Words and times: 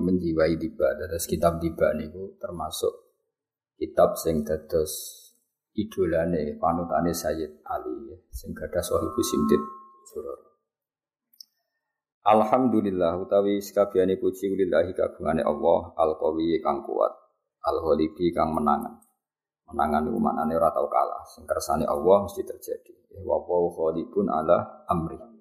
menjiwai 0.00 0.54
tiba. 0.58 0.94
Dados 0.94 1.24
kitab 1.26 1.58
tiba 1.58 1.94
niku 1.96 2.36
termasuk 2.38 2.92
kitab 3.78 4.14
sing 4.14 4.46
dados 4.46 4.92
idolane 5.74 6.56
panutane 6.60 7.10
Sayyid 7.10 7.64
Ali 7.66 8.14
sing 8.30 8.52
gadah 8.52 8.82
sahibu 8.84 9.22
simtid 9.24 9.62
surur. 10.12 10.40
Alhamdulillah 12.22 13.18
utawi 13.18 13.58
sekabehane 13.58 14.14
puji 14.22 14.54
lillahi 14.54 14.94
kagungane 14.94 15.42
Allah 15.42 15.90
al 15.98 16.14
qawi 16.22 16.62
kang 16.62 16.86
kuat 16.86 17.10
al 17.66 17.76
ghalibi 17.82 18.30
kang 18.30 18.54
menangan. 18.54 19.02
Menangan 19.72 20.06
niku 20.06 20.18
maknane 20.22 20.52
ora 20.54 20.70
tau 20.70 20.86
kalah 20.86 21.26
sing 21.26 21.42
kersane 21.48 21.82
Allah 21.82 22.22
mesti 22.22 22.46
terjadi. 22.46 22.94
Wa 23.26 23.42
wa 23.42 23.90
ala 24.38 24.86
amri 24.86 25.31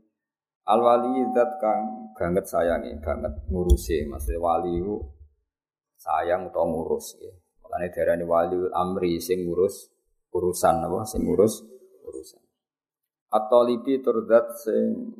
Al 0.69 0.79
wali 0.79 1.25
zat 1.33 1.57
kang 1.57 2.13
banget 2.13 2.45
sayangi, 2.45 2.93
banget 3.01 3.33
ngurusi. 3.49 4.05
Maksudnya 4.05 4.37
wali 4.37 4.77
itu 4.77 4.97
sayang 5.97 6.53
atau 6.53 6.65
ngurus 6.69 7.17
ya. 7.17 7.33
Makanya 7.65 7.87
darani 7.93 8.25
wali 8.25 8.57
amri 8.73 9.17
sing 9.17 9.49
ngurus 9.49 9.89
urusan 10.31 10.85
apa 10.85 11.01
sing 11.09 11.25
ngurus 11.25 11.65
urusan. 12.05 12.41
Atau 13.31 13.65
libi 13.65 14.03
turdat 14.05 14.53
sing 14.59 15.17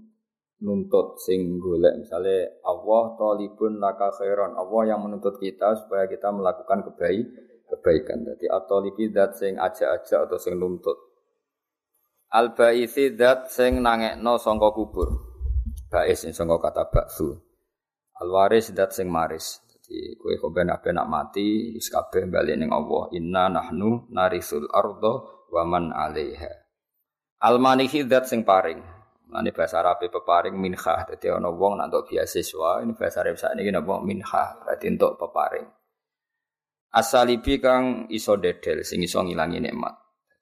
nuntut 0.61 1.17
sing 1.17 1.57
golek 1.57 2.05
misalnya 2.05 2.61
Allah 2.61 3.17
talibun 3.17 3.81
laka 3.81 4.13
khairan 4.13 4.53
Allah 4.53 4.93
yang 4.93 5.01
menuntut 5.01 5.41
kita 5.41 5.73
supaya 5.73 6.05
kita 6.05 6.29
melakukan 6.29 6.85
kebaik 6.85 7.25
kebaikan 7.65 8.21
jadi 8.29 8.45
atau 8.61 8.85
dat 9.09 9.33
sing 9.33 9.57
aja-aja 9.57 10.29
atau 10.29 10.37
sing 10.37 10.61
nuntut 10.61 10.93
al 12.29 12.53
baisi 12.53 13.17
dat 13.17 13.49
sing 13.49 13.81
nangekno 13.81 14.37
sangka 14.37 14.69
kubur 14.77 15.30
Bais 15.91 16.23
sing 16.23 16.31
sangka 16.31 16.71
kata 16.71 16.87
baksu. 16.87 17.35
Alwaris 18.23 18.71
dat 18.71 18.95
sing 18.95 19.11
maris. 19.11 19.59
Jadi 19.67 20.15
kowe 20.15 20.31
kok 20.39 20.51
ben 20.55 20.71
nak 20.71 21.07
mati 21.11 21.75
wis 21.75 21.91
kabeh 21.91 22.31
bali 22.31 22.55
ning 22.55 22.71
Allah. 22.71 23.11
Inna 23.11 23.51
nahnu 23.51 24.07
narisul 24.07 24.71
ardo 24.71 25.45
wa 25.51 25.67
man 25.67 25.91
'alaiha. 25.91 26.51
Almanihi 27.43 28.07
dat 28.07 28.23
sing 28.31 28.47
paring. 28.47 28.79
Ini 29.31 29.55
bahasa 29.55 29.79
Arab 29.79 30.03
peparing 30.03 30.59
minha. 30.59 31.07
Jadi 31.07 31.31
ana 31.31 31.47
wong 31.47 31.79
nak 31.79 31.87
untuk 31.87 32.11
beasiswa, 32.11 32.83
ini 32.83 32.91
bahasa 32.91 33.23
Arab 33.23 33.39
saat 33.39 33.55
ini 33.55 33.71
napa 33.71 34.03
minha, 34.03 34.43
berarti 34.59 34.91
untuk 34.91 35.15
peparing. 35.15 35.63
Asalibi 36.91 37.55
kang 37.63 38.11
iso 38.11 38.35
dedel 38.35 38.83
sing 38.83 38.99
iso 38.99 39.23
ngilangi 39.23 39.63
nikmat. 39.63 39.95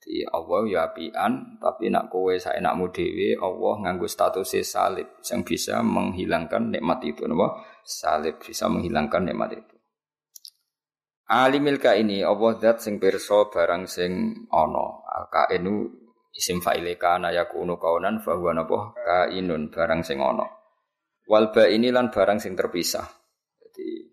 Jadi 0.10 0.26
Allah 0.26 0.62
ya 0.66 0.80
apian, 0.90 1.62
tapi 1.62 1.94
nak 1.94 2.10
kowe 2.10 2.34
saya 2.34 2.58
nak 2.66 2.82
dhewe, 2.98 3.38
Allah 3.38 3.74
nganggo 3.86 4.10
status 4.10 4.58
salib 4.66 5.06
yang 5.22 5.46
bisa 5.46 5.86
menghilangkan 5.86 6.74
nikmat 6.74 7.06
itu, 7.06 7.30
napa? 7.30 7.62
Salib 7.86 8.42
bisa 8.42 8.66
menghilangkan 8.74 9.30
nikmat 9.30 9.62
itu. 9.62 9.76
Alimil 11.30 11.78
ini 11.78 12.26
Allah 12.26 12.58
zat 12.58 12.82
sing 12.82 12.98
pirsa 12.98 13.54
barang 13.54 13.86
sing 13.86 14.34
ana. 14.50 14.98
Kainu 15.30 15.86
isim 16.34 16.58
fa'ile 16.58 16.98
kana 16.98 17.30
yakunu 17.30 17.78
kaunan 17.78 18.18
fa 18.18 18.34
huwa 18.34 18.58
napa? 18.58 18.98
Kainun 18.98 19.70
barang 19.70 20.02
sing 20.02 20.26
ana. 20.26 20.50
Wal 21.30 21.54
ini 21.70 21.94
lan 21.94 22.10
barang 22.10 22.42
sing 22.42 22.58
terpisah. 22.58 23.06
Jadi 23.62 24.10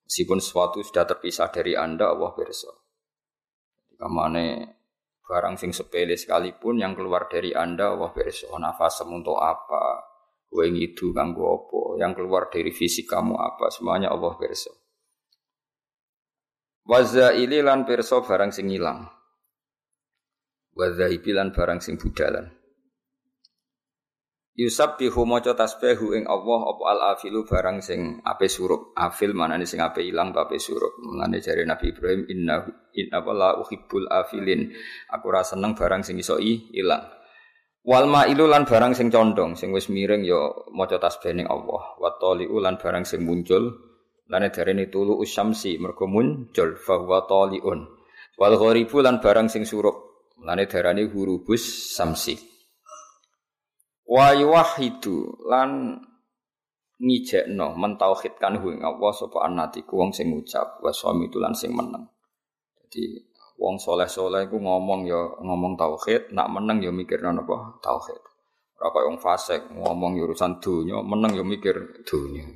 meskipun 0.00 0.40
sesuatu 0.40 0.80
sudah 0.80 1.04
terpisah 1.04 1.52
dari 1.52 1.76
Anda 1.76 2.08
Allah 2.08 2.32
pirsa. 2.32 2.72
Kamane 4.00 4.76
barang 5.26 5.58
sing 5.58 5.74
sepele 5.74 6.14
sekalipun 6.14 6.78
yang 6.78 6.94
keluar 6.94 7.26
dari 7.26 7.50
Anda 7.50 7.92
Allah 7.92 8.14
berso 8.14 8.48
nafas 8.56 9.02
untuk 9.02 9.36
apa? 9.42 10.06
Gue 10.46 10.70
ngidu 10.70 11.10
kanggo 11.10 11.44
apa? 11.50 12.00
Yang 12.00 12.22
keluar 12.22 12.46
dari 12.48 12.70
fisik 12.70 13.10
kamu 13.10 13.34
apa? 13.34 13.68
Semuanya 13.74 14.14
Allah 14.14 14.32
berso 14.38 14.70
Wazaili 16.86 17.58
lan 17.66 17.82
perso 17.82 18.22
barang 18.22 18.54
sing 18.54 18.70
ilang. 18.70 19.10
Wazaibi 20.78 21.34
lan 21.34 21.50
barang 21.50 21.82
sing 21.82 21.98
budalan 21.98 22.55
Yusab 24.56 24.96
bihu 24.96 25.28
maca 25.28 25.52
tasbihu 25.52 26.16
ing 26.16 26.24
Allah 26.24 26.60
apa 26.64 26.82
al 26.88 27.00
afilu 27.12 27.44
barang 27.44 27.84
sing 27.84 28.24
ape 28.24 28.48
surup. 28.48 28.96
Afil 28.96 29.36
manane 29.36 29.68
sing 29.68 29.84
ape 29.84 30.00
ilang 30.00 30.32
ape 30.32 30.56
surup. 30.56 30.96
Mulane 31.04 31.44
jare 31.44 31.68
Nabi 31.68 31.92
Ibrahim 31.92 32.24
inna 32.24 32.64
in 32.96 33.12
apa 33.12 33.36
la 33.36 33.52
afilin. 33.60 34.72
Aku 35.12 35.28
ora 35.28 35.44
seneng 35.44 35.76
barang 35.76 36.00
sing 36.08 36.16
iso 36.16 36.40
ilang. 36.40 37.04
Wal 37.84 38.08
ma'ilu 38.08 38.48
lan 38.48 38.64
barang 38.64 38.96
sing 38.96 39.12
condong 39.12 39.60
sing 39.60 39.76
wis 39.76 39.92
miring 39.92 40.24
ya 40.24 40.48
maca 40.72 40.96
tasbih 40.96 41.36
ning 41.36 41.44
Allah. 41.52 41.92
Wa 42.00 42.16
tali'u 42.16 42.56
lan 42.56 42.80
barang 42.80 43.04
sing 43.04 43.28
muncul. 43.28 43.76
Lane 44.32 44.48
darene 44.48 44.88
tulu 44.88 45.20
usyamsi 45.20 45.76
mergo 45.76 46.08
muncul 46.08 46.80
fa 46.80 46.96
huwa 46.96 47.28
tali'un. 47.28 47.84
Wal 48.40 48.56
gharibu 48.56 49.04
lan 49.04 49.20
barang 49.20 49.52
sing 49.52 49.68
surup. 49.68 50.32
Lane 50.40 50.64
darane 50.64 51.04
hurubus 51.04 51.92
samsi. 51.92 52.55
Wa 54.06 54.30
yuwahidu 54.38 55.46
lan 55.50 55.98
ngijekno 56.96 57.76
mentauhidkan 57.76 58.56
hu 58.62 58.72
ing 58.72 58.80
Allah 58.86 59.12
sapa 59.12 59.44
anatiku 59.44 60.00
wong 60.00 60.14
sing 60.16 60.32
ngucap 60.32 60.80
wa 60.80 60.94
suami 60.94 61.28
lan 61.34 61.52
sing 61.52 61.74
meneng. 61.74 62.08
Jadi 62.86 63.20
wong 63.58 63.76
soleh-soleh 63.76 64.48
iku 64.48 64.62
ngomong 64.62 65.10
ya 65.10 65.20
ngomong 65.42 65.74
tauhid, 65.74 66.32
nak 66.32 66.48
meneng 66.54 66.80
ya 66.86 66.94
mikir 66.94 67.20
napa 67.20 67.82
tauhid. 67.82 68.22
Ora 68.76 68.88
kaya 68.92 69.04
wong 69.08 69.18
fasik 69.18 69.60
ngomong 69.72 70.20
ya 70.20 70.22
urusan 70.28 70.60
donya, 70.60 71.00
meneng 71.00 71.32
ya 71.34 71.44
mikir 71.44 72.04
donya. 72.04 72.46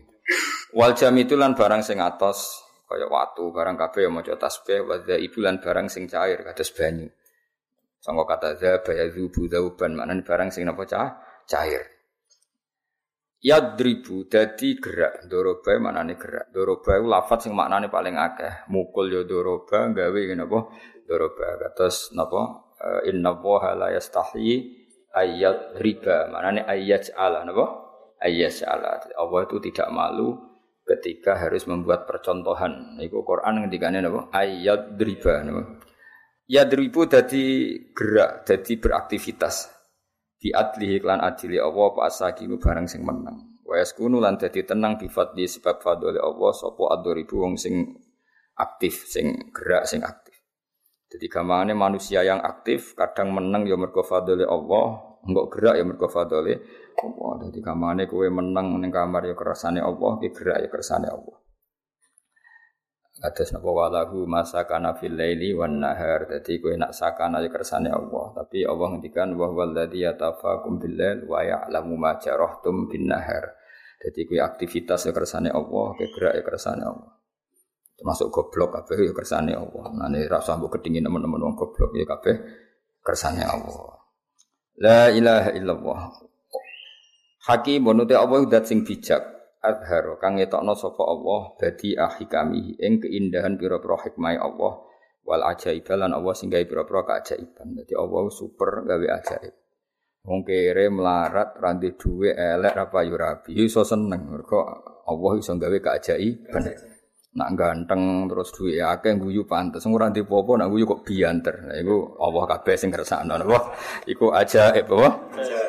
Wal 0.77 0.95
jam 0.95 1.17
itu 1.19 1.35
lan 1.35 1.59
barang 1.59 1.83
sing 1.83 1.99
atos 1.99 2.63
kaya 2.87 3.11
watu, 3.11 3.51
barang 3.51 3.75
kabeh 3.75 4.07
ya 4.07 4.11
maca 4.13 4.35
tasbih, 4.39 4.87
wa 4.87 5.03
ibu 5.03 5.39
lan 5.43 5.59
barang 5.59 5.91
sing 5.91 6.07
cair 6.07 6.47
kados 6.47 6.71
banyu. 6.77 7.09
Sangka 8.01 8.25
kata 8.25 8.49
za 8.57 8.71
bayadzubu 8.81 9.45
dzauban 9.51 9.93
maknane 9.93 10.25
barang 10.25 10.49
sing 10.49 10.65
napa 10.65 10.89
cah 10.89 11.30
cair. 11.51 11.83
Yadribu 13.41 14.29
dadi 14.29 14.77
gerak, 14.77 15.25
doroba 15.27 15.73
maknane 15.81 16.15
gerak. 16.21 16.53
Doroba 16.53 17.01
iku 17.01 17.09
lafat 17.09 17.49
sing 17.49 17.57
maknane 17.57 17.89
paling 17.89 18.15
akeh. 18.15 18.69
Mukul 18.69 19.09
ya 19.09 19.25
doroba, 19.25 19.89
gawe 19.91 20.21
ngene 20.21 20.45
apa? 20.45 20.61
Doroba. 21.09 21.57
Kados 21.57 22.13
napa? 22.13 22.69
Eh, 22.77 23.11
inna 23.11 23.33
waha 23.41 23.73
la 23.75 23.89
yastahi 23.97 24.77
ayat 25.17 25.81
riba. 25.81 26.29
Maknane 26.29 26.69
ayat 26.69 27.17
ala 27.17 27.49
napa? 27.49 27.65
Ayat 28.21 28.61
ala. 28.69 29.01
Allah 29.17 29.41
itu 29.49 29.57
tidak 29.73 29.89
malu 29.89 30.37
ketika 30.85 31.41
harus 31.41 31.65
membuat 31.65 32.05
percontohan. 32.05 33.01
Iku 33.01 33.25
Quran 33.25 33.65
ngendikane 33.65 34.05
napa? 34.05 34.29
Ayat 34.37 35.01
riba 35.01 35.49
napa? 35.49 35.81
Yadribu 36.45 37.09
dadi 37.09 37.73
gerak, 37.97 38.45
dadi 38.45 38.77
beraktivitas 38.77 39.80
di 40.41 40.49
adlihi 40.57 40.97
klan 41.05 41.21
adili 41.21 41.61
Allah 41.61 41.93
apa 41.93 42.09
asakinu 42.09 42.57
barang 42.57 42.89
sing 42.89 43.05
menang. 43.05 43.61
Wa 43.61 43.77
yaskunu 43.77 44.19
lan 44.19 44.41
dadi 44.41 44.65
tenang 44.65 44.97
bi 44.97 45.07
fadli 45.07 45.45
sebab 45.45 45.85
fadli 45.85 46.17
Allah 46.17 46.51
sapa 46.57 46.97
adoribu 46.97 47.45
wong 47.45 47.61
sing 47.61 47.93
aktif 48.57 49.05
sing 49.05 49.53
gerak 49.53 49.85
sing 49.85 50.01
aktif. 50.01 50.35
Jadi 51.13 51.29
gamane 51.29 51.77
manusia 51.77 52.25
yang 52.25 52.41
aktif 52.41 52.97
kadang 52.97 53.37
menang 53.37 53.69
ya 53.69 53.77
mergo 53.77 54.01
fadli 54.01 54.49
Allah. 54.49 55.13
Enggak 55.21 55.47
gerak 55.53 55.75
ya 55.77 55.85
mergo 55.85 56.09
fadli 56.09 56.57
Allah. 57.05 57.33
Jadi 57.45 57.59
gamane 57.61 58.09
kowe 58.09 58.25
menang 58.25 58.81
ning 58.81 58.89
kamar 58.89 59.29
ya 59.29 59.37
kersane 59.37 59.85
Allah 59.85 60.17
ki 60.17 60.33
gerak 60.33 60.65
ya 60.65 60.69
kersane 60.73 61.07
Allah 61.13 61.37
Atas 63.21 63.53
napa 63.53 63.69
walahu 63.69 64.25
masa 64.25 64.65
kana 64.65 64.97
fil 64.97 65.13
laili 65.13 65.53
wan 65.53 65.77
nahar. 65.77 66.25
Dadi 66.25 66.57
kowe 66.57 66.73
nak 66.73 66.97
sakana 66.97 67.45
ya 67.45 67.53
kersane 67.53 67.93
Allah. 67.93 68.33
Tapi 68.33 68.65
Allah 68.65 68.97
ngendikan 68.97 69.37
wa 69.37 69.53
huwallazi 69.53 70.09
yatafakum 70.09 70.81
bil 70.81 70.97
lail 70.97 71.29
wa 71.29 71.45
ya'lamu 71.45 72.01
ma 72.01 72.17
jarahtum 72.17 72.89
bin 72.89 73.13
nahar. 73.13 73.53
Dadi 74.01 74.25
kowe 74.25 74.41
aktivitas 74.41 75.05
ya 75.05 75.13
kersane 75.13 75.53
Allah, 75.53 75.87
kowe 75.93 76.07
gerak 76.17 76.33
ya 76.41 76.43
kersane 76.43 76.81
Allah. 76.81 77.13
Termasuk 78.01 78.33
goblok 78.33 78.73
kabeh 78.73 79.05
ya 79.05 79.13
kersane 79.13 79.53
Allah. 79.53 79.85
Nah 79.93 80.09
ini 80.09 80.25
rasa 80.25 80.57
mbok 80.57 80.81
kedingin 80.81 81.05
teman-teman 81.05 81.37
wong 81.37 81.55
goblok 81.61 81.93
ya 81.93 82.09
kabeh 82.09 82.41
kersane 83.05 83.45
Allah. 83.45 84.01
La 84.81 85.13
ilaha 85.13 85.53
illallah. 85.53 86.01
Hakim 87.45 87.85
bonute 87.85 88.17
Allah 88.17 88.41
udah 88.41 88.65
sing 88.65 88.81
bijak. 88.81 89.21
Adharo 89.61 90.17
kang 90.17 90.41
ngetokno 90.41 90.73
sapa 90.73 91.05
Allah 91.05 91.53
dadi 91.61 91.93
ahikami 91.97 92.81
ing 92.81 93.01
keindahan 93.01 93.61
pira-pira 93.61 94.01
hikmah 94.09 94.41
Allah 94.41 94.75
wal 95.25 95.43
ajaib 95.47 95.85
lan 95.95 96.17
Allah 96.17 96.35
sing 96.35 96.49
gawe 96.49 96.65
pira-pira 96.65 97.05
keajaiban. 97.07 97.77
Dadi 97.77 97.95
Allah 97.95 98.25
super 98.33 98.83
gawe 98.83 99.07
ajaib. 99.21 99.55
Wong 100.21 100.45
kere 100.45 100.93
melarat 100.93 101.57
randi 101.57 101.97
duwe 101.97 102.37
elek 102.37 102.77
apa 102.77 102.99
yo 103.09 103.17
rabi. 103.17 103.57
Iso 103.57 103.85
seneng 103.87 104.29
mergo 104.29 104.61
Allah 105.07 105.33
iso 105.39 105.57
gawe 105.57 105.79
keajaiban. 105.81 106.63
Nak 107.31 107.55
ganteng 107.55 108.27
terus 108.27 108.51
duwe 108.51 108.83
akeh 108.83 109.15
guyu 109.15 109.47
pantes. 109.47 109.87
Ora 109.87 110.11
ndek 110.11 110.27
apa 110.27 110.53
nak 110.59 110.69
guyu 110.75 110.83
kok 110.83 111.07
bianter. 111.07 111.63
Nah 111.63 111.79
iku 111.79 112.19
Allah 112.19 112.43
kabeh 112.59 112.75
sing 112.75 112.91
kersakno 112.91 113.39
napa? 113.39 113.71
Iku 114.03 114.35
ajaib 114.35 114.91
apa? 114.91 115.09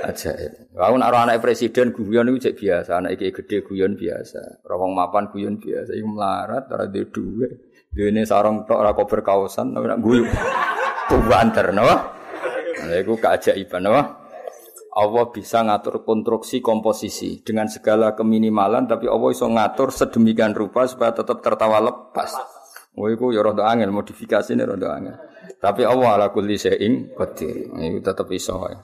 Ajaib. 0.09 0.73
Aku 0.73 0.95
nak 0.97 1.13
anak 1.13 1.37
presiden 1.37 1.93
guyon 1.93 2.33
iku 2.33 2.49
cek 2.49 2.57
biasa, 2.57 2.97
anak 2.97 3.21
iki 3.21 3.29
gede 3.29 3.61
guyon 3.61 3.93
biasa. 3.93 4.65
Ora 4.65 4.75
wong 4.81 4.91
mapan 4.97 5.29
guyon 5.29 5.61
biasa. 5.61 5.93
Iku 5.93 6.07
melarat 6.09 6.65
ora 6.73 6.89
ndek 6.89 7.13
duwe. 7.13 7.47
Dene 7.93 8.25
sarung 8.25 8.65
tok 8.65 8.81
ora 8.81 8.97
kober 8.97 9.21
kaosan 9.21 9.77
nak 9.77 10.01
guyu. 10.01 10.25
Banter 11.29 11.69
napa? 11.77 11.95
Nah 12.89 12.97
iku 12.97 13.21
keajaiban 13.21 13.85
napa? 13.85 14.20
Allah 14.91 15.31
bisa 15.31 15.63
ngatur 15.63 16.03
konstruksi 16.03 16.59
komposisi 16.59 17.39
dengan 17.39 17.71
segala 17.71 18.11
keminimalan 18.11 18.91
tapi 18.91 19.07
Allah 19.07 19.31
bisa 19.31 19.47
ngatur 19.47 19.87
sedemikian 19.87 20.51
rupa 20.51 20.83
supaya 20.83 21.15
tetap 21.15 21.39
tertawa 21.39 21.79
lepas. 21.79 22.35
Oh 22.99 23.07
iku 23.07 23.31
ya 23.31 23.39
rada 23.39 23.71
modifikasi 23.87 24.51
ini 24.51 24.67
rada 24.67 24.99
angel. 24.99 25.15
Tapi 25.63 25.87
Allah 25.87 26.19
ala 26.19 26.27
kulli 26.35 26.59
syai'in 26.59 27.15
qadir. 27.15 27.71
Iku 27.71 28.03
tetap 28.03 28.27
wae. 28.27 28.77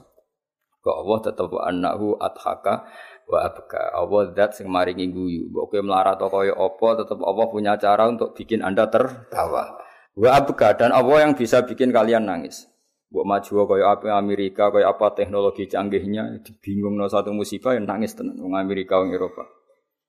Kok 0.80 0.96
Allah 1.04 1.18
tetap 1.20 1.50
annahu 1.52 2.16
adhaka 2.16 2.88
wa 3.28 3.38
abka. 3.44 3.92
Allah 3.92 4.32
zat 4.32 4.56
sing 4.56 4.72
maringi 4.72 5.12
guyu. 5.12 5.52
Mbok 5.52 5.74
kowe 5.74 5.80
melarat 5.84 6.16
kaya 6.16 6.54
apa 6.56 6.88
tetap 7.04 7.18
Allah 7.20 7.46
punya 7.52 7.76
cara 7.76 8.08
untuk 8.08 8.32
bikin 8.32 8.64
Anda 8.64 8.88
tertawa. 8.88 9.76
Wa 10.16 10.30
abka 10.40 10.78
dan 10.78 10.96
Allah 10.96 11.28
yang 11.28 11.36
bisa 11.36 11.60
bikin 11.68 11.92
kalian 11.92 12.24
nangis. 12.24 12.67
Buat 13.08 13.24
maju 13.24 13.52
kaya 13.72 13.84
apa 13.96 14.20
Amerika, 14.20 14.68
kaya 14.68 14.92
apa 14.92 15.16
teknologi 15.16 15.64
canggihnya, 15.64 16.44
bingung 16.60 16.92
no 16.92 17.08
satu 17.08 17.32
musibah 17.32 17.72
yang 17.72 17.88
nangis 17.88 18.12
tenan 18.12 18.36
wong 18.36 18.52
Amerika 18.52 19.00
wong 19.00 19.16
Eropa. 19.16 19.48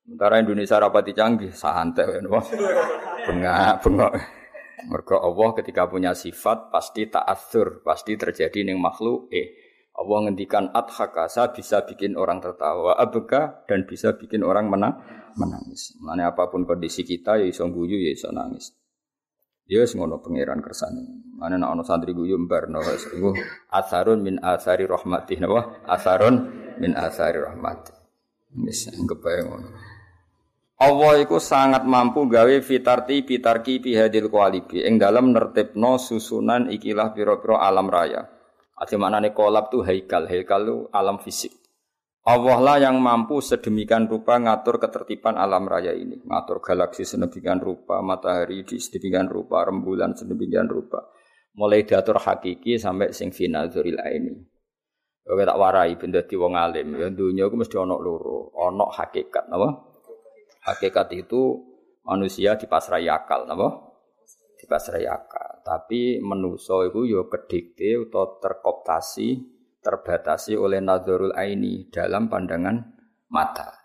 Sementara 0.03 0.43
Indonesia 0.43 0.75
rapati 0.75 1.15
canggih, 1.15 1.55
santai 1.55 2.19
ya 2.19 2.19
wong. 2.27 2.43
Bengak, 3.23 3.79
bengok. 3.87 4.13
Mergo 4.87 5.15
Allah 5.19 5.49
ketika 5.59 5.87
punya 5.91 6.11
sifat 6.15 6.71
pasti 6.71 7.07
ta'athur, 7.07 7.83
pasti 7.83 8.15
terjadi 8.15 8.67
ning 8.67 8.79
makhluk 8.79 9.31
eh. 9.31 9.67
Allah 9.99 10.31
ngendikan 10.31 10.71
adhaka, 10.71 11.27
saya 11.27 11.51
bisa 11.51 11.83
bikin 11.83 12.15
orang 12.15 12.39
tertawa, 12.39 12.95
abega 12.95 13.67
dan 13.67 13.83
bisa 13.83 14.15
bikin 14.15 14.47
orang 14.47 14.71
menang, 14.71 14.95
menangis. 15.35 15.91
Mana 15.99 16.31
apa 16.31 16.47
pun 16.47 16.63
kondisi 16.63 17.03
kita 17.03 17.35
ya 17.35 17.43
iso 17.43 17.67
guyu 17.67 17.99
ya 17.99 18.15
iso 18.15 18.31
nangis. 18.31 18.79
Ya 19.69 19.85
wis 19.85 19.93
ngono 19.93 20.17
pangeran 20.17 20.65
kersane. 20.65 21.29
Mana 21.37 21.61
nek 21.61 21.69
ana 21.69 21.83
santri 21.85 22.17
guyu 22.17 22.41
mbarno 22.41 22.81
wis 22.81 23.05
iku 23.13 23.37
asarun 23.69 24.25
min 24.25 24.41
asari 24.41 24.89
rahmati 24.89 25.37
napa? 25.37 25.85
Asarun 25.85 26.35
min 26.81 26.97
asari 26.97 27.37
rahmati. 27.37 27.93
Wis 28.65 28.89
anggap 28.89 29.21
ngono. 29.21 29.69
Allah 30.79 31.27
sangat 31.37 31.83
mampu 31.85 32.25
gawe 32.25 32.55
fitarti 32.65 33.21
pitarki 33.27 33.83
pihadil 33.83 34.31
kualibi 34.31 34.79
ing 34.81 34.95
dalam 34.95 35.35
nertibno 35.35 35.99
susunan 35.99 36.71
ikilah 36.71 37.13
pira-pira 37.13 37.61
alam 37.61 37.91
raya. 37.91 38.25
Ati 38.79 38.95
maknane 38.95 39.35
kolab 39.35 39.67
tuh 39.67 39.83
haikal, 39.83 40.25
haikal 40.25 40.61
tuh 40.63 40.79
alam 40.95 41.19
fisik. 41.19 41.58
Allah 42.27 42.59
lah 42.59 42.77
yang 42.83 42.99
mampu 42.99 43.39
sedemikian 43.39 44.11
rupa 44.11 44.35
ngatur 44.35 44.75
ketertiban 44.75 45.39
alam 45.39 45.63
raya 45.63 45.95
ini, 45.95 46.19
ngatur 46.19 46.59
galaksi 46.59 47.07
sedemikian 47.07 47.63
rupa, 47.63 48.03
matahari 48.03 48.67
di 48.67 48.75
sedemikian 48.75 49.31
rupa, 49.31 49.63
rembulan 49.63 50.11
sedemikian 50.11 50.67
rupa. 50.67 50.99
Mulai 51.55 51.87
diatur 51.87 52.19
hakiki 52.19 52.75
sampai 52.75 53.15
sing 53.15 53.31
final 53.31 53.71
zuril 53.71 53.97
ini. 54.03 54.35
Oke 55.29 55.45
tak 55.45 55.57
warai 55.61 55.95
benda 55.95 56.25
di 56.25 56.35
wong 56.35 56.57
alim, 56.59 56.97
ya 56.97 57.07
dunia 57.07 57.47
itu 57.47 57.55
mesti 57.55 57.75
ono 57.77 58.01
loro, 58.01 58.49
ono 58.51 58.89
hakikat, 58.91 59.45
napa? 59.47 59.69
Hakikat 60.65 61.07
itu 61.15 61.55
manusia 62.03 62.59
dipasrai 62.59 63.07
akal, 63.07 63.47
napa? 63.47 63.93
Dipasrai 64.59 65.07
akal. 65.07 65.63
Tapi 65.63 66.19
menuso 66.19 66.83
yo 66.83 67.29
kedikte 67.29 67.95
atau 68.09 68.41
terkoptasi 68.41 69.58
terbatasi 69.79 70.59
oleh 70.59 70.83
nazarul 70.83 71.31
aini 71.35 71.87
dalam 71.91 72.27
pandangan 72.27 72.75
mata. 73.31 73.75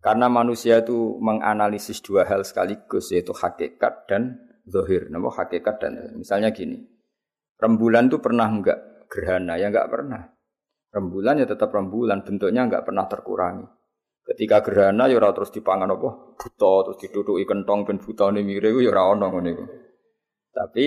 Karena 0.00 0.32
manusia 0.32 0.80
itu 0.80 1.20
menganalisis 1.20 2.00
dua 2.00 2.24
hal 2.24 2.40
sekaligus 2.40 3.12
yaitu 3.12 3.36
hakikat 3.36 4.08
dan 4.08 4.40
zohir. 4.64 5.12
Nama 5.12 5.28
hakikat 5.28 5.76
dan 5.76 6.16
misalnya 6.16 6.56
gini, 6.56 6.80
rembulan 7.60 8.08
itu 8.08 8.16
pernah 8.16 8.48
enggak 8.48 9.08
gerhana? 9.12 9.60
Ya 9.60 9.68
enggak 9.68 9.92
pernah. 9.92 10.32
Rembulan 10.90 11.44
ya 11.44 11.46
tetap 11.46 11.70
rembulan, 11.70 12.24
bentuknya 12.24 12.64
enggak 12.64 12.88
pernah 12.88 13.04
terkurangi. 13.06 13.68
Ketika 14.30 14.62
gerhana 14.62 15.10
ya 15.10 15.18
terus 15.34 15.50
dipangan 15.50 15.90
apa? 15.90 16.38
Buta 16.38 16.72
terus 16.86 16.98
diduduki 17.02 17.44
kentong 17.48 17.82
ben 17.82 17.98
butane 17.98 18.46
mire 18.46 18.70
ya 18.70 18.88
ora 18.92 19.10
ono 19.10 19.26
ngene 19.26 19.52
Tapi 20.54 20.86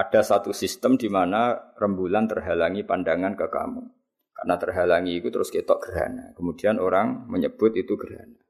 ada 0.00 0.24
satu 0.24 0.56
sistem 0.56 0.96
di 0.96 1.12
mana 1.12 1.52
rembulan 1.76 2.24
terhalangi 2.24 2.88
pandangan 2.88 3.36
ke 3.36 3.46
kamu. 3.52 3.84
Karena 4.32 4.56
terhalangi 4.56 5.20
itu 5.20 5.28
terus 5.28 5.52
ketok 5.52 5.84
gerhana. 5.84 6.32
Kemudian 6.32 6.80
orang 6.80 7.28
menyebut 7.28 7.76
itu 7.76 7.92
gerhana. 8.00 8.40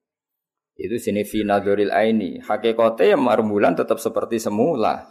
Itu 0.78 0.96
sini 1.02 1.26
finadoril 1.26 1.90
aini. 1.90 2.38
Hakikatnya 2.38 3.18
yang 3.18 3.26
rembulan 3.26 3.74
tetap 3.74 3.98
seperti 3.98 4.38
semula. 4.38 5.10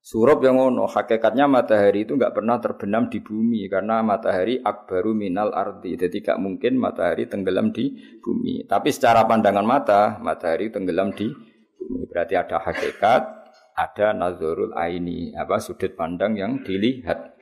Surup 0.00 0.40
yang 0.40 0.56
ngono, 0.56 0.88
hakikatnya 0.88 1.44
matahari 1.44 2.08
itu 2.08 2.16
nggak 2.16 2.32
pernah 2.32 2.56
terbenam 2.56 3.12
di 3.12 3.20
bumi 3.20 3.68
karena 3.68 4.00
matahari 4.00 4.56
akbaru 4.56 5.12
minal 5.12 5.52
ardi. 5.52 6.00
Jadi 6.00 6.24
tidak 6.24 6.40
mungkin 6.40 6.80
matahari 6.80 7.28
tenggelam 7.28 7.68
di 7.76 7.92
bumi. 8.24 8.64
Tapi 8.64 8.88
secara 8.88 9.28
pandangan 9.28 9.66
mata, 9.68 10.16
matahari 10.24 10.72
tenggelam 10.72 11.12
di 11.12 11.28
bumi. 11.76 12.08
Berarti 12.08 12.34
ada 12.40 12.56
hakikat, 12.56 13.37
ada 13.78 14.10
nazarul 14.10 14.74
aini, 14.74 15.30
apa 15.38 15.62
sudut 15.62 15.94
pandang 15.94 16.34
yang 16.34 16.66
dilihat. 16.66 17.38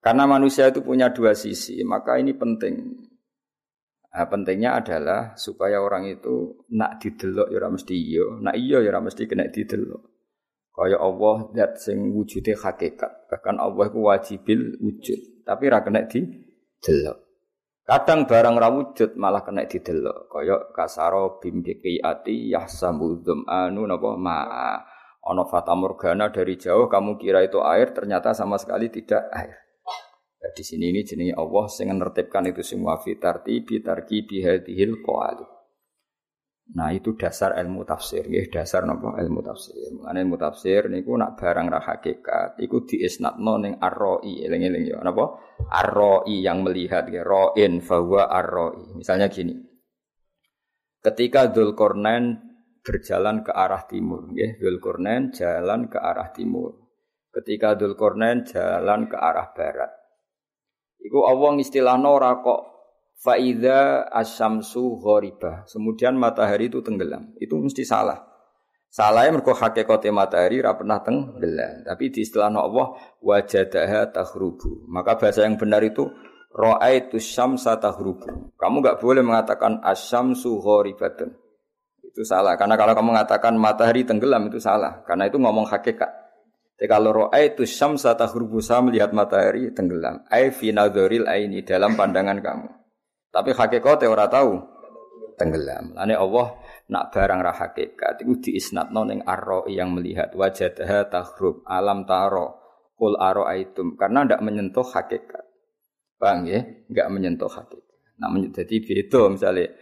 Karena 0.00 0.24
manusia 0.24 0.72
itu 0.72 0.80
punya 0.80 1.12
dua 1.12 1.36
sisi, 1.36 1.84
maka 1.84 2.16
ini 2.16 2.32
penting. 2.32 3.04
Nah, 4.14 4.30
pentingnya 4.30 4.78
adalah 4.78 5.34
supaya 5.36 5.82
orang 5.82 6.06
itu 6.06 6.64
nak 6.72 7.02
didelok 7.02 7.50
ya 7.50 7.66
mesti 7.66 7.94
iya, 7.98 8.26
nak 8.40 8.54
iya 8.54 8.78
ya 8.80 8.94
mesti 9.02 9.26
kena 9.26 9.50
didelok. 9.50 10.00
Kaya 10.74 10.98
Allah 11.02 11.50
zat 11.54 11.72
sing 11.82 12.14
wujude 12.14 12.54
hakikat. 12.54 13.26
Bahkan 13.30 13.56
Allah 13.58 13.84
itu 13.90 13.98
wajibil 13.98 14.60
wujud, 14.78 15.20
tapi 15.42 15.66
ra 15.66 15.82
kena 15.82 16.06
didelok. 16.06 17.18
Kadang 17.84 18.24
barang 18.24 18.54
ra 18.54 18.68
wujud 18.70 19.18
malah 19.18 19.42
kena 19.42 19.66
didelok. 19.66 20.30
Kaya 20.30 20.56
kasaro 20.70 21.42
bimbiki 21.42 21.98
ati 21.98 22.54
yahsamu 22.54 23.18
anu 23.50 23.82
napa 23.82 24.14
ma'a. 24.14 24.93
Ono 25.24 25.48
fata 25.48 25.72
morgana 25.72 26.28
dari 26.28 26.60
jauh 26.60 26.84
kamu 26.84 27.16
kira 27.16 27.40
itu 27.40 27.64
air 27.64 27.96
ternyata 27.96 28.36
sama 28.36 28.60
sekali 28.60 28.92
tidak 28.92 29.24
air. 29.32 29.56
Ya, 30.36 30.52
di 30.52 30.60
sini 30.60 30.92
ini 30.92 31.00
jenis 31.00 31.32
Allah 31.32 31.64
sing 31.72 31.88
menertibkan 31.88 32.44
itu 32.44 32.60
semua 32.60 33.00
fitarti 33.00 33.64
bitarki 33.64 34.28
bihadihil 34.28 35.00
qawali. 35.00 35.48
Nah 36.76 36.92
itu 36.96 37.12
dasar 37.12 37.60
ilmu 37.60 37.84
tafsir, 37.84 38.24
ya 38.28 38.40
dasar 38.48 38.88
nopo 38.88 39.12
ilmu 39.16 39.44
tafsir. 39.44 39.92
Mengenai 39.92 40.24
ilmu 40.24 40.36
tafsir 40.40 40.88
niku 40.88 41.12
nak 41.12 41.36
barang 41.36 41.68
ra 41.68 41.80
hakikat, 41.80 42.56
iku 42.56 42.88
diisnatno 42.88 43.60
ning 43.60 43.76
arroi, 43.80 44.44
eling-eling 44.44 44.88
ya 44.88 45.00
napa? 45.04 45.40
Arroi 45.68 46.40
yang 46.40 46.64
melihat 46.64 47.04
ya 47.12 47.20
roin 47.20 47.84
bahwa 47.84 48.32
arroi. 48.32 48.96
Misalnya 48.96 49.28
gini. 49.28 49.60
Ketika 51.04 51.52
Dzulkarnain 51.52 52.53
berjalan 52.84 53.40
ke 53.40 53.50
arah 53.50 53.88
timur. 53.88 54.28
Ya, 54.36 54.52
Dzulkarnain 54.60 55.32
jalan 55.32 55.88
ke 55.88 55.96
arah 55.96 56.30
timur. 56.30 56.76
Ketika 57.32 57.74
Dzulkarnain 57.74 58.44
jalan 58.44 59.08
ke 59.08 59.16
arah 59.16 59.50
barat. 59.56 59.90
Iku 61.00 61.24
Allah 61.24 61.56
istilahno 61.58 62.12
ora 62.12 62.38
kok 62.44 62.60
faida 63.18 64.06
asyamsu 64.12 65.00
ghoriba. 65.00 65.64
Kemudian 65.64 66.14
matahari 66.14 66.68
itu 66.68 66.84
tenggelam. 66.84 67.32
Itu 67.40 67.56
mesti 67.56 67.82
salah. 67.82 68.20
Salahnya 68.92 69.34
mergo 69.40 69.50
hakikate 69.56 70.14
matahari 70.14 70.62
ora 70.62 70.76
pernah 70.78 71.02
tenggelam. 71.02 71.82
Tapi 71.82 72.12
di 72.12 72.22
istilah 72.22 72.52
Allah 72.52 72.94
wajadaha 73.18 74.14
tahrubu. 74.14 74.86
Maka 74.86 75.18
bahasa 75.18 75.42
yang 75.42 75.58
benar 75.58 75.82
itu 75.82 76.06
Ra'aitu 76.54 77.18
syamsa 77.18 77.74
tahrubu. 77.82 78.54
Kamu 78.54 78.78
enggak 78.78 79.02
boleh 79.02 79.26
mengatakan 79.26 79.82
asyamsu 79.82 80.62
ghoribatun. 80.62 81.34
Itu 82.14 82.22
salah. 82.22 82.54
Karena 82.54 82.78
kalau 82.78 82.94
kamu 82.94 83.10
mengatakan 83.10 83.58
matahari 83.58 84.06
tenggelam 84.06 84.46
itu 84.46 84.62
salah. 84.62 85.02
Karena 85.02 85.26
itu 85.26 85.34
ngomong 85.34 85.66
hakikat. 85.66 86.24
Jadi 86.78 86.86
kalau 86.86 87.10
roa 87.10 87.38
itu 87.42 87.66
syamsa 87.66 88.14
tahrubusa 88.14 88.78
melihat 88.86 89.10
matahari 89.10 89.74
tenggelam. 89.74 90.22
Ai 90.30 90.54
fi 90.54 90.70
nadhuril 90.70 91.26
aini 91.26 91.66
dalam 91.66 91.98
pandangan 91.98 92.38
kamu. 92.38 92.70
Tapi 93.34 93.50
hakikatnya 93.50 94.06
orang 94.14 94.30
tahu 94.30 94.52
tenggelam. 95.34 95.90
Lane 95.98 96.14
Allah 96.14 96.54
nak 96.86 97.10
barang 97.10 97.40
ra 97.42 97.50
hakikat 97.50 98.22
iku 98.22 98.38
diisnatno 98.38 99.02
ning 99.10 99.26
arro 99.26 99.66
yang 99.66 99.90
melihat 99.90 100.30
wajadaha 100.38 101.10
tahrub 101.10 101.66
alam 101.66 102.06
taro 102.06 102.62
kul 102.94 103.18
aro 103.18 103.42
aitum 103.50 103.98
karena 103.98 104.22
ndak 104.22 104.38
menyentuh 104.38 104.86
hakikat. 104.86 105.42
Paham 106.14 106.46
ya? 106.46 106.62
Enggak 106.86 107.08
menyentuh 107.10 107.50
hakikat. 107.50 107.98
Nah, 108.22 108.30
jadi 108.54 108.76
beda 108.78 109.34
misalnya 109.34 109.74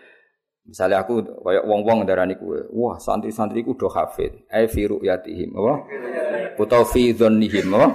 Misalnya 0.62 1.02
aku 1.02 1.26
kayak 1.42 1.66
wong-wong 1.66 2.07
darani 2.07 2.38
kue, 2.38 2.71
wah 2.71 2.95
santri-santriku 2.95 3.75
do 3.75 3.90
hafid, 3.90 4.47
ai 4.47 4.71
fi 4.71 4.87
ru'yatihim, 4.87 5.50
apa? 5.59 5.75
Utawa 6.54 6.87
fi 6.87 7.11
dzannihim, 7.11 7.66
apa? 7.75 7.88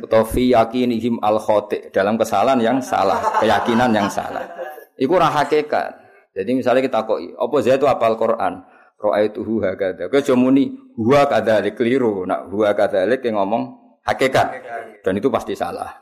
Utawa 0.00 0.24
fi 0.24 0.48
yakinihim 0.56 1.20
al 1.20 1.36
khati, 1.36 1.92
dalam 1.92 2.16
kesalahan 2.16 2.56
yang 2.64 2.78
salah, 2.80 3.36
keyakinan 3.44 3.92
yang 3.92 4.08
salah. 4.08 4.48
Iku 4.96 5.12
ora 5.20 5.28
hakikat. 5.28 5.92
Jadi 6.32 6.56
misalnya 6.56 6.80
kita 6.84 7.04
kok, 7.04 7.20
apa 7.20 7.54
saya 7.60 7.76
itu 7.76 7.84
apal 7.84 8.16
Quran? 8.16 8.64
Ra'aituhu 8.96 9.60
hakada. 9.60 10.08
Kowe 10.08 10.16
aja 10.16 10.32
muni 10.32 10.72
huwa 10.96 11.28
kadzalik 11.28 11.76
keliru. 11.76 12.24
Nak 12.24 12.48
huwa 12.48 12.72
kadzalik 12.72 13.20
yang 13.28 13.36
ngomong 13.36 13.76
hakikat. 14.08 14.64
Dan 15.04 15.20
itu 15.20 15.28
pasti 15.28 15.52
salah. 15.52 15.92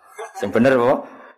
Bener 0.46 0.78
apa? 0.78 0.94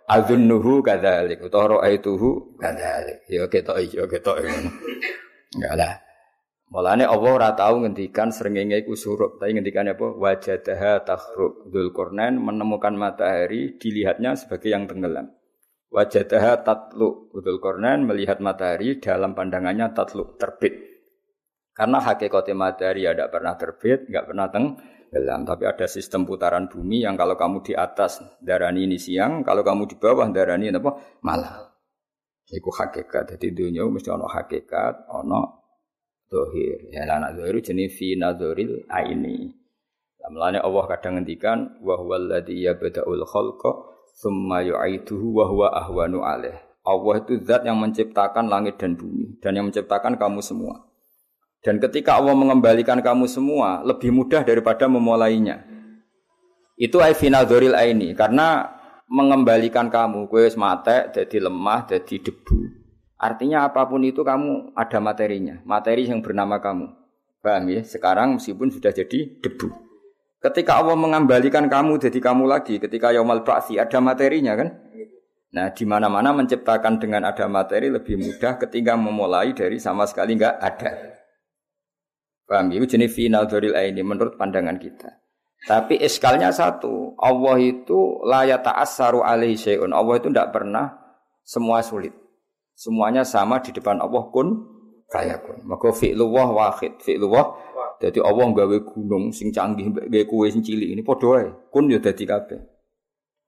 Adzunnuhu 0.07 0.87
kadzalik 0.87 1.43
utawa 1.43 1.83
ra'aituhu 1.83 2.59
kadzalik. 2.63 3.27
Ya 3.27 3.51
ketok 3.51 3.77
ya 3.91 4.07
ketok. 4.07 4.39
Enggak 5.59 5.75
lah. 5.75 5.95
Mulane 6.67 7.07
Allah 7.07 7.31
ora 7.31 7.51
tau 7.55 7.79
ngendikan 7.79 8.35
srengenge 8.35 8.83
iku 8.83 8.99
surup, 8.99 9.39
tapi 9.39 9.55
ngendikane 9.55 9.95
apa? 9.95 10.19
Wajadaha 10.19 11.07
takhrub. 11.07 11.71
Dzulqarnain 11.71 12.35
menemukan 12.43 12.91
matahari 12.99 13.79
dilihatnya 13.79 14.35
sebagai 14.35 14.75
yang 14.75 14.91
tenggelam. 14.91 15.31
Wajadaha 15.95 16.67
tatlu. 16.67 17.31
Dzulqarnain 17.39 18.03
melihat 18.03 18.43
matahari 18.43 18.99
dalam 18.99 19.39
pandangannya 19.39 19.95
tatlu, 19.95 20.35
terbit. 20.39 20.96
Karena 21.77 22.01
hakikatnya 22.01 22.57
matahari 22.57 23.05
ada 23.05 23.29
pernah 23.29 23.53
terbit, 23.53 24.09
enggak 24.09 24.25
pernah 24.33 24.49
teng 24.49 24.81
gelam. 25.13 25.45
Tapi 25.45 25.69
ada 25.69 25.85
sistem 25.85 26.25
putaran 26.25 26.73
bumi 26.73 27.05
yang 27.05 27.21
kalau 27.21 27.37
kamu 27.37 27.61
di 27.61 27.77
atas 27.77 28.25
darani 28.41 28.89
ini 28.89 28.97
siang, 28.97 29.45
kalau 29.45 29.61
kamu 29.61 29.85
di 29.85 29.97
bawah 30.01 30.25
darani 30.33 30.73
apa 30.73 31.21
malam. 31.21 31.69
Iku 32.49 32.73
hakikat. 32.73 33.37
Jadi 33.37 33.53
dunia 33.53 33.85
mesti 33.85 34.09
ono 34.09 34.25
hakikat, 34.25 35.13
ono 35.13 35.67
dohir. 36.33 36.97
Ya 36.97 37.05
anak 37.13 37.37
dohir 37.37 37.61
jenis 37.61 37.93
fi 37.93 38.17
nazoril 38.17 38.89
aini. 38.89 39.53
Mulane 40.27 40.59
Allah 40.59 40.85
kadang 40.91 41.21
ngendikan 41.21 41.79
wa 41.87 41.95
huwal 42.03 42.27
ladzi 42.27 42.67
yabda'ul 42.67 43.23
khalqa 43.23 43.71
tsumma 44.17 44.59
yu'iduhu 44.65 45.39
wa 45.39 45.45
huwa 45.47 45.69
ahwanu 45.71 46.25
alaih. 46.27 46.57
Allah 46.87 47.15
itu 47.23 47.43
zat 47.43 47.63
yang 47.67 47.79
menciptakan 47.79 48.47
langit 48.47 48.79
dan 48.79 48.95
bumi 48.95 49.39
dan 49.43 49.59
yang 49.59 49.71
menciptakan 49.71 50.19
kamu 50.19 50.43
semua. 50.43 50.86
Dan 51.67 51.83
ketika 51.83 52.15
Allah 52.15 52.39
mengembalikan 52.39 53.03
kamu 53.03 53.27
semua, 53.27 53.83
lebih 53.83 54.15
mudah 54.15 54.47
daripada 54.47 54.87
memulainya. 54.87 55.67
Itu 56.79 57.03
ay 57.03 57.19
final 57.19 57.43
doril 57.43 57.75
ini 57.75 58.15
karena 58.15 58.71
mengembalikan 59.11 59.91
kamu, 59.91 60.31
kue 60.31 60.47
mate, 60.55 61.11
jadi 61.11 61.51
lemah, 61.51 61.91
jadi 61.91 62.23
debu. 62.23 62.87
Artinya 63.19 63.67
apa 63.67 63.83
pun 63.91 64.07
itu 64.07 64.23
kamu 64.23 64.79
ada 64.79 65.03
materinya, 65.03 65.59
materi 65.67 66.07
yang 66.07 66.23
bernama 66.23 66.63
kamu. 66.63 66.87
Paham 67.43 67.67
ya? 67.75 67.83
Sekarang 67.83 68.39
meskipun 68.39 68.71
sudah 68.71 68.95
jadi 68.95 69.43
debu. 69.43 69.67
Ketika 70.39 70.79
Allah 70.79 70.95
mengembalikan 70.95 71.67
kamu 71.67 71.99
jadi 71.99 72.19
kamu 72.23 72.47
lagi, 72.47 72.79
ketika 72.79 73.11
Yaumal 73.11 73.43
Ba'si 73.43 73.83
ada 73.83 73.99
materinya 73.99 74.55
kan? 74.55 74.69
Nah, 75.51 75.75
di 75.75 75.83
mana-mana 75.83 76.31
menciptakan 76.31 77.03
dengan 77.03 77.27
ada 77.27 77.51
materi 77.51 77.91
lebih 77.91 78.23
mudah 78.23 78.55
ketika 78.63 78.95
memulai 78.95 79.51
dari 79.51 79.83
sama 79.83 80.07
sekali 80.07 80.39
enggak 80.39 80.63
ada. 80.63 81.17
Paham? 82.47 82.71
Itu 82.71 82.97
jenis 82.97 83.11
final 83.11 83.51
doril 83.51 83.75
ini 83.75 84.03
menurut 84.07 84.39
pandangan 84.39 84.79
kita. 84.79 85.11
Tapi 85.67 85.99
eskalnya 85.99 86.55
satu, 86.55 87.19
Allah 87.19 87.59
itu 87.59 88.23
layak 88.23 88.63
ta'assaru 88.63 89.27
alaihi 89.27 89.59
syai'un. 89.59 89.91
Allah 89.91 90.23
itu 90.23 90.31
tidak 90.31 90.55
pernah 90.55 90.95
semua 91.43 91.83
sulit. 91.83 92.15
Semuanya 92.79 93.27
sama 93.27 93.59
di 93.59 93.75
depan 93.75 93.99
Allah 93.99 94.31
kun 94.31 94.63
fayakun. 95.11 95.67
Maka 95.67 95.91
fi'luwah 95.91 96.55
wahid, 96.55 97.03
fi'luwah 97.03 97.67
jadi 97.97 98.21
Allah 98.21 98.53
gawe 98.53 98.77
gunung 98.85 99.33
sing 99.33 99.49
canggih 99.49 99.89
gawe 99.89 100.23
kue 100.29 100.47
sing 100.53 100.61
cilik 100.61 100.93
ini 100.93 101.01
padha 101.01 101.49
Kun 101.73 101.89
ya 101.89 101.97
dadi 101.97 102.29
kabeh. 102.29 102.61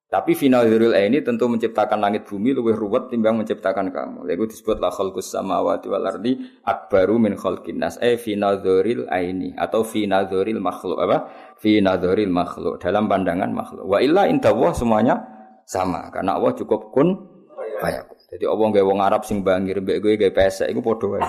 Tapi 0.09 0.33
final 0.33 0.65
dzurul 0.65 0.97
ini 0.97 1.21
tentu 1.21 1.53
menciptakan 1.53 2.01
langit 2.01 2.25
bumi 2.25 2.57
lebih 2.57 2.81
ruwet 2.81 3.13
timbang 3.13 3.37
menciptakan 3.37 3.93
kamu. 3.93 4.25
Lalu 4.25 4.49
disebut 4.49 4.81
la 4.81 4.89
khalqus 4.89 5.37
samawati 5.37 5.85
wal 5.85 6.09
ardi 6.09 6.33
akbaru 6.65 7.21
min 7.21 7.37
khalqin 7.37 7.77
nas. 7.77 8.01
Eh 8.01 8.17
final 8.17 8.65
dzuril 8.65 9.05
ini 9.05 9.53
atau 9.53 9.85
final 9.85 10.25
dzuril 10.25 10.65
makhluk 10.65 10.97
apa? 11.05 11.29
Final 11.61 12.01
dzuril 12.01 12.33
makhluk 12.33 12.81
dalam 12.81 13.05
pandangan 13.05 13.53
makhluk. 13.53 13.85
Wa 13.85 14.01
illa 14.01 14.25
intawah 14.25 14.73
semuanya 14.73 15.21
sama 15.69 16.09
karena 16.09 16.41
Allah 16.41 16.57
cukup 16.57 16.89
kun 16.89 17.29
fayakun. 17.77 18.17
Jadi 18.33 18.45
Allah 18.49 18.67
gawe 18.81 18.85
wong 18.89 19.01
Arab 19.05 19.29
sing 19.29 19.45
bangir 19.45 19.85
mbek 19.85 20.01
kowe 20.01 20.17
gawe 20.17 20.33
pesek 20.33 20.73
iku 20.73 20.81
padha 20.81 21.07
wae. 21.21 21.23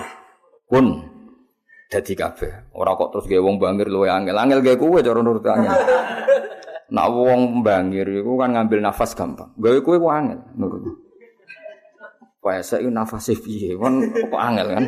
Kun 0.64 0.86
dadi 1.92 2.16
kabeh. 2.16 2.72
Ora 2.72 2.96
kok 2.96 3.12
terus 3.12 3.28
gawe 3.28 3.44
wong 3.44 3.60
bangir 3.60 3.92
luwe 3.92 4.08
angel. 4.08 4.40
Angel 4.40 4.64
gawe 4.64 4.76
kowe 4.80 5.04
cara 5.04 5.20
nurut. 5.20 5.44
Nak 6.90 7.06
wong 7.06 7.62
bangir 7.62 8.02
iku 8.02 8.34
kan 8.34 8.50
ngambil 8.50 8.82
nafas 8.82 9.14
gampang. 9.14 9.54
Gawe 9.54 9.78
kowe 9.78 9.94
ku 9.94 10.10
angel 10.10 10.42
nurut. 10.58 10.90
Puasa 12.42 12.82
iku 12.82 12.90
nafase 12.90 13.38
piye? 13.38 13.78
Kan 13.78 14.10
kok 14.10 14.42
angel 14.42 14.66
kan. 14.74 14.84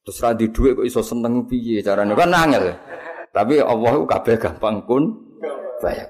Terus 0.00 0.16
ra 0.24 0.32
di 0.32 0.48
dhuwit 0.48 0.80
kok 0.80 0.86
iso 0.88 1.04
seneng 1.04 1.44
piye 1.44 1.84
carane? 1.84 2.16
Kan 2.16 2.32
angel. 2.32 2.72
Tapi 3.36 3.60
Allah 3.60 3.90
ku 4.00 4.08
kabeh 4.08 4.40
gampang 4.40 4.80
kun 4.88 5.04
bayar. 5.84 6.08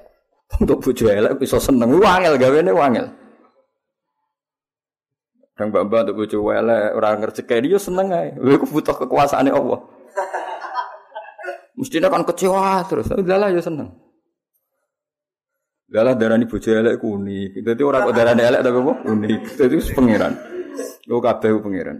Untuk 0.63 0.79
bojo 0.79 1.05
elek 1.11 1.43
iso 1.43 1.59
seneng 1.59 1.91
ku 1.91 2.07
angel 2.07 2.39
gawene 2.39 2.71
angel. 2.71 3.07
Kang 5.59 5.75
mbak 5.75 6.07
untuk 6.07 6.23
bojo 6.23 6.55
elek 6.55 6.95
ora 6.95 7.19
ngerjekeni 7.19 7.67
yo 7.67 7.83
seneng 7.83 8.15
ae. 8.15 8.31
Kowe 8.39 8.79
butuh 8.79 8.95
kekuasaane 8.95 9.51
Allah. 9.51 9.83
Mestinya 11.75 12.15
kan 12.15 12.23
kecewa 12.23 12.87
terus. 12.87 13.11
Lah 13.11 13.51
yo 13.51 13.59
seneng. 13.59 14.10
Galah 15.91 16.15
darani 16.15 16.47
bojo 16.47 16.71
elek 16.71 17.03
ku 17.03 17.19
unik. 17.19 17.67
Dadi 17.67 17.83
ora 17.83 18.07
kok 18.07 18.15
darani 18.15 18.47
elek 18.47 18.63
tapi 18.63 18.79
apa? 18.79 18.95
Unik. 19.11 19.43
Dadi 19.59 19.75
wis 19.75 19.91
pangeran. 19.91 20.33
Lu 21.11 21.19
kabeh 21.19 21.51
pangeran. 21.59 21.99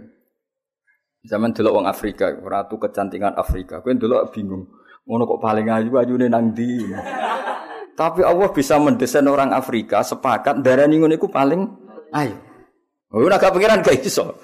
Zaman 1.27 1.51
delok 1.51 1.75
wong 1.75 1.85
Afrika, 1.85 2.31
ratu 2.33 2.79
kecantikan 2.79 3.35
Afrika. 3.35 3.83
Kowe 3.83 3.91
delok 3.91 4.31
bingung. 4.31 4.63
Ngono 5.03 5.27
kok 5.27 5.43
paling 5.43 5.67
ayu 5.67 5.91
ayune 5.99 6.31
nang 6.31 6.55
ndi? 6.55 6.87
Tapi 7.93 8.23
Allah 8.23 8.49
bisa 8.55 8.79
mendesain 8.79 9.27
orang 9.27 9.51
Afrika 9.51 10.01
sepakat 10.07 10.63
darani 10.63 10.95
ngono 10.97 11.13
iku 11.13 11.27
paling 11.27 11.61
ayu. 12.15 12.33
Oh, 13.11 13.27
ora 13.27 13.35
gak 13.35 13.51
pangeran 13.51 13.83
gak 13.83 13.99
iso. 13.99 14.39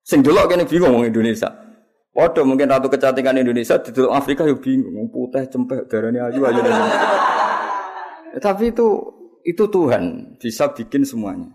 Sing 0.00 0.24
delok 0.24 0.48
kene 0.48 0.64
bingung 0.64 0.96
wong 0.96 1.04
Indonesia. 1.04 1.52
Waduh 2.16 2.48
mungkin 2.48 2.72
ratu 2.72 2.88
kecantikan 2.88 3.36
Indonesia 3.36 3.76
di 3.84 3.92
Afrika 4.08 4.48
yo 4.48 4.56
bingung, 4.56 5.12
putih 5.12 5.44
cempek 5.44 5.92
darani 5.92 6.24
ayu 6.24 6.40
ayu. 6.40 6.60
Tapi 8.40 8.72
itu 8.72 8.88
itu 9.42 9.64
Tuhan 9.68 10.36
bisa 10.38 10.70
bikin 10.72 11.02
semuanya. 11.02 11.50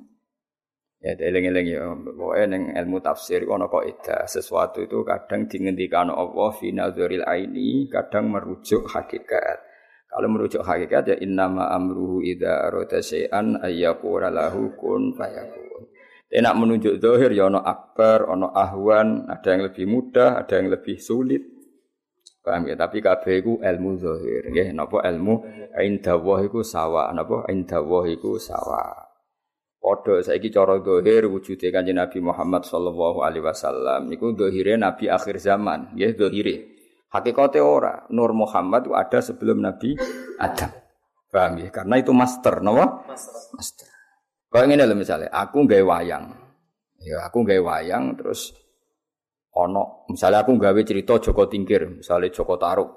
Ya, 0.97 1.13
eling-eling 1.13 1.67
ya, 1.77 1.93
pokoknya 1.93 2.45
neng 2.57 2.63
ilmu 2.73 2.97
tafsir 3.05 3.45
ono 3.45 3.69
kok 3.69 3.85
ida 3.85 4.25
sesuatu 4.25 4.81
itu 4.81 5.05
kadang 5.05 5.45
dihentikan 5.45 6.09
Allah 6.09 6.49
fi 6.57 6.73
nazaril 6.73 7.21
aini, 7.21 7.85
kadang 7.85 8.33
merujuk 8.33 8.89
hakikat. 8.89 9.61
Kalau 10.09 10.27
merujuk 10.33 10.65
hakikat 10.65 11.13
ya 11.13 11.15
innama 11.21 11.69
amruhu 11.69 12.25
idza 12.25 12.73
arada 12.73 12.97
syai'an 12.97 13.61
ayyaqula 13.61 14.33
lahu 14.33 14.73
kun 14.73 15.13
fayakun. 15.13 15.85
Enak 16.27 16.53
menunjuk 16.59 16.99
zahir 16.99 17.31
ya 17.31 17.47
ono 17.47 17.61
akbar, 17.61 18.27
ono 18.27 18.51
ahwan, 18.51 19.29
ada 19.31 19.47
yang 19.53 19.69
lebih 19.69 19.85
mudah, 19.87 20.43
ada 20.43 20.59
yang 20.59 20.73
lebih 20.73 20.97
sulit. 20.99 21.45
Paham 22.47 22.63
ya? 22.63 22.79
Tapi 22.79 23.03
kabeh 23.03 23.43
iku 23.43 23.53
ilmu 23.59 23.99
zahir, 23.99 24.47
nggih. 24.47 24.71
Napa 24.71 25.03
ilmu 25.03 25.43
indawah 25.75 26.39
iku 26.47 26.63
sawa, 26.63 27.11
napa 27.11 27.43
indawah 27.51 28.07
iku 28.07 28.39
sawa. 28.39 29.03
Padha 29.83 30.23
saiki 30.23 30.47
cara 30.47 30.79
zahir 30.79 31.27
wujude 31.27 31.67
Kanjeng 31.67 31.99
Nabi 31.99 32.23
Muhammad 32.23 32.63
sallallahu 32.63 33.19
alaihi 33.19 33.43
wasallam 33.43 34.07
niku 34.07 34.31
zahire 34.39 34.79
nabi 34.79 35.11
akhir 35.11 35.43
zaman, 35.43 35.91
nggih 35.91 36.15
zahire. 36.15 36.55
Hakikate 37.11 37.59
ora. 37.59 38.07
Nur 38.15 38.31
Muhammad 38.31 38.87
itu 38.87 38.95
ada 38.95 39.19
sebelum 39.19 39.59
Nabi 39.59 39.99
Adam. 40.39 40.71
Paham 41.27 41.59
ya? 41.59 41.67
Karena 41.67 41.99
itu 41.99 42.15
master, 42.15 42.63
napa? 42.63 43.03
Master. 43.11 43.43
Master. 43.59 43.87
Kau 44.47 44.63
ngene 44.63 44.87
lho 44.87 44.95
misalnya, 44.95 45.27
aku 45.35 45.67
gawe 45.67 45.83
wayang. 45.83 46.31
Ya, 47.03 47.27
aku 47.27 47.43
gawe 47.43 47.59
wayang 47.59 48.15
terus 48.15 48.55
ono 49.57 50.05
misalnya 50.13 50.45
aku 50.45 50.53
nggawe 50.53 50.81
cerita 50.85 51.17
Joko 51.17 51.49
Tingkir 51.49 52.01
misalnya 52.01 52.29
Joko 52.29 52.55
Taruk 52.61 52.89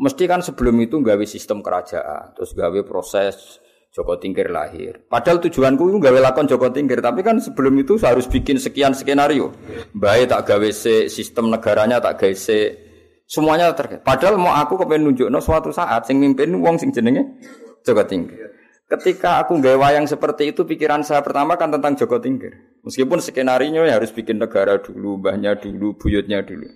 mesti 0.00 0.24
kan 0.24 0.40
sebelum 0.40 0.80
itu 0.80 0.96
nggawe 0.96 1.24
sistem 1.28 1.60
kerajaan 1.60 2.32
terus 2.32 2.56
gawe 2.56 2.80
proses 2.88 3.60
Joko 3.88 4.20
Tingkir 4.20 4.52
lahir. 4.52 5.00
Padahal 5.08 5.40
tujuanku 5.40 5.88
itu 5.88 5.98
gawe 5.98 6.18
lakon 6.20 6.44
Joko 6.44 6.68
Tingkir, 6.68 7.00
tapi 7.00 7.24
kan 7.24 7.40
sebelum 7.40 7.72
itu 7.80 7.96
harus 8.04 8.28
bikin 8.28 8.60
sekian 8.60 8.92
skenario. 8.92 9.50
Baik 9.96 10.28
tak 10.28 10.44
gawe 10.44 10.68
se 10.70 11.08
sistem 11.08 11.48
negaranya 11.48 11.96
tak 11.96 12.20
gawe 12.20 12.34
se 12.36 12.76
semuanya 13.24 13.72
terkait. 13.72 14.04
Padahal 14.04 14.36
mau 14.36 14.52
aku 14.52 14.76
kepengen 14.84 15.12
nunjukno 15.12 15.40
suatu 15.40 15.72
saat 15.72 16.04
sing 16.04 16.20
mimpin 16.20 16.52
wong 16.60 16.76
sing 16.76 16.92
jenenge 16.92 17.40
Joko 17.80 18.04
Tingkir. 18.04 18.57
Ketika 18.88 19.44
aku 19.44 19.60
gawe 19.60 19.76
wayang 19.76 20.08
seperti 20.08 20.56
itu, 20.56 20.64
pikiran 20.64 21.04
saya 21.04 21.20
pertama 21.20 21.60
kan 21.60 21.68
tentang 21.68 21.92
Joko 21.92 22.16
Tingkir. 22.24 22.80
Meskipun 22.80 23.20
skenario 23.20 23.84
ya 23.84 24.00
harus 24.00 24.08
bikin 24.08 24.40
negara 24.40 24.80
dulu, 24.80 25.20
mbahnya 25.20 25.60
dulu, 25.60 26.00
buyutnya 26.00 26.40
dulu. 26.40 26.72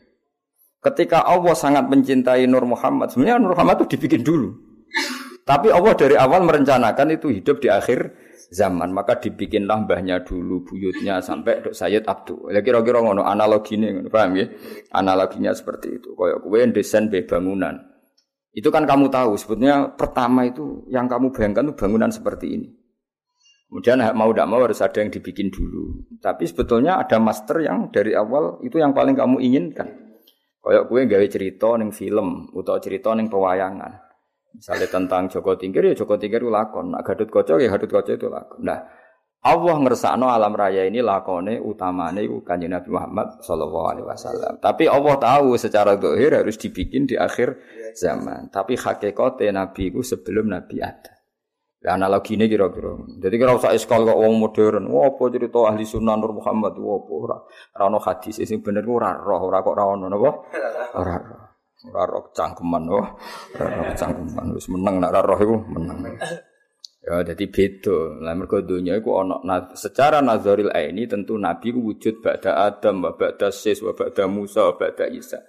Ketika 0.85 1.25
Allah 1.25 1.57
sangat 1.57 1.89
mencintai 1.89 2.45
Nur 2.45 2.69
Muhammad, 2.69 3.17
sebenarnya 3.17 3.41
Nur 3.41 3.57
Muhammad 3.57 3.81
itu 3.81 3.97
dibikin 3.97 4.21
dulu. 4.21 4.53
Tapi 5.49 5.73
Allah 5.73 5.97
dari 5.97 6.13
awal 6.13 6.45
merencanakan 6.45 7.17
itu 7.17 7.33
hidup 7.33 7.65
di 7.65 7.73
akhir 7.73 8.13
zaman, 8.53 8.93
maka 8.93 9.17
dibikinlah 9.17 9.89
mbahnya 9.89 10.21
dulu, 10.21 10.69
buyutnya 10.69 11.25
sampai 11.25 11.65
Dok 11.65 11.73
Sayyid 11.73 12.05
Abdul. 12.05 12.53
Ya 12.53 12.61
kira-kira 12.61 13.01
ngono 13.01 13.25
analoginya, 13.25 13.89
paham 14.13 14.37
ya? 14.37 14.53
Analoginya 14.93 15.57
seperti 15.57 15.97
itu. 15.97 16.13
Kayak 16.13 16.45
kue 16.45 16.61
desain 16.77 17.09
bangunan. 17.09 17.92
Itu 18.53 18.69
kan 18.69 18.85
kamu 18.85 19.09
tahu, 19.09 19.41
sebetulnya 19.41 19.97
pertama 19.97 20.45
itu 20.45 20.85
yang 20.93 21.09
kamu 21.09 21.33
bayangkan 21.33 21.73
itu 21.73 21.75
bangunan 21.77 22.13
seperti 22.13 22.47
ini. 22.53 22.69
Kemudian 23.73 24.05
mau 24.13 24.29
tidak 24.29 24.49
mau 24.53 24.61
harus 24.61 24.85
ada 24.85 25.01
yang 25.01 25.09
dibikin 25.09 25.49
dulu. 25.49 26.05
Tapi 26.21 26.45
sebetulnya 26.45 27.01
ada 27.01 27.17
master 27.17 27.65
yang 27.65 27.89
dari 27.89 28.13
awal 28.13 28.61
itu 28.61 28.77
yang 28.77 28.93
paling 28.93 29.17
kamu 29.17 29.41
inginkan. 29.41 29.89
Kayak 30.61 30.93
gue 30.93 31.01
gawe 31.09 31.27
cerita 31.33 31.69
neng 31.81 31.89
film 31.89 32.53
atau 32.53 32.77
cerita 32.77 33.17
neng 33.17 33.33
pewayangan. 33.33 34.13
Misalnya 34.53 34.89
tentang 34.93 35.33
Joko 35.33 35.57
Tingkir 35.57 35.89
ya 35.89 35.97
Joko 35.97 36.21
Tingkir 36.21 36.45
itu 36.45 36.53
lakon. 36.53 36.93
Nah, 36.93 37.01
Gadut 37.01 37.33
Kocok 37.33 37.57
ya 37.65 37.73
Gadut 37.73 37.89
Kocok 37.89 38.15
itu 38.21 38.29
lakon. 38.29 38.61
Nah, 38.61 38.85
Allah 39.43 39.75
ngersakno 39.75 40.31
alam 40.31 40.55
raya 40.55 40.87
ini 40.87 41.03
lakone 41.03 41.59
utamane 41.59 42.23
iku 42.23 42.47
Kanjeng 42.47 42.79
Nabi 42.79 42.95
Muhammad 42.95 43.43
sallallahu 43.43 43.87
alaihi 43.91 44.07
wasallam. 44.07 44.63
Tapi 44.63 44.87
Allah 44.87 45.19
tahu 45.19 45.59
secara 45.59 45.99
zahir 45.99 46.31
harus 46.39 46.55
dibikin 46.55 47.11
di 47.11 47.19
akhir 47.19 47.59
zaman. 47.99 48.55
Tapi 48.55 48.79
hakikate 48.79 49.51
Nabi 49.51 49.91
itu 49.91 50.07
sebelum 50.07 50.47
Nabi 50.47 50.79
ada. 50.79 51.27
Ya 51.83 51.99
analogi 51.99 52.39
ini 52.39 52.47
kira-kira. 52.47 52.95
Jadi 53.19 53.35
kira 53.35 53.59
usah 53.59 53.75
eskal 53.75 54.07
kok 54.07 54.15
wong 54.15 54.39
modern. 54.39 54.87
Wah 54.87 55.11
apa 55.11 55.27
cerita 55.35 55.67
ahli 55.67 55.83
sunnah 55.83 56.15
Nur 56.15 56.39
Muhammad 56.39 56.79
wah 56.79 57.03
apa 57.03 57.11
ora 57.11 57.39
ora 57.75 57.83
ono 57.91 57.99
hadis 57.99 58.39
sing 58.47 58.63
bener 58.63 58.87
ora 58.87 59.11
roh 59.19 59.51
ora 59.51 59.59
kok 59.59 59.75
ora 59.75 59.85
ono 59.91 60.07
napa? 60.07 60.31
Ora 60.95 61.19
roh. 61.19 61.43
Ora 61.91 62.03
roh 62.07 62.31
cangkeman 62.31 62.83
wah. 62.87 63.11
Ora 63.59 63.67
roh 63.75 63.91
cangkeman 63.99 64.47
wis 64.55 64.71
meneng 64.71 65.03
nek 65.03 65.11
ora 65.11 65.21
roh 65.35 65.39
iku 65.43 65.57
meneng. 65.67 66.15
Ya 67.03 67.19
jadi 67.27 67.51
beda. 67.51 68.23
Lah 68.23 68.39
mergo 68.39 68.63
donya 68.63 68.95
iku 68.95 69.19
ana 69.19 69.75
secara 69.75 70.23
nazaril 70.23 70.71
aini 70.71 71.11
tentu 71.11 71.35
nabi 71.35 71.75
ku 71.75 71.83
wujud 71.83 72.23
ba'da 72.23 72.63
Adam, 72.71 73.03
wa 73.03 73.19
ba'da 73.19 73.51
Sis, 73.51 73.83
ba'da 73.83 74.31
Musa, 74.31 74.71
wa 74.71 74.79
ba'da 74.79 75.11
Isa. 75.11 75.43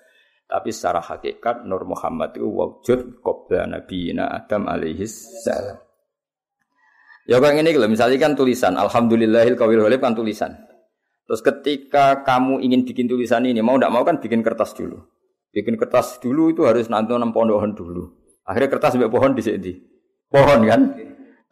Tapi 0.49 0.73
secara 0.73 0.97
hakikat 0.97 1.69
Nur 1.69 1.85
Muhammad 1.85 2.33
itu 2.33 2.49
wujud 2.49 3.21
qabla 3.21 3.69
nabiyina 3.69 4.33
Adam 4.33 4.65
alaihi 4.65 5.05
salam. 5.05 5.77
Ya 7.29 7.39
kayak 7.39 7.63
ini 7.63 7.71
kalau 7.71 7.87
misalnya 7.87 8.17
kan 8.19 8.33
tulisan 8.35 8.75
Alhamdulillahil 8.75 9.53
kawil 9.55 9.85
walib 9.85 10.01
kan 10.01 10.17
tulisan. 10.17 10.57
Terus 11.23 11.39
ketika 11.39 12.25
kamu 12.25 12.59
ingin 12.65 12.83
bikin 12.83 13.07
tulisan 13.07 13.47
ini 13.47 13.63
mau 13.63 13.79
tidak 13.79 13.93
mau 13.93 14.03
kan 14.03 14.19
bikin 14.19 14.43
kertas 14.43 14.75
dulu. 14.75 14.99
Bikin 15.53 15.77
kertas 15.77 16.17
dulu 16.19 16.51
itu 16.51 16.65
harus 16.65 16.89
nanti 16.89 17.13
enam 17.13 17.31
pohon 17.31 17.71
dulu. 17.71 18.09
Akhirnya 18.43 18.73
kertas 18.73 18.97
sampai 18.97 19.07
pohon 19.07 19.31
di 19.37 19.41
sini. 19.45 19.73
Pohon 20.27 20.59
kan? 20.67 20.81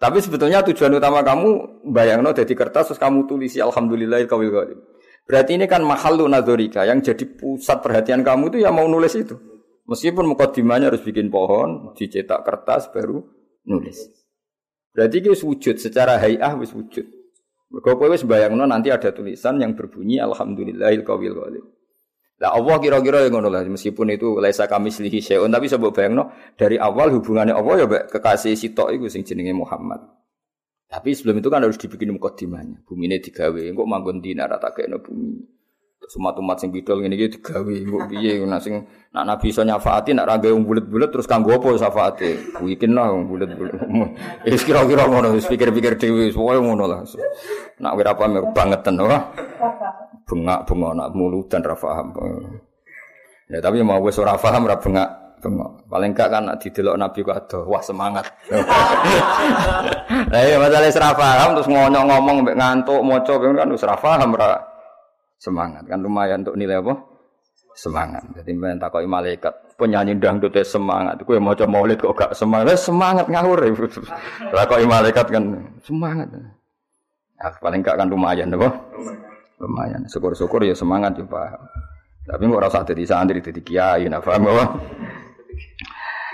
Tapi 0.01 0.17
sebetulnya 0.17 0.65
tujuan 0.65 0.97
utama 0.97 1.21
kamu 1.21 1.77
bayang 1.93 2.25
no 2.25 2.33
jadi 2.33 2.49
kertas 2.57 2.89
terus 2.89 2.97
kamu 2.97 3.29
tulisi 3.29 3.61
alhamdulillah 3.61 4.25
kawil 4.25 4.49
ghalib. 4.49 4.79
Berarti 5.29 5.61
ini 5.61 5.69
kan 5.69 5.85
mahalu 5.85 6.25
nadorika 6.25 6.89
yang 6.89 7.05
jadi 7.05 7.21
pusat 7.37 7.85
perhatian 7.85 8.25
kamu 8.25 8.49
itu 8.49 8.57
ya 8.65 8.73
mau 8.73 8.89
nulis 8.89 9.13
itu. 9.13 9.37
Meskipun 9.85 10.25
mukadimahnya 10.33 10.89
harus 10.89 11.05
bikin 11.05 11.29
pohon, 11.29 11.93
dicetak 11.93 12.41
kertas 12.41 12.89
baru 12.89 13.21
nulis. 13.69 14.09
Berarti 14.89 15.21
itu 15.21 15.37
wujud 15.37 15.77
secara 15.77 16.17
hayah 16.17 16.57
wis 16.57 16.73
wujud. 16.73 17.05
Mergo 17.69 17.91
kowe 17.95 18.09
wis 18.09 18.25
bayangno 18.25 18.65
nanti 18.65 18.89
ada 18.89 19.13
tulisan 19.13 19.61
yang 19.61 19.77
berbunyi 19.77 20.17
alhamdulillahil 20.17 21.05
kawil 21.05 21.37
ghalib. 21.37 21.65
Lah 22.41 22.57
Allah 22.57 22.81
kira-kira 22.81 23.21
yang 23.21 23.37
ngono 23.37 23.53
lah 23.53 23.61
meskipun 23.61 24.17
itu 24.17 24.41
laisa 24.41 24.65
kami 24.65 24.89
selihi 24.89 25.21
syai'un 25.21 25.53
tapi 25.53 25.69
sebab 25.69 25.93
bayangno 25.93 26.33
dari 26.57 26.73
awal 26.81 27.13
hubungannya 27.13 27.53
Allah 27.53 27.85
ya 27.85 27.87
kekasih 28.09 28.57
sitok 28.57 28.97
iku 28.97 29.05
sing 29.05 29.21
jenenge 29.21 29.53
Muhammad. 29.53 30.01
Tapi 30.89 31.13
sebelum 31.13 31.39
itu 31.39 31.47
kan 31.53 31.61
harus 31.63 31.77
dibikin 31.77 32.11
mukadimahnya. 32.17 32.83
Bumi 32.83 33.07
ini 33.07 33.23
digawe, 33.23 33.63
kok 33.71 33.87
manggon 33.87 34.19
dina 34.19 34.43
rata 34.49 34.73
kayak 34.75 34.99
bumi. 34.99 35.39
Semua 36.09 36.35
umat 36.35 36.59
sing 36.59 36.73
bidol 36.73 37.05
ngene 37.05 37.15
iki 37.15 37.39
digawe, 37.39 37.71
kok 37.71 38.03
piye 38.09 38.41
nak 38.49 38.59
sing 38.59 38.83
nak 39.13 39.23
nabi 39.23 39.53
iso 39.53 39.63
nyafaati 39.63 40.11
nak 40.11 40.27
ra 40.27 40.35
wong 40.41 40.67
bulet-bulet 40.67 41.13
terus 41.13 41.29
kanggo 41.29 41.55
apa 41.55 41.77
syafaate? 41.77 42.57
Lah 42.57 43.07
wong 43.13 43.29
bulet-bulet. 43.29 43.79
Wis 44.49 44.65
kira-kira 44.65 45.07
ngono, 45.07 45.37
wis 45.37 45.45
pikir-pikir 45.45 45.95
dhewe, 45.95 46.27
wis 46.27 46.35
ngono 46.35 46.89
lah. 46.89 47.05
Nak 47.79 47.93
ora 47.95 48.11
paham 48.17 48.51
bangetan, 48.51 48.97
wah 50.31 50.63
bengak-bengok 50.63 50.93
nak 50.95 51.09
dan 51.51 51.61
ra 51.61 51.75
paham. 51.75 52.07
Ya 53.51 53.59
tapi 53.59 53.83
mau 53.83 53.99
wis 53.99 54.15
ora 54.15 54.39
paham 54.39 54.63
ra 54.63 54.79
bengak 54.79 55.09
bengok. 55.43 55.71
Paling 55.91 56.11
gak 56.15 56.29
kan 56.31 56.47
didelok 56.55 56.95
Nabi 56.95 57.19
kok 57.27 57.51
wah 57.67 57.83
semangat. 57.83 58.25
Lah 60.31 60.41
ya 60.43 60.55
masalah 60.55 60.87
ora 60.87 61.11
paham 61.11 61.49
terus 61.59 61.67
ngonyong 61.67 62.05
ngomong 62.07 62.35
mbek 62.47 62.55
ngantuk 62.55 63.01
maca 63.03 63.33
kan 63.35 63.67
wis 63.75 63.83
ora 63.83 63.95
paham 63.99 64.31
ra 64.39 64.63
semangat 65.41 65.83
kan 65.89 65.99
lumayan 65.99 66.47
untuk 66.47 66.55
nilai 66.55 66.79
apa? 66.79 66.95
Semangat. 67.71 68.23
Jadi 68.35 68.51
men 68.51 68.75
takoki 68.75 69.07
malaikat, 69.07 69.55
penyanyi 69.79 70.19
dangdut 70.19 70.51
semangat. 70.59 71.23
Kowe 71.23 71.39
maca 71.39 71.63
maulid 71.63 72.03
kok 72.03 72.15
gak 72.19 72.31
semangat? 72.35 72.75
Semangat 72.75 73.31
ngawur. 73.31 73.63
Takoki 74.51 74.85
malaikat 74.87 75.25
kan 75.31 75.43
semangat. 75.79 76.27
Ya, 77.39 77.47
paling 77.63 77.79
gak 77.79 77.95
kan 77.95 78.11
lumayan 78.11 78.51
apa? 78.53 78.69
lumayan. 78.91 79.30
Syukur-syukur 80.09 80.65
ya 80.65 80.73
semangat 80.73 81.17
ya 81.17 81.25
paham. 81.25 81.61
Tapi 82.21 82.43
nggak 82.45 82.63
rasa 82.65 82.85
jadi 82.85 83.03
santri 83.05 83.41
jadi 83.41 83.61
kiai, 83.61 84.03
nah 84.09 84.21
paham? 84.21 84.45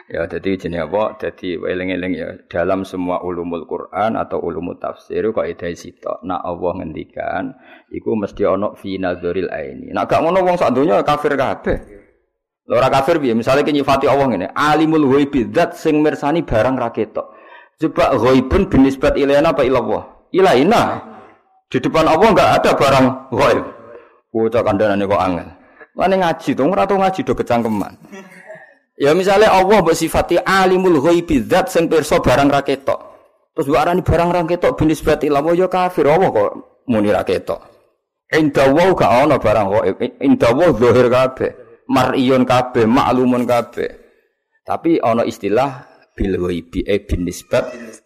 Ya 0.08 0.24
jadi 0.24 0.56
jenis 0.56 0.88
apa? 0.88 1.20
Jadi 1.20 1.60
eling-eling 1.60 2.14
ya 2.16 2.32
dalam 2.48 2.88
semua 2.88 3.20
ulumul 3.28 3.68
Quran 3.68 4.16
atau 4.16 4.40
ulumul 4.40 4.80
tafsir 4.80 5.20
kok 5.36 5.44
ide 5.44 5.76
sitok. 5.76 6.24
Nak 6.24 6.48
Allah 6.48 6.72
ngendikan, 6.80 7.52
iku 7.92 8.16
mesti 8.16 8.48
ono 8.48 8.72
fi 8.80 8.96
nazaril 8.96 9.52
aini. 9.52 9.92
Nak 9.92 10.08
gak 10.08 10.24
ngono 10.24 10.48
wong 10.48 10.56
sak 10.56 10.72
kafir 11.04 11.36
kabeh. 11.36 11.78
Ora 12.68 12.88
kafir 12.88 13.20
piye? 13.20 13.36
Misale 13.36 13.64
ki 13.64 13.72
nyifati 13.72 14.08
Allah 14.12 14.28
ngene, 14.32 14.48
alimul 14.52 15.08
ghaibi 15.12 15.52
zat 15.52 15.76
sing 15.76 16.00
mirsani 16.00 16.44
barang 16.44 16.76
ra 16.76 16.92
ketok. 16.92 17.28
Coba 17.80 18.16
ghaibun 18.16 18.72
binisbat 18.72 19.20
ilaina 19.20 19.52
apa 19.52 19.64
ilallah? 19.64 20.32
Ilaina. 20.32 20.84
Di 21.68 21.84
depan 21.84 22.08
Allah 22.08 22.32
enggak 22.32 22.52
ada 22.64 22.72
barang 22.80 23.06
ghaib. 23.36 23.66
Bocah 24.32 24.62
kandhanane 24.64 25.04
kok 25.04 25.20
angel. 25.20 25.50
Lane 25.98 26.16
ngaji 26.22 26.50
to, 26.54 26.64
ora 26.64 26.86
ngaji 26.86 27.20
do 27.26 27.34
kecangkeman. 27.34 27.94
Ya 28.98 29.12
misalnya 29.14 29.54
Allah 29.54 29.84
mbok 29.84 29.94
sifati 29.94 30.42
alimul 30.42 31.04
ghaibi 31.04 31.44
zat 31.46 31.70
sing 31.70 31.86
pirsa 31.86 32.24
barang 32.24 32.50
ra 32.50 32.64
ketok. 32.64 33.00
Terus 33.54 33.68
mbok 33.68 33.82
arani 33.82 34.02
barang 34.02 34.30
ra 34.32 34.42
ketok 34.46 34.74
binis 34.80 35.04
berarti 35.04 35.28
Allah 35.28 35.54
ya 35.54 35.68
kafir 35.68 36.08
Allah 36.08 36.30
kok 36.32 36.52
muni 36.88 37.12
ra 37.12 37.28
ketok. 37.28 37.62
Inda 38.32 38.68
wa 38.72 38.92
gak 38.96 39.12
ana 39.28 39.36
barang 39.36 39.68
ghaib. 39.70 39.96
Inda 40.24 40.50
wa 40.56 40.68
zahir 40.72 41.08
kabeh. 41.12 41.52
Mar'iyun 41.88 42.44
kabeh, 42.44 42.84
maklumun 42.84 43.48
kabeh. 43.48 43.90
Tapi 44.68 45.00
ana 45.00 45.24
istilah 45.24 45.88
bil 46.12 46.36
ghaibi 46.36 46.84
e 46.84 46.96
bin 47.06 47.24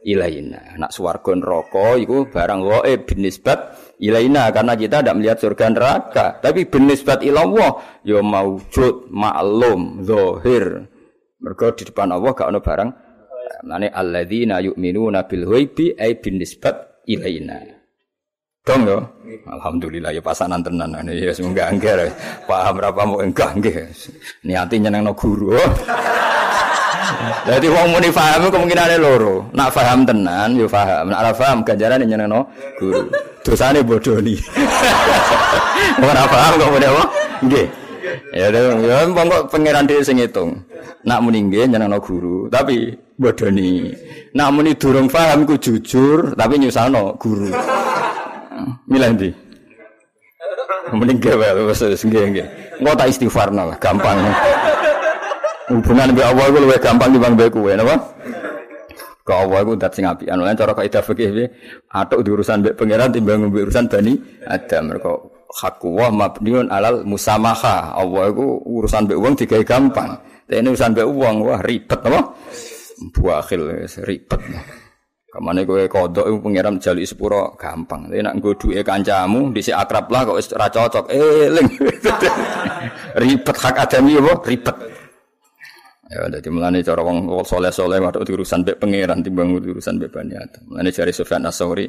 ilaina. 0.05 0.77
Nak 0.77 0.91
swarga 0.93 1.31
neraka 1.37 1.97
iku 1.97 2.29
barang 2.29 2.61
ghaib 2.61 2.99
bin 3.09 3.19
nisbat 3.25 3.59
ilaina 4.01 4.49
karena 4.49 4.73
kita 4.73 5.01
tidak 5.01 5.15
melihat 5.17 5.37
surga 5.37 5.65
neraka, 5.73 6.25
tapi 6.41 6.65
bin 6.65 6.89
nisbat 6.89 7.21
ilallah 7.21 8.01
ya 8.05 8.19
maujud, 8.21 9.09
maklum, 9.13 10.01
zahir. 10.05 10.89
Mergo 11.41 11.73
di 11.73 11.83
depan 11.89 12.13
Allah 12.13 12.31
gak 12.37 12.53
ono 12.53 12.61
barang 12.61 12.89
Mane 13.61 13.93
alladzina 13.93 14.57
yu'minuna 14.63 15.29
bil 15.29 15.45
ghaibi 15.45 15.93
e 15.93 16.17
bin 16.17 16.41
nisbat 16.41 17.05
ilaina. 17.05 17.61
Dong 18.61 18.85
yo. 18.85 18.97
Alhamdulillah 19.49 20.13
ya 20.13 20.21
pasanan 20.21 20.61
tenan. 20.61 20.93
Ya 21.09 21.33
semoga 21.33 21.69
angger. 21.69 22.13
Paham 22.45 22.77
berapa 22.77 23.01
mau 23.05 23.21
enggak 23.21 23.57
nggih. 23.57 23.89
Niati 24.45 24.77
nyenengno 24.77 25.13
guru. 25.17 25.57
Jadi 27.47 27.67
wong 27.67 27.87
muni 27.93 28.09
paham 28.13 28.47
kemungkinane 28.53 28.95
loro. 29.01 29.45
Nak 29.51 29.69
paham 29.73 30.05
tenan 30.05 30.55
yo 30.55 30.69
paham, 30.69 31.09
nak 31.09 31.19
ora 31.25 31.31
paham 31.33 31.57
ganjarane 31.65 32.05
nyenengno 32.05 32.45
guru. 32.77 33.09
Dosane 33.41 33.81
bodoni. 33.81 34.37
Ora 36.05 36.29
paham 36.29 36.61
kok 36.61 36.71
muni 36.77 36.85
apa? 36.85 37.03
Nggih. 37.41 37.67
Ya 38.37 38.47
ya 38.53 39.01
kok 39.09 39.49
pangeran 39.49 39.89
dhewe 39.89 40.05
sing 40.05 40.21
ngitung. 40.21 40.61
Nak 41.01 41.19
muni 41.25 41.49
nggih 41.49 41.65
nyenengno 41.65 41.97
guru, 41.97 42.45
tapi 42.53 42.93
bodoni. 43.17 43.89
Nak 44.37 44.49
muni 44.53 44.77
durung 44.77 45.09
paham 45.09 45.49
ku 45.49 45.57
jujur, 45.57 46.37
tapi 46.37 46.61
nyusahno 46.61 47.17
guru. 47.17 47.49
Milih 48.85 49.09
ndi? 49.17 49.29
Mending 50.91 51.17
gawe 51.23 51.65
wis 51.65 51.81
nggih 51.81 52.23
nggih. 52.35 52.47
Engko 52.77 52.91
tak 52.93 53.09
istighfarno 53.09 53.73
lah, 53.73 53.77
gampang. 53.79 54.17
Hubungan 55.69 56.17
mbek 56.17 56.25
Allah 56.25 56.45
iku 56.49 56.57
luwih 56.57 56.79
gampang 56.81 57.09
dibanding 57.13 57.37
mbek 57.37 57.49
kowe, 57.53 57.71
napa? 57.77 57.95
Ke 59.21 59.33
Allah 59.37 59.59
iku 59.61 59.71
dat 59.77 59.93
sing 59.93 60.09
apik. 60.09 60.25
Anu 60.25 60.49
cara 60.57 60.73
kaidah 60.73 61.03
fikih 61.05 61.29
piye? 61.29 61.47
Atuk 61.93 62.25
urusan 62.25 62.65
mbek 62.65 62.73
pangeran 62.73 63.13
timbang 63.13 63.45
mbek 63.45 63.69
urusan 63.69 63.85
Bani. 63.85 64.17
Mergo 64.81 65.45
hakku 65.53 65.93
wa 65.93 66.09
mabniun 66.09 66.73
alal 66.73 67.05
musamaha. 67.05 67.93
Allah 67.93 68.33
iku 68.33 68.65
urusan 68.65 69.05
mbek 69.05 69.17
wong 69.21 69.33
digawe 69.37 69.61
gampang. 69.61 70.09
Tapi 70.49 70.57
ini 70.57 70.67
urusan 70.73 70.89
mbek 70.97 71.07
wong 71.07 71.35
wah 71.45 71.61
ribet 71.61 72.01
apa? 72.01 72.21
Buakhil 73.13 73.85
ribet. 74.01 74.41
Kamane 75.31 75.63
kowe 75.63 75.79
kodok 75.87 76.25
iku 76.27 76.37
pangeran 76.43 76.75
jali 76.81 77.05
sepuro 77.05 77.55
gampang. 77.55 78.09
Tapi 78.09 78.19
nak 78.19 78.35
nggo 78.41 78.57
duwe 78.57 78.81
kancamu 78.83 79.53
dhisik 79.53 79.77
akrab 79.77 80.09
lah 80.09 80.27
kok 80.27 80.35
wis 80.41 80.51
ora 80.51 80.67
cocok. 80.67 81.05
Eling. 81.13 81.67
ribet 83.21 83.55
hak 83.55 83.77
adami 83.77 84.17
apa? 84.17 84.33
Ribet. 84.43 85.00
Ya, 86.11 86.27
jadi 86.27 86.51
mulane 86.51 86.83
cara 86.83 86.99
wong 87.07 87.31
soleh-soleh 87.47 88.03
waktu 88.03 88.27
urusan 88.27 88.67
mbek 88.67 88.83
pangeran 88.83 89.23
timbang 89.23 89.55
urusan 89.55 89.95
mbek 89.95 90.11
Bani 90.11 90.35
Adam. 90.35 90.59
Mulane 90.67 90.91
jari 90.91 91.15
Sufyan 91.15 91.47
As-Sauri 91.47 91.87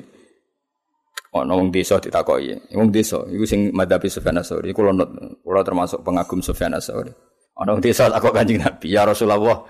ana 1.34 1.58
wong 1.58 1.74
desa 1.74 1.98
ditakoki. 1.98 2.54
Wong 2.78 2.94
desa 2.94 3.18
iku 3.26 3.42
sing 3.42 3.74
madhabi 3.74 4.06
Sufyan 4.06 4.38
As-Sauri. 4.38 4.70
Kula 4.70 4.94
kula 5.42 5.66
termasuk 5.66 6.06
pengagum 6.06 6.38
Sufyan 6.38 6.70
As-Sauri. 6.78 7.10
Ana 7.58 7.74
wong 7.74 7.82
desa 7.82 8.06
takok 8.14 8.30
Kanjeng 8.30 8.62
Nabi, 8.62 8.94
"Ya 8.94 9.02
Rasulullah, 9.02 9.66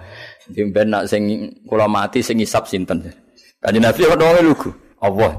dimben 0.52 0.92
nak 0.92 1.08
sing 1.08 1.48
kula 1.64 1.88
mati 1.88 2.20
sing 2.20 2.36
ngisap 2.36 2.68
sinten?" 2.68 3.08
Kanjeng 3.56 3.88
Nabi 3.88 4.04
ono 4.04 4.20
wong 4.20 4.44
lugu. 4.44 4.70
Allah. 5.00 5.32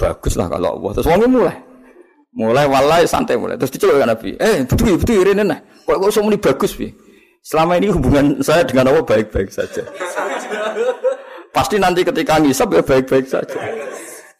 Baguslah 0.00 0.48
kalau 0.48 0.80
Allah. 0.80 0.90
Terus 0.96 1.06
wong 1.12 1.20
mulai. 1.28 1.56
Mulai 2.32 2.66
walai 2.66 3.04
santai 3.04 3.36
mulai. 3.36 3.60
Terus 3.60 3.76
diceluk 3.76 4.00
Nabi. 4.08 4.40
Eh, 4.40 4.64
betul 4.64 4.96
betul 4.96 5.20
rene 5.20 5.44
nah. 5.44 5.60
Kok 5.84 6.00
kok 6.00 6.08
iso 6.08 6.24
muni 6.24 6.40
bagus 6.40 6.72
piye? 6.72 7.03
Selama 7.44 7.76
ini 7.76 7.92
hubungan 7.92 8.40
saya 8.40 8.64
dengan 8.64 8.88
Allah 8.88 9.04
baik-baik 9.04 9.52
saja. 9.52 9.84
Pasti 11.52 11.76
nanti 11.76 12.00
ketika 12.00 12.40
ngisap 12.40 12.72
ya 12.72 12.80
baik-baik 12.80 13.28
saja. 13.28 13.60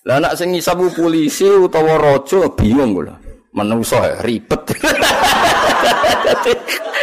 Lah 0.08 0.24
anak 0.24 0.40
sing 0.40 0.56
ngisap 0.56 0.80
polisi 0.96 1.44
utawa 1.44 2.00
raja 2.00 2.48
bingung 2.56 2.96
kula. 2.96 3.12
Menungso 3.52 4.00
ya 4.00 4.16
ribet. 4.24 4.56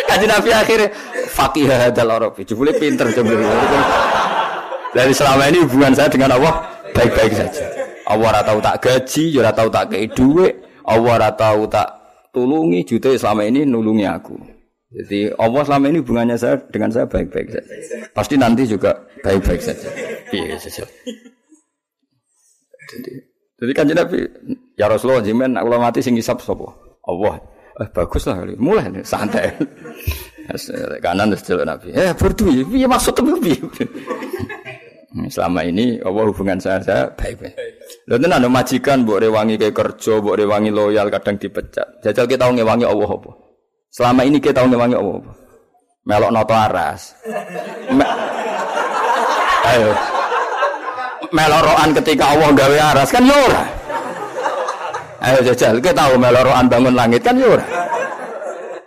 Kaji 0.10 0.26
Nabi 0.26 0.50
akhirnya 0.50 0.90
fakih 1.30 1.70
hadal 1.70 2.10
Arabi. 2.10 2.50
Jebule 2.50 2.74
pinter 2.74 3.14
jebule. 3.14 3.46
Dari 4.98 5.14
selama 5.14 5.54
ini 5.54 5.62
hubungan 5.70 5.94
saya 5.94 6.10
dengan 6.10 6.34
Allah 6.34 6.66
baik-baik 6.98 7.32
saja. 7.38 7.66
Allah 8.10 8.42
ora 8.42 8.42
tak 8.44 8.84
gaji, 8.84 9.38
ya 9.38 9.46
ora 9.46 9.54
tahu 9.54 9.70
tak 9.72 9.94
kei 9.94 10.10
dhuwit, 10.10 10.84
Allah 10.84 11.12
ora 11.16 11.30
tak 11.32 11.88
tulungi 12.34 12.84
juta 12.84 13.14
selama 13.16 13.48
ini 13.48 13.64
nulungi 13.64 14.04
aku. 14.10 14.61
Jadi 14.92 15.32
Allah 15.40 15.64
selama 15.64 15.86
ini 15.88 15.98
hubungannya 16.04 16.36
saya 16.36 16.60
dengan 16.68 16.92
saya 16.92 17.08
baik-baik 17.08 17.48
saja. 17.48 17.64
Pasti 18.12 18.36
nanti 18.36 18.68
juga 18.68 18.92
baik-baik 19.24 19.64
saja. 19.64 19.88
Iya 20.36 20.60
saja. 20.60 20.84
Jadi, 22.92 23.12
jadi 23.56 23.72
kan 23.72 23.88
Nabi, 23.88 24.20
ya 24.76 24.92
Rasulullah 24.92 25.24
jimen 25.24 25.56
aku 25.56 25.68
mati 25.80 26.04
sing 26.04 26.20
isap 26.20 26.44
sopo. 26.44 27.00
Allah. 27.08 27.40
Eh 27.80 27.88
bagus 27.88 28.28
lah. 28.28 28.44
Mulai 28.60 28.92
nih, 28.92 29.04
santai. 29.08 29.56
Kanan 31.00 31.32
terus 31.32 31.48
jalan 31.48 31.72
Nabi. 31.72 31.96
Eh 31.96 32.12
berdua, 32.12 32.52
iya 32.52 32.88
maksud 32.92 33.16
tuh 33.16 33.24
Selama 35.32 35.64
ini 35.68 36.00
Allah 36.04 36.24
hubungan 36.28 36.60
saya 36.60 36.84
saya 36.84 37.04
baik-baik. 37.16 37.56
Lalu 38.12 38.32
ada 38.32 38.48
majikan 38.52 39.08
buat 39.08 39.24
rewangi 39.24 39.56
kayak 39.56 39.76
kerja, 39.76 40.20
buat 40.20 40.40
rewangi 40.40 40.72
loyal 40.72 41.08
kadang 41.12 41.36
dipecat. 41.36 42.04
Jajal 42.04 42.28
kita 42.28 42.48
ngewangi 42.48 42.88
Allah 42.88 43.08
apa? 43.08 43.41
Selama 43.92 44.24
ini 44.24 44.40
kita 44.40 44.64
tahu 44.64 44.72
ngewangi 44.72 44.96
apa? 44.96 45.32
Melok 46.08 46.32
noto 46.32 46.56
aras. 46.56 47.12
Me 47.92 48.08
Ayo. 49.68 49.92
Melok 51.36 51.68
ketika 52.00 52.32
Allah 52.32 52.50
gawe 52.56 52.78
aras 52.96 53.10
kan 53.12 53.28
yora. 53.28 53.64
Ya 55.22 55.38
Ayo 55.38 55.54
jajal, 55.54 55.78
kita 55.84 55.94
tahu 55.94 56.16
melok 56.18 56.48
roan 56.48 56.66
bangun 56.72 56.96
langit 56.96 57.22
kan 57.22 57.36
yora. 57.36 57.62
Ya 57.62 57.82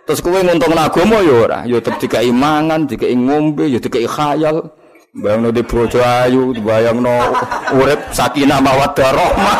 Terus 0.05 0.21
kue 0.21 0.41
nguntung 0.41 0.73
agama. 0.73 1.21
Ya 1.21 1.65
yo 1.65 1.77
tetep 1.81 1.97
dikai 2.01 2.29
mangan, 2.29 2.89
dikai 2.89 3.13
ngombe, 3.13 3.65
yo 3.69 3.77
dikai 3.81 4.05
khayal. 4.09 4.61
Bayang 5.15 5.47
no 5.47 5.49
di 5.49 5.63
bojo 5.63 6.03
ayu, 6.03 6.51
bayang 6.59 6.99
no 6.99 7.15
urip 7.77 8.01
sakinah 8.11 8.59
mawaddah 8.59 9.09
rahmah. 9.15 9.57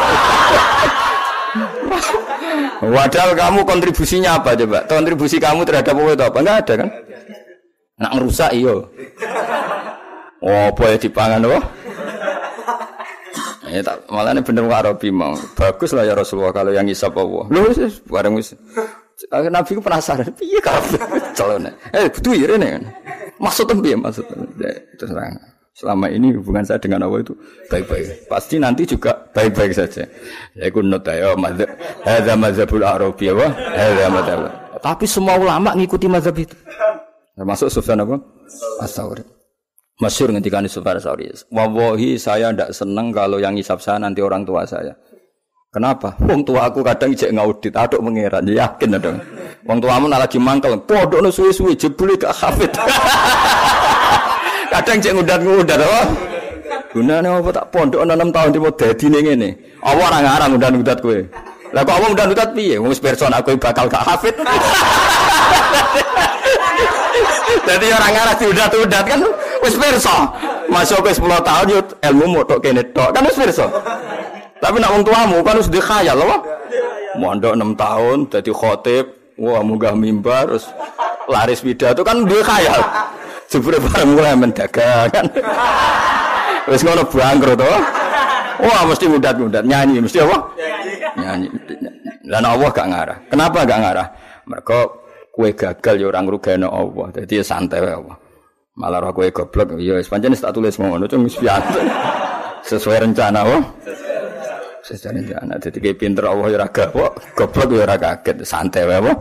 Padahal 2.79 3.31
kamu 3.35 3.59
kontribusinya 3.63 4.41
apa 4.41 4.55
coba? 4.57 4.83
Kontribusi 4.89 5.37
kamu 5.39 5.63
terhadap 5.63 5.95
apa 5.95 6.11
itu 6.11 6.23
apa? 6.25 6.37
Enggak 6.43 6.57
ada 6.65 6.73
kan? 6.83 6.89
Nak 7.95 8.11
ngerusak 8.19 8.51
iyo. 8.51 8.91
Oh, 10.43 10.67
boleh 10.75 10.97
dipangan 10.99 11.41
loh. 11.41 11.63
Ya 13.65 13.81
tak 13.81 14.07
malah 14.07 14.31
ini 14.31 14.45
bener 14.45 14.63
Arabi 14.71 15.09
mau. 15.09 15.35
Bagus 15.57 15.91
lah 15.91 16.07
ya 16.07 16.13
Rasulullah 16.15 16.53
kalau 16.55 16.71
yang 16.71 16.87
isap 16.87 17.17
Allah. 17.17 17.43
Lu 17.49 17.65
bareng 18.07 18.37
wis. 18.37 18.55
Nabi 19.31 19.79
ku 19.79 19.81
penasaran, 19.81 20.27
piye 20.35 20.59
kabeh 20.59 20.99
calone. 21.37 21.71
Eh, 21.95 22.07
ya 22.11 22.47
ini 22.55 22.67
kan. 22.67 22.83
Maksudnya 23.39 23.73
piye 23.79 23.95
maksudnya? 23.95 24.35
Terus 24.99 25.11
terang. 25.11 25.54
Selama 25.75 26.07
ini 26.07 26.31
hubungan 26.31 26.63
saya 26.63 26.79
dengan 26.79 27.03
Allah 27.03 27.19
itu 27.19 27.35
baik-baik. 27.67 28.31
Pasti 28.31 28.55
nanti 28.55 28.87
juga 28.87 29.11
baik-baik 29.35 29.75
saja. 29.75 30.07
Ya 30.55 30.71
ikut 30.71 30.87
nota 30.87 31.11
ya 31.11 31.35
mazhab. 31.35 31.67
Hadza 32.07 32.33
mazhabul 32.39 32.79
Arabi 32.87 33.27
wa 33.35 33.51
hadza 33.51 34.07
mazhab. 34.07 34.39
Tapi 34.79 35.03
semua 35.03 35.35
ulama 35.35 35.75
ngikuti 35.75 36.07
mazhab 36.07 36.31
itu. 36.39 36.55
Termasuk 37.35 37.67
Sufyan 37.67 38.07
apa? 38.07 38.15
As-Sauri. 38.79 39.19
Masyur 39.99 40.31
ngendikan 40.31 40.63
Sufyan 40.71 40.95
As-Sauri. 40.95 41.27
Wallahi 41.51 42.15
saya 42.15 42.55
tidak 42.55 42.71
senang 42.71 43.11
kalau 43.11 43.43
yang 43.43 43.59
hisap 43.59 43.83
saya 43.83 43.99
nanti 43.99 44.23
orang 44.23 44.47
tua 44.47 44.63
saya. 44.63 44.95
Kenapa? 45.75 46.15
Wong 46.23 46.47
tua 46.47 46.71
aku 46.71 46.79
kadang 46.87 47.11
ijek 47.11 47.35
ngaudit, 47.35 47.75
aduk 47.75 47.99
mengeran, 47.99 48.47
yakin 48.47 48.95
dong. 48.95 49.19
Wong 49.67 49.83
tuamu 49.83 50.07
lagi 50.07 50.39
mangkel, 50.39 50.79
podok 50.87 51.19
no 51.19 51.27
suwi-suwi 51.27 51.75
jebule 51.75 52.15
gak 52.15 52.31
hafid. 52.31 52.71
Kadang 54.75 54.99
cek 54.99 55.15
ngudat-ngudat 55.15 55.79
apa? 55.79 56.01
Gunane 56.91 57.31
apa 57.31 57.47
tak 57.55 57.71
pondok 57.71 58.03
6 58.03 58.11
tahun 58.35 58.49
di 58.51 58.59
dadi 58.59 59.05
ning 59.07 59.23
ngene. 59.23 59.49
Apa 59.79 60.01
ora 60.03 60.19
ngarang 60.19 60.49
ngudat-ngudat 60.51 60.97
kowe? 60.99 61.15
Lah 61.71 61.81
kok 61.87 61.95
apa 61.95 62.05
ngudat-ngudat 62.11 62.49
piye? 62.51 62.75
Wong 62.75 62.91
person 62.99 63.31
aku 63.31 63.55
bakal 63.55 63.87
gak 63.87 64.03
hafid. 64.03 64.35
Jadi 67.63 67.87
orang 67.87 68.11
ngarang 68.19 68.35
diudat-udat 68.35 69.03
kan 69.07 69.23
wis 69.63 69.79
pirsa. 69.79 70.27
Masuk 70.67 71.07
ke 71.07 71.15
10 71.15 71.23
tahun 71.23 71.65
yo 71.71 71.79
ilmu 72.11 72.25
mau 72.35 72.43
tok 72.43 72.59
kene 72.59 72.83
tok. 72.91 73.15
Kan 73.15 73.23
wis 73.31 73.39
pirsa. 73.39 73.71
Tapi 74.59 74.75
nak 74.83 74.91
wong 74.91 75.07
tuamu 75.07 75.39
kan 75.39 75.55
wis 75.55 75.71
dikhayal 75.71 76.19
apa? 76.19 76.35
Mondok 77.15 77.55
6 77.55 77.79
tahun 77.79 78.17
dadi 78.27 78.51
khotib, 78.51 79.05
wah 79.39 79.63
munggah 79.63 79.95
mimbar 79.95 80.51
terus 80.51 80.67
laris 81.31 81.63
pidato 81.63 82.03
kan 82.03 82.27
dia 82.27 82.43
khayal. 82.43 82.83
Jebule 83.55 83.79
bareng 83.79 84.19
mulai 84.19 84.35
mendagang 84.35 85.07
kan. 85.15 85.25
Wis 86.71 86.83
ngono 86.83 87.07
bangkrut 87.07 87.55
to. 87.55 87.71
Wah 88.59 88.83
mesti 88.83 89.07
mudat-mudat 89.07 89.63
nyanyi 89.63 90.03
mesti 90.03 90.19
apa? 90.19 90.37
Nyanyi. 91.15 91.47
Lah 92.27 92.43
Allah 92.43 92.69
gak 92.75 92.87
ngarah. 92.91 93.17
Kenapa 93.31 93.63
gak 93.63 93.79
ngarah? 93.79 94.07
Mereka 94.43 94.77
kue 95.31 95.55
gagal 95.55 95.95
ya 96.03 96.05
orang 96.11 96.27
rugane 96.27 96.67
Allah. 96.67 97.07
Jadi 97.15 97.39
ya 97.39 97.43
santai 97.47 97.79
wae 97.79 97.95
Allah. 97.95 98.17
Malah 98.75 98.99
roh 99.07 99.11
kue 99.15 99.31
goblok 99.31 99.79
ya 99.79 99.95
wis 99.95 100.11
pancen 100.11 100.35
tak 100.35 100.51
tulis 100.51 100.75
ngono 100.75 101.07
cuma 101.07 101.31
wis 101.31 101.39
Sesuai 102.75 103.07
rencana 103.07 103.39
oh. 103.47 103.63
Sesuai 104.83 105.23
rencana. 105.23 105.55
Jadi 105.63 105.79
pinter 105.95 106.27
Allah 106.27 106.51
ya 106.51 106.59
ora 106.59 106.67
kok 106.67 106.91
goblok 107.39 107.71
ya 107.71 107.87
ora 107.87 107.95
kaget. 107.95 108.43
Santai 108.43 108.83
wae 108.83 108.99
apa? 108.99 109.11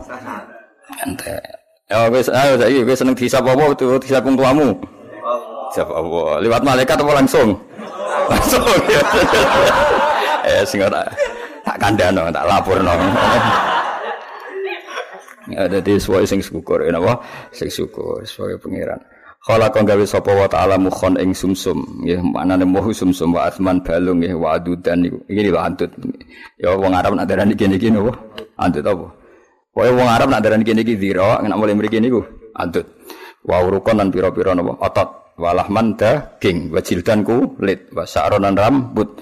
Santai. 0.99 1.64
Ya 1.85 2.09
wis 2.09 2.33
ayo 2.33 2.57
saiki 2.57 2.81
wis 2.81 2.97
seneng 2.97 3.13
disapa 3.13 3.53
apa 3.53 3.77
tuh 3.77 4.01
disapa 4.01 4.25
tuamu. 4.33 4.73
Disapa 5.69 5.93
apa? 5.93 6.41
Lewat 6.41 6.61
malaikat 6.65 6.97
apa 6.97 7.11
langsung? 7.13 7.53
Langsung. 8.31 8.65
eh 10.49 10.65
sing 10.65 10.81
ora 10.81 11.05
tak 11.61 11.77
kandhano, 11.77 12.33
tak 12.33 12.45
laporno. 12.49 12.93
Ya 15.45 15.69
dadi 15.69 16.01
suwe 16.01 16.25
sing 16.25 16.41
syukur 16.41 16.81
napa? 16.89 17.21
Sing 17.53 17.69
syukur 17.69 18.25
sebagai 18.25 18.65
pangeran. 18.65 18.97
Kala 19.45 19.69
gawe 19.69 20.01
sapa 20.09 20.33
wa 20.33 20.49
ta'ala 20.49 20.73
mukhon 20.81 21.21
ing 21.21 21.37
sumsum 21.37 21.85
nggih 22.01 22.17
manane 22.17 22.65
muhu 22.65 22.89
sumsum 22.89 23.29
wa 23.29 23.45
asman 23.45 23.77
balung 23.85 24.25
nggih 24.25 24.33
wa 24.33 24.57
adudan 24.57 25.05
niku 25.05 25.21
iki 25.29 25.53
lho 25.53 25.61
antut 25.61 25.93
ya 26.57 26.73
wong 26.73 26.97
Arab 26.97 27.13
nak 27.13 27.29
darani 27.29 27.53
kene 27.53 27.77
iki 27.77 27.93
napa 27.93 28.17
antut 28.57 28.81
apa 28.81 29.05
Pokoke 29.75 29.91
wong 29.91 30.07
Arab 30.07 30.31
nak 30.31 30.39
darani 30.39 30.63
kene 30.63 30.87
iki 30.87 30.95
dzira, 30.95 31.43
nek 31.43 31.59
mulai 31.59 31.75
mriki 31.75 31.99
niku 31.99 32.23
adut. 32.55 32.87
Wa 33.43 33.59
urukon 33.59 33.99
lan 33.99 34.07
pira-pira 34.07 34.55
napa 34.55 34.79
otot. 34.79 35.09
Walahman 35.35 35.99
daging, 35.99 36.71
wa 36.71 36.79
jildan 36.79 37.27
kulit, 37.27 37.91
wa 37.91 38.07
sa'ronan 38.07 38.55
rambut. 38.55 39.19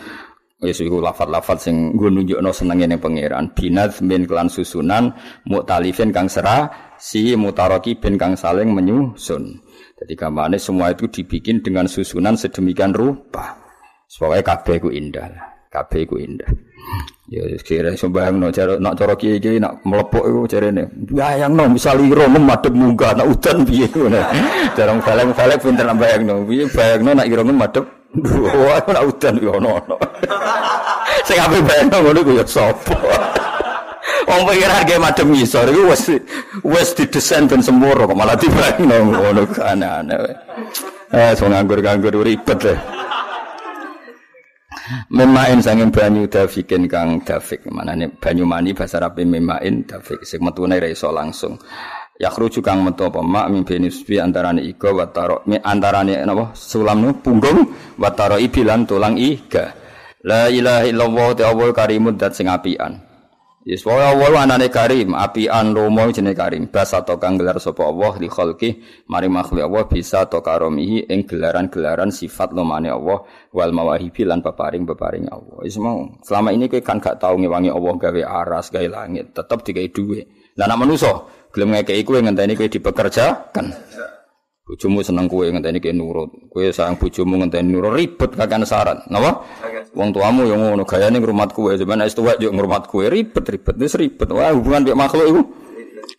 Wis 0.61 0.77
iku 0.77 1.01
lafat-lafat 1.01 1.57
sing 1.57 1.97
nggo 1.97 2.13
nunjukno 2.13 2.53
senenge 2.53 2.85
ning 2.85 3.01
pangeran. 3.01 3.49
Binat 3.57 3.97
min 4.05 4.29
kelan 4.29 4.45
susunan 4.45 5.17
muktalifin 5.49 6.13
kang 6.13 6.29
serah 6.29 6.93
si 7.01 7.33
mutaroki 7.33 7.97
bin 7.97 8.21
kang 8.21 8.37
saling 8.37 8.69
menyusun. 8.69 9.57
Jadi 9.97 10.13
gambarnya 10.13 10.61
semua 10.61 10.93
itu 10.93 11.09
dibikin 11.09 11.65
dengan 11.65 11.89
susunan 11.89 12.37
sedemikian 12.37 12.93
rupa. 12.93 13.57
Pokoknya 14.05 14.45
kabeh 14.45 14.77
ku 14.77 14.93
indah. 14.93 15.52
Kabeh 15.73 16.05
ku 16.05 16.21
indah. 16.21 16.45
Ya 17.25 17.41
kira 17.65 17.97
sembayang 17.97 18.37
no 18.37 18.53
cara 18.53 18.77
nak 18.77 18.93
cara 18.93 19.17
kiai 19.17 19.41
kiai 19.41 19.57
nak 19.57 19.81
melepok 19.81 20.21
itu 20.29 20.53
cara 20.53 20.69
ini. 20.69 20.85
Bayang 21.09 21.57
no 21.57 21.65
misal 21.65 21.97
iro 22.05 22.29
madep 22.29 22.69
munggah 22.77 23.17
nak 23.17 23.25
udan 23.25 23.65
biye 23.65 23.89
ngono. 23.89 24.21
Jarang 24.77 25.01
balik 25.01 25.33
balik 25.33 25.57
pinter 25.65 25.89
nak 25.89 25.97
bayang 25.97 26.29
no. 26.29 26.45
Biye 26.45 26.69
bayang 26.69 27.01
no 27.01 27.17
nak 27.17 27.25
iro 27.25 27.41
madep. 27.41 27.85
Wah 28.53 28.85
nak 28.85 29.03
udan 29.09 29.33
yo 29.41 29.57
no 29.57 29.81
no. 29.89 29.97
Sing 31.25 31.41
ape 31.41 31.57
bayang 31.65 31.89
no 31.89 31.97
ngono 32.05 32.19
ku 32.21 32.31
ya 32.37 32.45
sapa. 32.45 32.93
Wong 34.29 34.41
pikir 34.45 34.69
harga 34.69 34.95
madem 35.01 35.27
ngisor 35.33 35.73
iku 35.73 35.89
wis 35.89 36.03
wis 36.61 36.89
didesain 36.93 37.49
ben 37.49 37.65
semur 37.65 37.97
kok 37.97 38.13
malah 38.13 38.37
dibayang 38.37 39.09
ngono 39.09 39.41
aneh-aneh. 39.57 40.37
Eh, 41.13 41.33
so 41.33 41.49
nganggur-nganggur 41.49 42.21
ribet 42.21 42.61
deh. 42.61 42.77
Memain 45.07 45.63
sanging 45.63 45.91
banyu 45.91 46.27
dafikin 46.27 46.91
kang 46.91 47.23
dafik. 47.23 47.63
Manane 47.71 48.11
banyu 48.19 48.43
mani 48.43 48.75
bahasa 48.75 48.99
Arab 48.99 49.23
memain 49.23 49.83
dafik. 49.87 50.27
Sing 50.27 50.43
metune 50.43 50.75
ra 50.79 50.87
iso 50.91 51.07
langsung. 51.11 51.55
Yakhruju 52.19 52.59
kang 52.61 52.83
metu 52.85 53.09
apa 53.09 53.23
mak 53.23 53.49
mimpini 53.49 53.89
subi 53.89 54.21
antarane 54.21 54.61
iga 54.61 54.93
wa 54.93 55.09
taro 55.09 55.41
mi 55.49 55.57
antarane 55.57 56.21
napa 56.21 56.53
sulam 56.53 57.01
nu 57.01 57.09
punggung 57.17 57.73
wa 57.97 58.09
taro 58.13 58.37
ibilan 58.37 58.85
tulang 58.85 59.17
iga. 59.17 59.73
La 60.23 60.47
ilaha 60.47 60.87
illallah 60.87 61.27
ta'ala 61.35 61.67
karimud 61.75 62.15
dat 62.15 62.31
sing 62.31 62.47
apian. 62.47 63.12
Yes, 63.63 63.87
wa 63.87 63.95
Allah 63.95 64.43
anane 64.43 64.67
karim, 64.67 65.15
apian 65.15 65.71
lomo 65.71 66.03
jenenge 66.11 66.35
karim. 66.35 66.67
Basa 66.67 66.99
to 67.07 67.15
kang 67.15 67.39
gelar 67.39 67.55
sapa 67.63 67.87
Allah 67.87 68.11
li 68.19 68.27
khalqi, 68.27 68.83
mari 69.07 69.31
makhluk 69.31 69.63
Allah 69.63 69.87
bisa 69.87 70.27
to 70.27 70.43
karomihi 70.43 71.07
ing 71.07 71.23
gelaran-gelaran 71.23 72.11
sifat 72.11 72.51
lomane 72.51 72.91
Allah 72.91 73.23
wal 73.55 73.71
mawahibi 73.71 74.27
lan 74.27 74.43
peparing-peparing 74.43 75.31
Allah. 75.31 75.63
Wis 75.63 75.79
mau, 75.79 76.11
selama 76.27 76.51
ini 76.51 76.67
kowe 76.67 76.83
kan 76.83 76.99
gak 76.99 77.23
tau 77.23 77.39
ngewangi 77.39 77.71
Allah 77.71 77.93
gawe 77.95 78.21
aras, 78.43 78.67
gawe 78.67 78.83
langit, 78.91 79.31
tetep 79.31 79.63
digawe 79.63 79.87
dhuwit. 79.95 80.25
Lah 80.59 80.67
nek 80.67 80.77
manusa 80.83 81.23
gelem 81.55 81.71
ngekeki 81.71 82.03
kowe 82.03 82.19
ngenteni 82.19 82.59
kowe 82.59 82.67
dipekerjakan. 82.67 83.65
Bojomu 84.63 85.03
seneng 85.03 85.27
kowe 85.27 85.43
ngenteni 85.43 85.83
kowe 85.83 85.91
nurut. 85.91 86.31
Kowe 86.47 86.63
sayang 86.71 86.95
bojomu 86.95 87.35
ngenteni 87.35 87.67
nurut 87.67 87.99
ribet 87.99 88.31
kakek 88.31 88.63
syarat. 88.63 89.03
Napa? 89.11 89.43
Wong 89.91 90.15
tuamu 90.15 90.47
yang 90.47 90.63
ngono 90.63 90.87
gayane 90.87 91.19
ngrumat 91.19 91.51
kowe, 91.51 91.75
sampeyan 91.75 92.07
wis 92.07 92.15
tuwek 92.15 92.39
yo 92.39 92.47
ngrumat 92.55 92.87
kowe 92.87 93.03
ribet-ribet. 93.03 93.75
Wis 93.75 93.99
ribet. 93.99 94.31
Wah, 94.31 94.55
hubungan 94.55 94.87
mek 94.87 94.95
makhluk 94.95 95.27
iku 95.27 95.41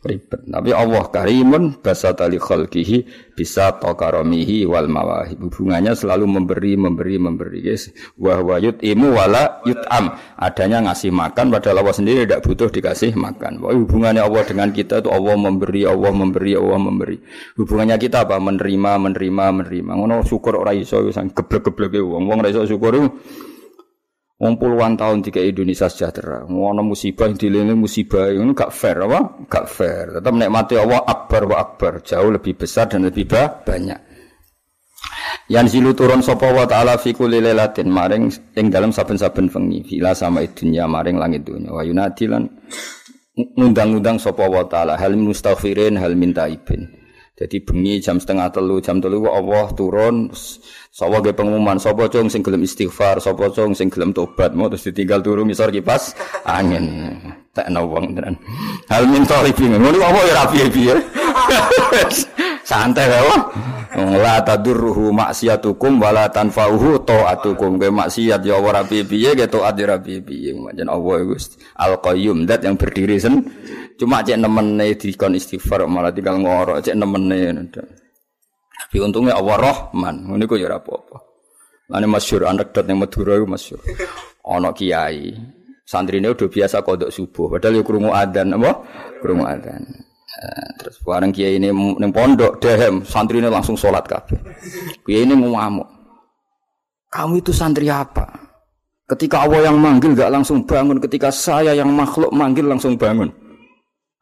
ribet. 0.05 0.40
Tapi 0.45 0.71
Allah 0.71 1.05
karimun 1.09 1.81
basata 1.81 2.29
li 2.29 2.37
khalqihi 2.37 3.33
bisa 3.35 3.81
tokaromihi 3.81 4.69
wal 4.69 4.87
mawahib. 4.87 5.49
Hubungannya 5.49 5.97
selalu 5.97 6.29
memberi, 6.29 6.77
memberi, 6.79 7.17
memberi. 7.19 7.61
Yes. 7.64 7.90
Wah 8.21 8.38
wa 8.45 8.61
yut'imu 8.61 9.17
wala 9.17 9.64
yut'am. 9.64 10.14
Adanya 10.38 10.85
ngasih 10.87 11.11
makan 11.11 11.51
padahal 11.51 11.83
Allah 11.83 11.97
sendiri 11.97 12.29
tidak 12.29 12.45
butuh 12.45 12.69
dikasih 12.71 13.17
makan. 13.17 13.59
Wah, 13.64 13.75
hubungannya 13.75 14.23
Allah 14.23 14.45
dengan 14.45 14.71
kita 14.71 15.03
itu 15.03 15.11
Allah 15.11 15.35
memberi, 15.35 15.83
Allah 15.88 16.12
memberi, 16.12 16.53
Allah 16.55 16.79
memberi. 16.79 17.17
Hubungannya 17.59 17.97
kita 17.99 18.29
apa? 18.29 18.37
Menerima, 18.38 18.93
menerima, 19.11 19.45
menerima. 19.64 19.93
Ngono 19.97 20.23
syukur 20.23 20.61
ora 20.61 20.77
iso 20.77 21.01
sang 21.11 21.33
geblek-gebleke 21.33 21.99
wong. 21.99 22.29
Wong 22.29 22.38
ora 22.45 22.53
iso 22.53 22.69
syukur 22.69 22.95
Wong 24.45 24.61
puluhan 24.61 24.93
tahun 25.01 25.25
tiga 25.25 25.41
Indonesia 25.41 25.89
sejahtera. 25.89 26.45
Ngono 26.45 26.85
musibah 26.85 27.33
yang 27.33 27.41
dilini 27.41 27.73
musibah 27.73 28.29
ini 28.29 28.53
gak 28.53 28.77
fair 28.77 29.01
apa? 29.01 29.41
Gak 29.49 29.65
fair. 29.73 30.21
Tetap 30.21 30.37
nikmati 30.37 30.77
Allah 30.77 31.01
akbar 31.01 31.49
wa 31.49 31.57
akbar. 31.65 32.05
Jauh 32.05 32.29
lebih 32.29 32.53
besar 32.53 32.93
dan 32.93 33.09
lebih 33.09 33.25
banyak. 33.65 33.97
Yang 35.49 35.77
zilu 35.81 35.97
turun 35.97 36.21
sapa 36.21 36.53
wa 36.53 36.69
ta'ala 36.69 37.01
fi 37.01 37.17
kulli 37.17 37.41
lailatin 37.41 37.89
maring 37.89 38.29
ing 38.57 38.69
dalam 38.69 38.93
saben-saben 38.93 39.49
wengi 39.49 39.81
fila 39.85 40.13
sama 40.13 40.45
dunya 40.45 40.89
maring 40.89 41.21
langit 41.21 41.45
dunya 41.45 41.69
wa 41.69 41.85
yunadi 41.85 42.25
lan 42.25 42.49
ngundang-undang 43.37 44.17
sapa 44.17 44.45
wa 44.49 44.65
ta'ala 44.65 44.97
hal 44.97 45.17
mustaghfirin 45.17 45.97
hal 45.97 46.17
minta 46.17 46.49
ibin. 46.49 47.04
Jadi 47.35 47.66
bengi 47.66 47.99
jam 47.99 48.23
setengah 48.23 48.47
telu, 48.55 48.79
jam 48.79 49.03
telu 49.03 49.27
Allah 49.27 49.66
turun 49.75 50.31
Sapa 50.94 51.18
ge 51.18 51.35
pengumuman 51.35 51.75
sapa 51.75 52.07
cung 52.07 52.31
sing 52.31 52.47
gelem 52.47 52.62
istighfar, 52.62 53.18
sapa 53.18 53.51
cung 53.51 53.75
sing 53.75 53.90
gelem 53.90 54.14
tobat, 54.14 54.55
mau 54.55 54.70
terus 54.70 54.87
ditinggal 54.87 55.27
turu 55.27 55.42
misor 55.42 55.75
kipas 55.75 56.14
angin. 56.47 57.18
Tak 57.51 57.66
wong 57.75 58.14
tenan. 58.14 58.38
Hal 58.87 59.03
min 59.11 59.27
talibin. 59.27 59.75
Ngono 59.75 59.99
apa 59.99 60.20
ya 60.23 60.35
rapi 60.38 60.59
piye? 60.70 60.94
Santai 62.64 63.07
wae. 63.07 63.38
La 64.24 64.42
tadurruhu 64.42 65.14
maksiatukum 65.14 66.03
wala 66.03 66.27
tanfa'uhu 66.27 67.07
taatukum. 67.07 67.79
Ke 67.79 67.92
maksiat 67.92 68.42
ya 68.42 68.59
ora 68.59 68.83
piye-piye, 68.83 69.38
ke 69.38 69.46
taat 69.46 69.79
ya 69.79 69.87
ora 69.87 69.96
piye-piye. 70.03 70.50
Jan 70.74 70.88
Allah 70.90 71.14
iku 71.22 71.37
Al-Qayyum, 71.79 72.48
dat 72.48 72.66
yang 72.66 72.74
berdiri 72.74 73.22
sen. 73.22 73.44
Cuma 73.94 74.27
cek 74.27 74.42
nemene 74.42 74.98
dikon 74.98 75.38
istighfar 75.38 75.87
malah 75.87 76.11
tinggal 76.11 76.42
ngorok 76.42 76.83
cek 76.83 76.98
nemene. 76.98 77.70
Tapi 77.70 78.96
untungnya 78.98 79.38
Allah 79.38 79.57
Rahman, 79.62 80.35
ini 80.35 80.44
kok 80.50 80.59
ya 80.59 80.74
apa-apa. 80.74 81.18
Ini 81.94 82.07
masyur, 82.11 82.50
anekdot 82.50 82.85
yang 82.88 82.98
Madura 82.98 83.38
itu 83.38 83.46
masyur. 83.46 83.81
Ono 84.50 84.74
kiai, 84.74 85.31
santri 85.87 86.18
ini 86.18 86.33
udah 86.33 86.48
biasa 86.50 86.83
kodok 86.83 87.12
subuh, 87.12 87.55
padahal 87.55 87.81
ya 87.81 87.83
kurungu 87.87 88.11
adan, 88.11 88.57
apa? 88.57 88.72
Kurungu 89.22 89.44
adan. 89.46 89.83
Terus 90.81 90.99
bareng 91.01 91.31
kiai 91.31 91.57
ini 91.57 91.70
neng 91.70 92.11
pondok 92.11 92.59
dehem, 92.59 93.07
santri 93.07 93.38
ini 93.38 93.49
langsung 93.49 93.79
sholat 93.79 94.05
kabeh. 94.05 94.37
Kiai 95.07 95.25
ini 95.25 95.35
ngamuk. 95.38 95.88
Kamu 97.09 97.38
itu 97.38 97.55
santri 97.55 97.87
apa? 97.87 98.27
Ketika 99.07 99.47
Allah 99.47 99.70
yang 99.70 99.79
manggil 99.79 100.16
gak 100.16 100.33
langsung 100.33 100.66
bangun, 100.66 100.99
ketika 100.99 101.31
saya 101.31 101.77
yang 101.77 101.92
makhluk 101.92 102.33
manggil 102.35 102.66
langsung 102.66 102.99
bangun. 102.99 103.31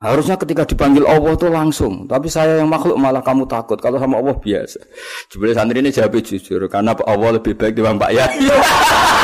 Harusnya 0.02 0.34
ketika 0.34 0.66
dipanggil 0.66 1.06
Allah 1.06 1.38
tuh 1.38 1.46
langsung, 1.46 2.10
tapi 2.10 2.26
saya 2.26 2.58
yang 2.58 2.66
makhluk 2.66 2.98
malah 2.98 3.22
kamu 3.22 3.46
takut. 3.46 3.78
Kalau 3.78 4.02
sama 4.02 4.18
Allah 4.18 4.34
biasa. 4.34 4.82
Jebule 5.30 5.54
santri 5.54 5.78
ini 5.78 5.94
jawab 5.94 6.18
jujur, 6.18 6.66
karena 6.66 6.92
Allah 7.06 7.38
lebih 7.38 7.54
baik 7.54 7.78
dibanding 7.78 8.02
Pak 8.02 8.10
Yai. 8.10 8.36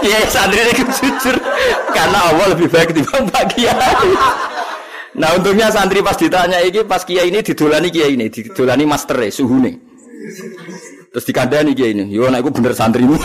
Iya 0.00 0.18
santri 0.32 0.64
ini 0.64 0.72
jujur, 0.80 1.36
karena 1.92 2.32
Allah 2.32 2.56
lebih 2.56 2.72
baik 2.72 2.96
dibanding 2.96 3.28
Pak 3.28 3.44
Kiai. 3.52 4.10
Nah 5.20 5.36
untungnya 5.36 5.68
santri 5.68 6.00
pas 6.00 6.16
ditanya 6.16 6.56
ini, 6.64 6.80
pas 6.88 7.04
Kiai 7.04 7.28
ini 7.28 7.44
didulani 7.44 7.92
Kiai 7.92 8.16
ini, 8.16 8.32
didulani 8.32 8.88
master 8.88 9.20
suhu 9.28 9.60
nih. 9.60 9.76
Terus 11.12 11.24
dikandani 11.28 11.76
Kiai 11.76 11.92
ini, 11.92 12.08
yo 12.08 12.32
nah 12.32 12.40
itu 12.40 12.48
bener 12.48 12.72
santrimu. 12.72 13.18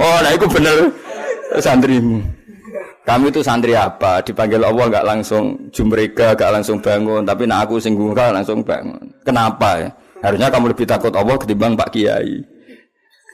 oh, 0.00 0.18
nah 0.24 0.32
itu 0.32 0.46
bener 0.48 0.76
santrimu. 1.60 2.24
Kamu 3.04 3.32
itu 3.32 3.40
santri 3.40 3.72
apa? 3.72 4.20
Dipanggil 4.20 4.60
Allah 4.60 4.84
nggak 4.84 5.06
langsung 5.08 5.72
jumrega, 5.72 6.36
nggak 6.36 6.52
langsung 6.60 6.76
bangun. 6.80 7.24
Tapi 7.24 7.48
nah 7.48 7.64
aku 7.64 7.80
singgung 7.80 8.12
langsung 8.12 8.60
bangun. 8.60 9.00
Kenapa 9.24 9.80
ya? 9.80 9.88
Harusnya 10.20 10.52
kamu 10.52 10.76
lebih 10.76 10.84
takut 10.84 11.12
Allah 11.16 11.36
ketimbang 11.40 11.72
Pak 11.72 11.88
Kiai. 11.88 12.57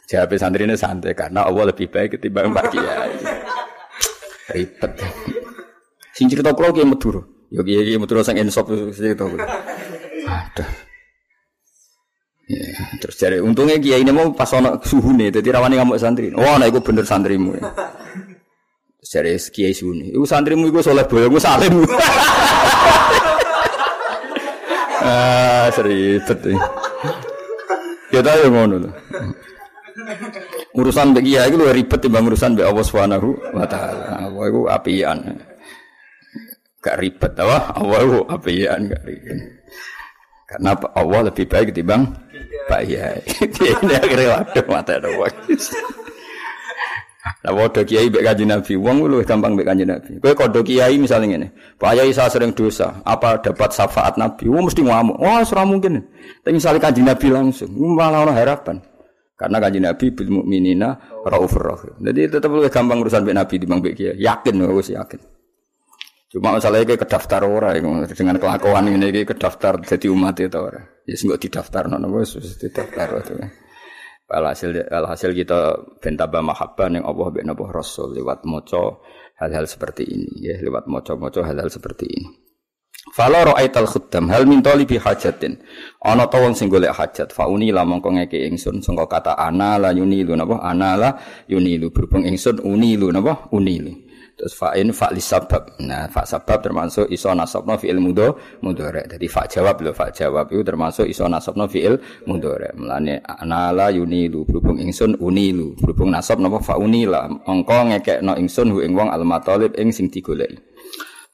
Jawab 0.05 0.37
santri 0.37 0.69
ini 0.69 0.77
santai 0.77 1.17
karena 1.17 1.49
Allah 1.49 1.73
lebih 1.73 1.89
baik 1.89 2.21
ketimbang 2.21 2.53
Pak 2.53 2.65
Kiai. 2.69 3.13
Ribet. 4.53 4.93
Sing 6.13 6.29
cerita 6.29 6.53
kalau 6.53 6.77
Kiai 6.77 6.85
Madura. 6.85 7.25
Yo 7.49 7.65
Kiai 7.65 7.97
Madura 7.97 8.21
sang 8.21 8.37
insop 8.37 8.69
cerita. 8.93 9.25
Aduh. 9.25 10.71
Ya, 12.45 12.77
terus 13.01 13.17
jadi 13.17 13.41
untungnya 13.41 13.81
kiai 13.81 14.05
ini 14.05 14.13
mau 14.13 14.29
pas 14.37 14.53
ono 14.53 14.77
suhu 14.85 15.17
nih, 15.17 15.33
jadi 15.33 15.57
rawani 15.57 15.81
kamu 15.81 15.97
santri. 15.97 16.29
Wah, 16.37 16.61
nah 16.61 16.69
itu 16.69 16.77
bener 16.85 17.09
santrimu. 17.09 17.57
Ya. 17.57 17.73
Terus 19.01 19.09
jadi 19.09 19.33
kiai 19.49 19.73
suhu 19.73 19.97
nih, 19.97 20.13
itu 20.13 20.29
santrimu 20.29 20.69
itu 20.69 20.85
soleh 20.85 21.09
boyo, 21.09 21.33
gue 21.33 21.41
salim. 21.41 21.89
ah, 25.09 25.73
seribet. 25.73 26.41
Kita 28.13 28.31
yang 28.45 28.53
ngono 28.53 28.77
loh. 28.85 28.93
Urusan 30.75 31.15
bagi 31.15 31.39
kiai 31.39 31.49
itu 31.51 31.57
ribet 31.61 32.01
timbang 32.03 32.27
urusan 32.27 32.59
bagi 32.59 32.67
Allah 32.67 32.85
Subhanahu 32.85 33.29
wa 33.55 33.67
taala. 33.67 34.27
Allah 34.27 34.45
itu 34.51 34.61
apian. 34.67 35.19
Gak 36.83 36.97
ribet 37.01 37.33
apa? 37.39 37.59
Allah 37.79 37.99
itu 38.03 38.19
apian 38.27 38.81
gak 38.91 39.03
ribet. 39.07 39.39
Karena 40.45 40.71
Allah 40.95 41.21
lebih 41.31 41.45
baik 41.47 41.71
ketimbang 41.73 42.03
Pak 42.69 42.83
Yai. 42.87 43.21
Ini 43.85 43.95
akhirnya 43.97 44.29
waduh 44.41 44.67
mata 44.69 44.95
doang. 44.99 45.35
Lah 47.45 47.53
padha 47.53 47.85
kiai 47.85 48.09
mbek 48.09 48.25
kanjeng 48.25 48.49
Nabi, 48.49 48.73
wong 48.77 49.05
lu 49.05 49.21
gampang 49.21 49.53
mbek 49.53 49.69
kanjeng 49.69 49.89
Nabi. 49.89 50.17
Kowe 50.17 50.33
kodho 50.33 50.61
kiai 50.65 50.97
misalnya 50.97 51.37
ngene, 51.37 51.49
Pak 51.77 51.93
Yai 51.97 52.13
saya 52.13 52.33
sering 52.33 52.57
dosa, 52.57 53.01
apa 53.05 53.37
dapat 53.41 53.69
syafaat 53.73 54.17
Nabi? 54.17 54.49
Wong 54.49 54.69
mesti 54.69 54.81
ngamuk. 54.81 55.21
Wah, 55.21 55.45
ora 55.45 55.65
mungkin. 55.69 56.05
Tapi 56.41 56.57
misalnya 56.57 56.81
kanjeng 56.81 57.05
Nabi 57.05 57.29
langsung, 57.29 57.69
malah 57.73 58.25
orang 58.25 58.37
harapan. 58.37 58.77
Karena 59.35 59.59
kanjeng 59.59 59.83
Nabi 59.83 60.07
bil 60.15 60.31
mukminina 60.31 60.95
raufur 61.27 61.63
rahim. 61.67 61.95
Jadi 61.99 62.39
tetap 62.39 62.55
lebih 62.55 62.71
gampang 62.71 63.03
urusan 63.03 63.27
mbek 63.27 63.35
Nabi 63.35 63.55
dibanding 63.59 63.83
mbek 63.83 63.95
kiai. 63.99 64.15
Yakin 64.23 64.55
wis 64.71 64.95
yakin. 64.95 65.21
Cuma 66.31 66.55
masalahnya 66.55 66.95
kayak 66.95 67.03
kedaftar 67.07 67.43
ora 67.47 67.75
dengan 67.75 68.37
kelakuan 68.39 68.91
ini 68.91 69.11
kayak 69.11 69.35
kedaftar 69.35 69.83
jadi 69.83 70.07
umat 70.11 70.39
itu 70.39 70.59
ora. 70.59 70.83
Ya 71.03 71.15
sing 71.19 71.35
didaftar 71.35 71.91
nono 71.91 72.07
wis 72.15 72.39
didaftar 72.39 73.23
itu. 73.27 73.35
Alhasil 74.31 74.71
alhasil 74.87 75.31
kita 75.35 75.79
bentaba 75.99 76.39
mahabbah 76.39 76.91
yang 76.91 77.05
Allah 77.07 77.29
bin 77.35 77.51
Nabi 77.51 77.67
Rasul 77.71 78.15
lewat 78.15 78.47
moco 78.47 79.03
hal-hal 79.39 79.67
seperti 79.67 80.07
ini 80.07 80.47
ya 80.47 80.59
lewat 80.63 80.87
moco-moco 80.87 81.43
hal-hal 81.43 81.71
seperti 81.71 82.07
ini. 82.07 82.44
Fala 83.13 83.45
ra'aital 83.45 83.85
khuddam 83.85 84.33
hal 84.33 84.49
min 84.49 84.65
talibi 84.65 84.97
hajatin. 84.97 85.61
Ana 86.01 86.25
ta 86.25 86.41
wong 86.41 86.57
sing 86.57 86.73
golek 86.73 86.97
hajat, 86.97 87.37
fauni 87.37 87.69
la 87.69 87.85
mongko 87.85 88.17
ngeke 88.17 88.49
ingsun 88.49 88.81
sangka 88.81 89.05
kata 89.05 89.37
ana 89.37 89.77
la 89.77 89.93
yunilu 89.93 90.33
napa 90.33 90.65
ana 90.65 90.97
la 90.97 91.11
yunilu 91.45 91.93
berhubung 91.93 92.25
ingsun 92.25 92.65
unilu 92.65 93.13
napa 93.13 93.53
unilu. 93.53 93.93
Terus 94.35 94.57
fa'in 94.59 94.91
fa 94.91 95.15
li 95.15 95.23
sabab. 95.23 95.79
Nah, 95.87 96.11
fa 96.11 96.27
sabab 96.27 96.59
termasuk 96.59 97.07
iso 97.07 97.31
nasabna 97.37 97.79
fi'il 97.79 98.03
mudho 98.03 98.35
mudhari. 98.67 99.07
Jadi 99.07 99.27
fa 99.31 99.47
jawab 99.47 99.79
lho, 99.79 99.95
fa 99.95 100.11
jawab 100.11 100.51
itu 100.51 100.65
termasuk 100.67 101.07
iso 101.07 101.29
nasabna 101.31 101.71
fi'il 101.71 102.01
mudhari. 102.27 102.75
Mulane 102.75 103.23
anala 103.23 103.95
yunilu 103.95 104.43
berhubung 104.43 104.83
ingsun 104.83 105.23
unilu. 105.23 105.79
Berhubung 105.79 106.11
nasab 106.11 106.43
napa 106.43 106.59
fa 106.59 106.75
unila. 106.81 107.31
Engko 107.47 107.95
ngekekno 107.95 108.35
ingsun 108.35 108.75
hu 108.75 108.83
ing 108.83 108.99
wong 108.99 109.13
al 109.13 109.23
matalib 109.23 109.77
ing 109.79 109.95
sing 109.95 110.11
digoleki. 110.11 110.74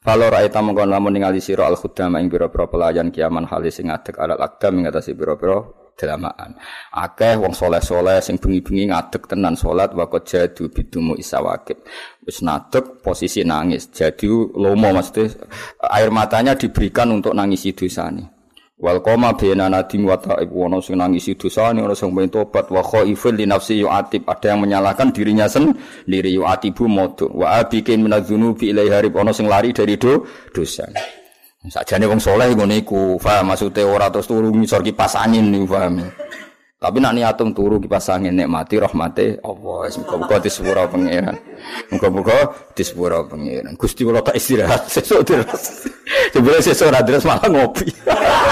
Kalau 0.01 0.33
raita 0.33 0.65
mongkon 0.65 0.89
lamun 0.89 1.13
ningali 1.13 1.37
sira 1.37 1.69
al 1.69 1.77
khuddama 1.77 2.17
ing 2.17 2.25
pira-pira 2.25 2.65
pelayan 2.65 3.13
kiaman 3.13 3.45
halis 3.45 3.77
sing 3.77 3.93
ngadeg 3.93 4.17
alal 4.17 4.41
akdam 4.41 4.81
ing 4.81 4.89
atase 4.89 5.13
pira-pira 5.13 5.61
delamaan. 5.93 6.57
Akeh 6.89 7.37
wong 7.37 7.53
soleh-soleh 7.53 8.17
sing 8.17 8.41
bengi-bengi 8.41 8.89
ngadeg 8.89 9.29
tenan 9.29 9.53
salat 9.53 9.93
wakot 9.93 10.25
jadu 10.25 10.73
bidumu 10.73 11.13
isawakib. 11.13 11.85
Wis 12.25 12.41
nadeg 12.41 12.97
posisi 13.05 13.45
nangis. 13.45 13.93
Jadi 13.93 14.25
lomo 14.57 14.89
maksudnya 14.89 15.37
air 15.93 16.09
matanya 16.09 16.57
diberikan 16.57 17.13
untuk 17.13 17.37
nangisi 17.37 17.69
dosane. 17.77 18.40
Wal 18.81 18.97
koma 19.05 19.37
bena 19.37 19.69
nadim 19.69 20.09
wa 20.09 20.17
ta'ib 20.17 20.49
wono 20.49 20.81
sing 20.81 20.97
nangisi 20.97 21.37
dosane 21.37 21.85
ono 21.85 21.93
sing 21.93 22.09
pengen 22.17 22.33
tobat 22.33 22.65
wa 22.73 22.81
khaifil 22.81 23.37
li 23.37 23.45
nafsi 23.45 23.77
yu'atib 23.77 24.25
ada 24.25 24.57
yang 24.57 24.65
menyalahkan 24.65 25.13
dirinya 25.13 25.45
sendiri 25.45 26.33
yu'atibu 26.33 26.89
modu 26.89 27.29
wa 27.29 27.61
abikin 27.61 28.01
minadzunubi 28.01 28.73
ilai 28.73 28.89
harib 28.89 29.13
ono 29.13 29.29
sing 29.37 29.45
lari 29.45 29.69
dari 29.69 30.01
do 30.01 30.25
dosa. 30.49 30.89
Sajane 31.61 32.09
wong 32.09 32.17
soleh 32.17 32.57
ngene 32.57 32.81
iku, 32.81 33.21
paham 33.21 33.53
maksude 33.53 33.85
ora 33.85 34.09
terus 34.09 34.25
turu 34.25 34.49
ngisor 34.49 34.81
kipas 34.81 35.13
angin 35.13 35.53
niku 35.53 35.69
paham. 35.69 36.01
Tapi 36.81 36.97
nak 36.97 37.13
niatum 37.13 37.53
turu 37.53 37.77
kipas 37.77 38.09
angin 38.09 38.33
nikmati 38.33 38.81
rahmate 38.81 39.37
Allah. 39.45 39.93
Muga-muga 39.93 40.41
disepuro 40.41 40.89
pangeran. 40.89 41.37
Muga-muga 41.93 42.37
disepuro 42.73 43.29
pangeran. 43.29 43.77
Gusti 43.77 44.01
kula 44.01 44.25
tak 44.25 44.41
istirahat 44.41 44.89
sesuk 44.97 45.21
terus. 45.21 45.85
Sebenarnya 46.33 46.65
sesuk 46.65 46.89
terus 47.05 47.29
malah 47.29 47.45
ngopi. 47.45 47.85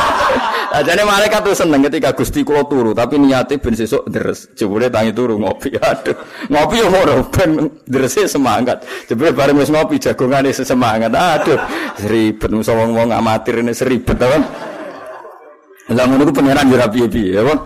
Ajane 0.69 1.01
malaikat 1.01 1.41
tuh 1.41 1.57
seneng 1.57 1.81
ketika 1.89 2.13
Gusti 2.13 2.45
kula 2.45 2.61
turu, 2.69 2.93
tapi 2.93 3.17
niate 3.17 3.57
ben 3.57 3.73
sesuk 3.73 4.05
deres. 4.05 4.53
Jebule 4.53 4.85
tangi 4.93 5.09
turu 5.09 5.41
ngopi. 5.41 5.73
Aduh, 5.81 6.13
ngopi 6.45 6.75
yo 6.77 6.87
ora 6.93 7.17
ben 7.25 7.81
derese 7.89 8.29
semangat. 8.29 8.85
Jebule 9.09 9.33
bareng 9.33 9.57
wis 9.57 9.73
ngopi 9.73 9.97
jagongane 9.97 10.53
semangat. 10.53 11.09
Aduh, 11.09 11.57
ribet 12.05 12.51
musa 12.53 12.77
wong-wong 12.77 13.09
amatir 13.09 13.65
ini 13.65 13.73
seribet 13.73 14.21
apa? 14.21 14.37
Lah 15.89 16.05
ngono 16.05 16.29
ku 16.29 16.33
pangeran 16.37 16.69
yo 16.69 16.77
ra 16.77 16.85
piye-piye, 16.85 17.33
ya, 17.33 17.41
Bang. 17.41 17.59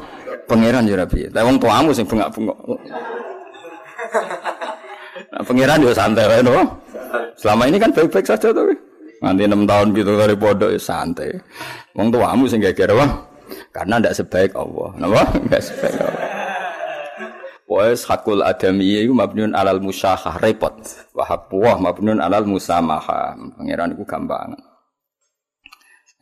Pangeran 0.48 0.88
yo 0.88 0.96
ra 0.96 1.04
piye. 1.04 1.28
Lah 1.36 1.44
wong 1.44 1.60
tuamu 1.60 1.92
sing 1.92 2.08
bengak-bengok. 2.08 2.58
Nah, 5.34 5.44
pangeran 5.44 5.84
yo 5.84 5.92
santai 5.92 6.24
wae. 6.32 6.40
Selama 7.36 7.68
ini 7.68 7.78
kan 7.84 7.92
baik-baik 7.92 8.24
saja 8.24 8.56
tuh. 8.56 8.93
Nanti 9.24 9.48
enam 9.48 9.64
tahun 9.64 9.96
gitu 9.96 10.20
dari 10.20 10.36
pondok 10.36 10.76
ya 10.76 10.80
santai. 10.80 11.32
Wong 11.96 12.12
tuamu 12.12 12.44
sing 12.44 12.60
geger 12.60 12.92
wong. 12.92 13.08
Karena 13.72 14.04
ndak 14.04 14.20
sebaik 14.20 14.52
Allah. 14.52 14.92
Napa? 15.00 15.24
Enggak 15.48 15.64
sebaik 15.64 15.96
Allah. 15.96 16.28
Wes 17.64 18.04
hakul 18.06 18.44
adami 18.44 19.00
iku 19.02 19.16
mabniun 19.16 19.56
alal 19.56 19.80
musyahah 19.80 20.38
repot. 20.44 20.76
Wa 21.16 21.24
haqqu 21.24 21.58
mabniun 21.58 22.20
alal 22.20 22.44
musamaha. 22.44 23.32
Pangeran 23.56 23.96
iku 23.96 24.04
gampang. 24.04 24.60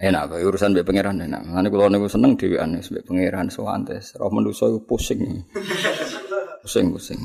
Enak 0.02 0.34
kok 0.34 0.42
urusan 0.42 0.74
mbek 0.74 0.86
pangeran 0.86 1.26
enak. 1.26 1.42
Ngene 1.46 1.68
kula 1.70 1.90
niku 1.90 2.06
seneng 2.10 2.38
dhewean 2.38 2.78
mbek 2.78 3.06
pangeran 3.06 3.50
sowantes. 3.50 4.14
Roh 4.18 4.30
manusa 4.30 4.70
iku 4.70 4.80
pusing. 4.94 5.42
Pusing 6.62 6.94
pusing. 6.94 7.22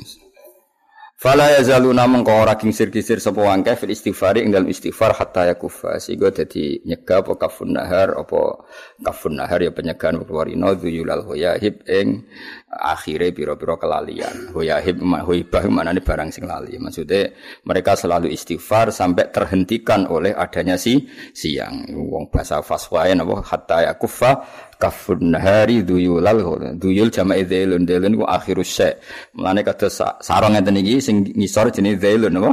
Fala 1.16 1.48
yazaluna 1.48 2.04
mengko 2.04 2.28
ora 2.28 2.60
kingsir-kisir 2.60 3.24
sapa 3.24 3.40
wangke 3.40 3.72
fil 3.80 3.88
istighfari 3.88 4.44
ing 4.44 4.52
dalam 4.52 4.68
istighfar 4.68 5.16
hatta 5.16 5.48
yakufa 5.48 5.96
sehingga 5.96 6.28
dadi 6.28 6.84
nyegah 6.84 7.24
apa 7.24 7.40
kafun 7.40 7.72
nahar 7.72 8.20
apa 8.20 8.68
kafun 9.00 9.40
nahar 9.40 9.64
ya 9.64 9.72
penyegahan 9.72 10.20
warina 10.28 10.76
dzuyulal 10.76 11.24
hoyahib 11.24 11.88
ing 11.88 12.28
akhire 12.68 13.32
pira-pira 13.32 13.80
kelalian. 13.80 14.52
Hoyahib 14.52 15.00
hoibah 15.00 15.64
manane 15.72 16.04
barang 16.04 16.28
sing 16.28 16.44
lali. 16.44 16.76
Maksudnya 16.76 17.32
mereka 17.64 17.96
selalu 17.96 18.28
istighfar 18.36 18.92
sampai 18.92 19.32
terhentikan 19.32 20.04
oleh 20.12 20.36
adanya 20.36 20.76
si 20.76 21.08
siang. 21.32 21.96
Wong 21.96 22.28
bahasa 22.28 22.60
faswae 22.60 23.16
napa 23.16 23.40
hatta 23.40 23.88
yakufa 23.88 24.44
kafun 24.82 25.32
nahari 25.32 25.82
duyulal 25.82 26.38
duyul 26.76 27.10
jama'i 27.10 27.42
dzailun 27.44 27.82
dzailun 27.88 28.12
ku 28.20 28.24
akhirus 28.36 28.70
syai 28.76 28.94
mulane 29.36 29.60
kados 29.66 30.00
sarong 30.20 30.52
ngeten 30.54 30.76
iki 30.80 30.94
sing 31.00 31.16
ngisor 31.38 31.72
jenenge 31.74 31.98
dzailun 32.02 32.32
napa 32.36 32.52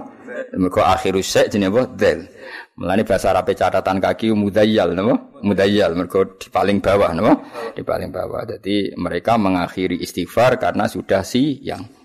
mergo 0.57 0.81
akhirus 0.81 1.27
syai 1.29 1.49
jenenge 1.49 1.73
apa? 1.73 1.83
Dzail 1.93 2.21
mulane 2.77 3.01
bahasa 3.05 3.29
Arab 3.33 3.47
catatan 3.53 3.97
kaki 4.01 4.33
mudayyal 4.33 4.89
napa? 4.97 5.13
Mudayyal. 5.41 5.91
Mergo 5.97 6.37
di 6.37 6.47
paling 6.49 6.77
bawah 6.81 7.11
napa? 7.13 7.31
Di 7.73 7.81
paling 7.81 8.09
bawah. 8.09 8.41
Jadi 8.45 8.93
mereka 8.97 9.37
mengakhiri 9.37 10.01
istighfar 10.01 10.57
karena 10.57 10.85
sudah 10.89 11.21
siang 11.25 12.02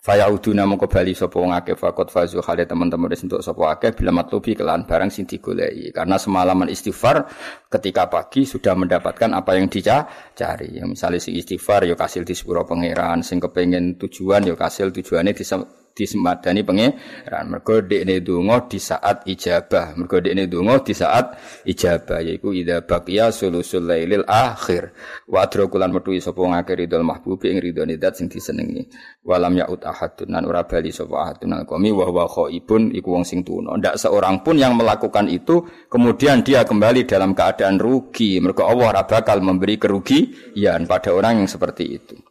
Fayauduna 0.00 0.64
mongko 0.64 0.88
bali 0.88 1.12
sapa 1.12 1.36
wong 1.36 1.52
akeh 1.52 1.76
fakot 1.76 2.08
fazu 2.08 2.40
khale 2.40 2.64
teman-teman 2.64 3.12
wis 3.12 3.20
entuk 3.20 3.44
sapa 3.44 3.76
akeh 3.76 3.92
bila 3.92 4.16
matlubi 4.16 4.56
kelan 4.56 4.88
barang 4.88 5.12
sing 5.12 5.28
digoleki. 5.28 5.92
Karena 5.92 6.16
semalaman 6.16 6.72
istighfar 6.72 7.28
ketika 7.68 8.08
pagi 8.08 8.48
sudah 8.48 8.72
mendapatkan 8.72 9.28
apa 9.36 9.60
yang 9.60 9.68
dicari. 9.68 10.72
Ya 10.72 10.88
misalnya 10.88 11.20
si 11.20 11.36
istighfar 11.36 11.84
ya 11.84 11.92
kasil 12.00 12.24
di 12.24 12.32
sepuro 12.32 12.64
pangeran 12.64 13.20
sing 13.20 13.44
kepengin 13.44 14.00
tujuan 14.00 14.48
ya 14.48 14.56
kasil 14.56 14.88
tujuannya 14.88 15.36
di 15.36 15.44
disemadani 15.92 16.62
pangeran 16.62 17.44
mergo 17.50 17.82
dekne 17.82 18.22
donga 18.22 18.64
di 18.70 18.78
saat 18.80 19.26
ijabah. 19.26 19.98
Mergo 19.98 20.22
dekne 20.22 20.46
donga 20.46 20.80
di 20.80 20.94
saat 20.96 21.36
ijabah 21.66 22.24
yaiku 22.24 22.54
idza 22.54 22.82
baqiya 22.86 23.34
sulusul 23.34 23.90
lailil 23.90 24.24
akhir. 24.24 24.94
Wa 25.28 25.46
adrakulan 25.46 25.92
metu 25.92 26.14
sapa 26.22 26.40
ngake 26.40 26.86
ridul 26.86 27.04
mahbubi 27.04 27.52
ing 27.52 27.58
ridone 27.60 27.98
zat 27.98 28.22
sing 28.22 28.30
disenengi. 28.30 28.86
Walam 29.26 29.58
yaut 29.58 29.82
ahadun 29.84 30.32
nan 30.32 30.46
ora 30.46 30.64
bali 30.64 30.94
sapa 30.94 31.14
ahadun 31.28 31.52
alqami 31.60 31.90
wa 31.92 32.06
huwa 32.06 32.24
khaibun 32.30 32.94
iku 32.94 33.18
wong 33.18 33.24
sing 33.26 33.42
tuna. 33.42 33.76
Ndak 33.76 33.98
seorang 33.98 34.40
pun 34.46 34.56
yang 34.56 34.78
melakukan 34.78 35.26
itu 35.28 35.66
kemudian 35.90 36.46
dia 36.46 36.62
kembali 36.64 37.04
dalam 37.04 37.34
keadaan 37.34 37.76
rugi. 37.76 38.38
Mergo 38.40 38.64
Allah 38.64 38.96
ora 38.96 39.02
bakal 39.04 39.42
memberi 39.42 39.76
kerugian 39.76 40.86
pada 40.86 41.12
orang 41.12 41.44
yang 41.44 41.48
seperti 41.50 41.84
itu 41.98 42.29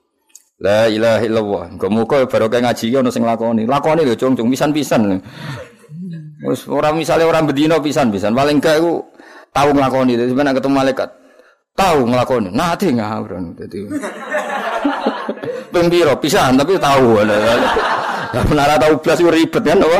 La 0.59 0.91
ilaha 0.91 1.23
illallah. 1.23 1.63
Muga-muga 1.71 2.27
barokah 2.27 2.59
ngaji 2.59 2.91
ono 2.99 3.07
sing 3.07 3.23
lakoni. 3.23 3.63
Lakoni 3.63 4.03
lho 4.03 4.15
cung 4.19 4.35
cung 4.35 4.51
pisan-pisan. 4.51 5.07
Wis 6.43 6.67
ora 6.67 6.91
misale 6.91 7.23
ora 7.23 7.39
bedino 7.39 7.79
pisan-pisan. 7.79 8.35
Paling 8.35 8.59
gak 8.59 8.83
iku 8.83 8.99
tau 9.55 9.71
nglakoni. 9.71 10.19
Dadi 10.19 10.35
sampeyan 10.35 10.51
ketemu 10.59 10.75
malaikat 10.75 11.09
tahu 11.79 11.99
nglakoni. 12.11 12.49
Nate 12.51 12.91
ngawur 12.91 13.55
dadi. 13.55 13.79
Pembiro 15.73 16.19
pisan 16.19 16.59
tapi 16.59 16.75
tahu. 16.75 17.23
Ya 18.35 18.41
menara 18.43 18.75
tahu 18.75 18.99
blas 18.99 19.23
ribet 19.23 19.63
kan 19.63 19.79
apa? 19.79 19.99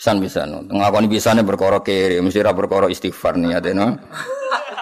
Pisan-pisan. 0.00 0.72
Nglakoni 0.72 1.04
pisane 1.12 1.44
perkara 1.44 1.84
kere, 1.84 2.16
mesti 2.24 2.40
ra 2.40 2.56
perkara 2.56 2.88
istighfar 2.88 3.36
niate 3.36 3.76
no. 3.76 3.92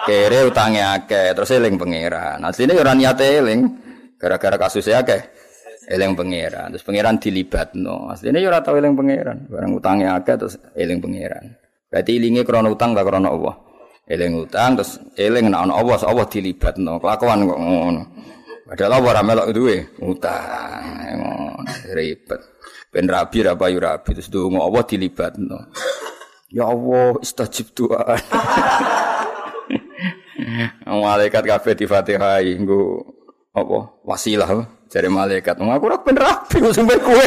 Kere 0.07 0.47
utange 0.47 0.79
akeh, 0.79 1.35
terus 1.35 1.51
eling 1.51 1.75
pangeran. 1.75 2.39
Asline 2.47 2.79
ora 2.79 2.95
niate 2.95 3.27
eling. 3.43 3.88
Gara-gara 4.19 4.59
kasusnya 4.59 4.99
akeh 4.99 5.21
eling 5.87 6.13
pangeran. 6.13 6.75
Terus 6.75 6.83
pangeran 6.83 7.15
dilibatno. 7.17 8.11
Asline 8.11 8.43
yo 8.43 8.51
ora 8.51 8.59
tau 8.59 8.75
eling 8.75 8.93
pangeran. 8.93 9.47
Barang 9.47 9.71
utangnya 9.79 10.19
akeh 10.19 10.35
terus 10.35 10.59
eling 10.75 10.99
pangeran. 10.99 11.55
Berarti 11.87 12.11
ilinge 12.19 12.43
krana 12.43 12.67
utang 12.69 12.91
gak 12.91 13.07
krana 13.07 13.31
Allah. 13.31 13.55
Eling 14.05 14.43
utang 14.43 14.75
terus 14.77 14.99
eling 15.15 15.47
ana 15.49 15.71
Allah, 15.71 15.97
Allah 16.03 16.27
dilibatno. 16.27 16.99
Kelakuan 16.99 17.47
kok 17.47 17.59
ngono. 17.59 18.03
Padahal 18.69 19.01
Allah 19.01 19.09
ora 19.17 19.21
melok 19.23 19.47
duwe 19.55 19.77
utang. 20.03 20.83
Ngono 21.15 21.63
ribet. 21.95 22.41
Ben 22.91 23.05
rabi 23.07 23.45
ra 23.45 23.53
payu 23.55 23.79
rabi 23.79 24.19
terus 24.19 24.27
donga 24.27 24.61
Allah 24.61 24.83
dilibatno. 24.85 25.57
Ya 26.49 26.65
Allah, 26.65 27.13
istajib 27.21 27.77
doa. 27.77 28.17
malaikat 30.89 31.43
kabeh 31.45 31.73
di 31.77 31.85
Fatihah 31.85 32.41
nggo 32.41 33.05
apa? 33.53 33.79
Wasilah 34.05 34.49
jare 34.89 35.09
malaikat. 35.09 35.57
Aku 35.57 35.85
ora 35.89 35.97
ben 36.01 36.17
rabi 36.17 36.57
sampe 36.69 36.97
kowe. 37.01 37.25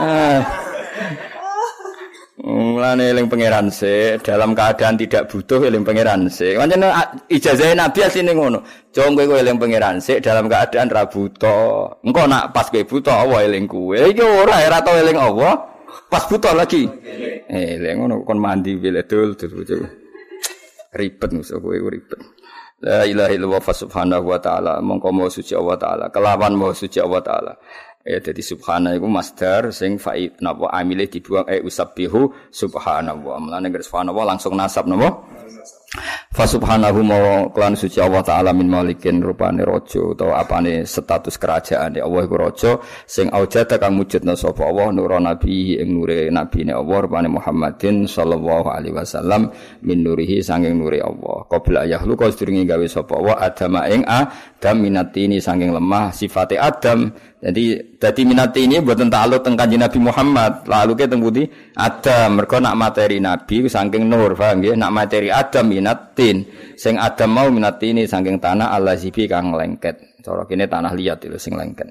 Ah. 0.00 0.40
Mulane 2.40 3.12
eling 3.12 3.28
pangeran 3.28 3.68
se 3.68 4.16
dalam 4.24 4.56
keadaan 4.56 4.96
tidak 4.96 5.28
butuh 5.28 5.60
eling 5.60 5.84
pangeran 5.84 6.24
se. 6.32 6.56
Pancen 6.56 6.88
ijazah 7.28 7.76
Nabi 7.76 8.00
asline 8.00 8.32
ngono. 8.32 8.64
Jong 8.96 9.12
kowe 9.12 9.36
eling 9.36 9.60
pangeran 9.60 10.00
se 10.00 10.24
dalam 10.24 10.48
keadaan 10.48 10.88
ra 10.88 11.04
butuh. 11.04 12.00
Engko 12.00 12.22
nak 12.24 12.56
pas 12.56 12.72
kowe 12.72 12.80
butuh 12.80 13.12
Allah 13.12 13.44
eling 13.44 13.68
kowe. 13.68 13.92
Iki 13.92 14.24
ora 14.24 14.56
ora 14.56 14.80
tau 14.80 14.96
eling 14.96 15.20
Allah. 15.20 15.68
Pas 16.08 16.24
butuh 16.24 16.56
lagi. 16.56 16.88
Eling 17.46 17.96
ngono 18.00 18.24
kon 18.24 18.40
mandi 18.40 18.72
bile 18.80 19.04
dul 19.04 19.36
dul. 19.36 19.84
Ribet 20.96 21.30
musuh 21.36 21.60
kowe 21.60 21.76
ribet. 21.76 22.39
La 22.80 23.04
ilaha 23.04 23.32
illallah 23.36 23.60
subhanahu 23.60 24.24
wa 24.24 24.40
ta'ala. 24.40 24.80
Mongko 24.80 25.28
suci 25.28 25.52
Allah 25.52 25.76
taala. 25.76 26.04
Kelawan 26.08 26.56
mau 26.56 26.72
suci 26.72 26.96
Allah 26.96 27.20
taala. 27.20 27.52
Ya 28.00 28.16
jadi 28.16 28.40
subhana 28.40 28.96
iku 28.96 29.04
masdar 29.04 29.68
sing 29.76 30.00
faid. 30.00 30.40
Napa? 30.40 30.72
Amile 30.72 31.04
dibuang 31.04 31.44
eh 31.44 31.60
usabbihu 31.60 32.48
subhanallah. 32.48 33.36
Mulane 33.36 33.68
subhanallah 33.68 34.24
langsung 34.24 34.56
nasab 34.56 34.88
napa? 34.88 35.20
Fa 36.40 36.48
subhanahu 36.48 37.04
ma 37.04 37.52
klan 37.52 37.76
suci 37.76 38.00
Allah 38.00 38.24
taala 38.24 38.56
min 38.56 38.64
malikin 38.64 39.20
rupane 39.20 39.60
raja 39.60 40.00
utawa 40.00 40.40
apane 40.40 40.88
status 40.88 41.36
kerajaan 41.36 42.00
Allah 42.00 42.24
iku 42.24 42.36
raja 42.40 42.80
sing 43.04 43.28
aujata 43.28 43.76
kang 43.76 43.92
mujudna 43.92 44.32
sapa 44.32 44.64
Allah 44.64 44.88
nur 44.88 45.12
nabi 45.20 45.76
ing 45.76 46.00
nure 46.00 46.32
nabine 46.32 46.72
Allah 46.72 47.04
rupane 47.04 47.28
Muhammadin 47.28 48.08
sallallahu 48.08 48.72
alaihi 48.72 48.96
wasallam 48.96 49.52
min 49.84 50.00
nurihi 50.00 50.40
sanging 50.40 50.80
nure 50.80 51.04
Allah. 51.04 51.44
Qabla 51.44 51.84
yahlu 51.84 52.16
kau 52.16 52.32
sedurunge 52.32 52.64
gawe 52.64 52.88
sapa 52.88 53.20
Allah 53.20 53.36
adam 53.36 53.76
ing 53.84 54.02
adam 54.08 54.76
minatini 54.80 55.44
sanging 55.44 55.76
lemah 55.76 56.08
sifate 56.08 56.56
adam 56.56 57.12
jadi 57.40 57.96
dadi 57.96 58.28
minat 58.28 58.52
ini 58.60 58.84
buat 58.84 59.00
takluk 59.00 59.40
teng 59.40 59.56
Kanjeng 59.56 59.80
Nabi 59.80 59.96
Muhammad. 59.96 60.68
Lalu 60.68 60.92
ke 60.92 61.08
teng 61.08 61.24
putih 61.24 61.48
Adam. 61.72 62.36
Mergo 62.36 62.60
nak 62.60 62.76
materi 62.76 63.16
Nabi 63.16 63.64
saking 63.64 64.12
nur, 64.12 64.36
paham 64.36 64.60
nggih? 64.60 64.76
Nak 64.76 64.92
materi 64.92 65.32
Adam 65.32 65.72
minatin. 65.72 66.44
Sing 66.76 67.00
Adam 67.00 67.32
mau 67.32 67.48
minat 67.48 67.80
ini 67.80 68.04
saking 68.04 68.44
tanah 68.44 68.76
Allah 68.76 68.92
zibi 69.00 69.24
kang 69.24 69.56
lengket. 69.56 70.20
Cara 70.20 70.44
kene 70.44 70.68
tanah 70.68 70.92
liat 70.92 71.24
itu 71.24 71.40
sing 71.40 71.56
lengket. 71.56 71.88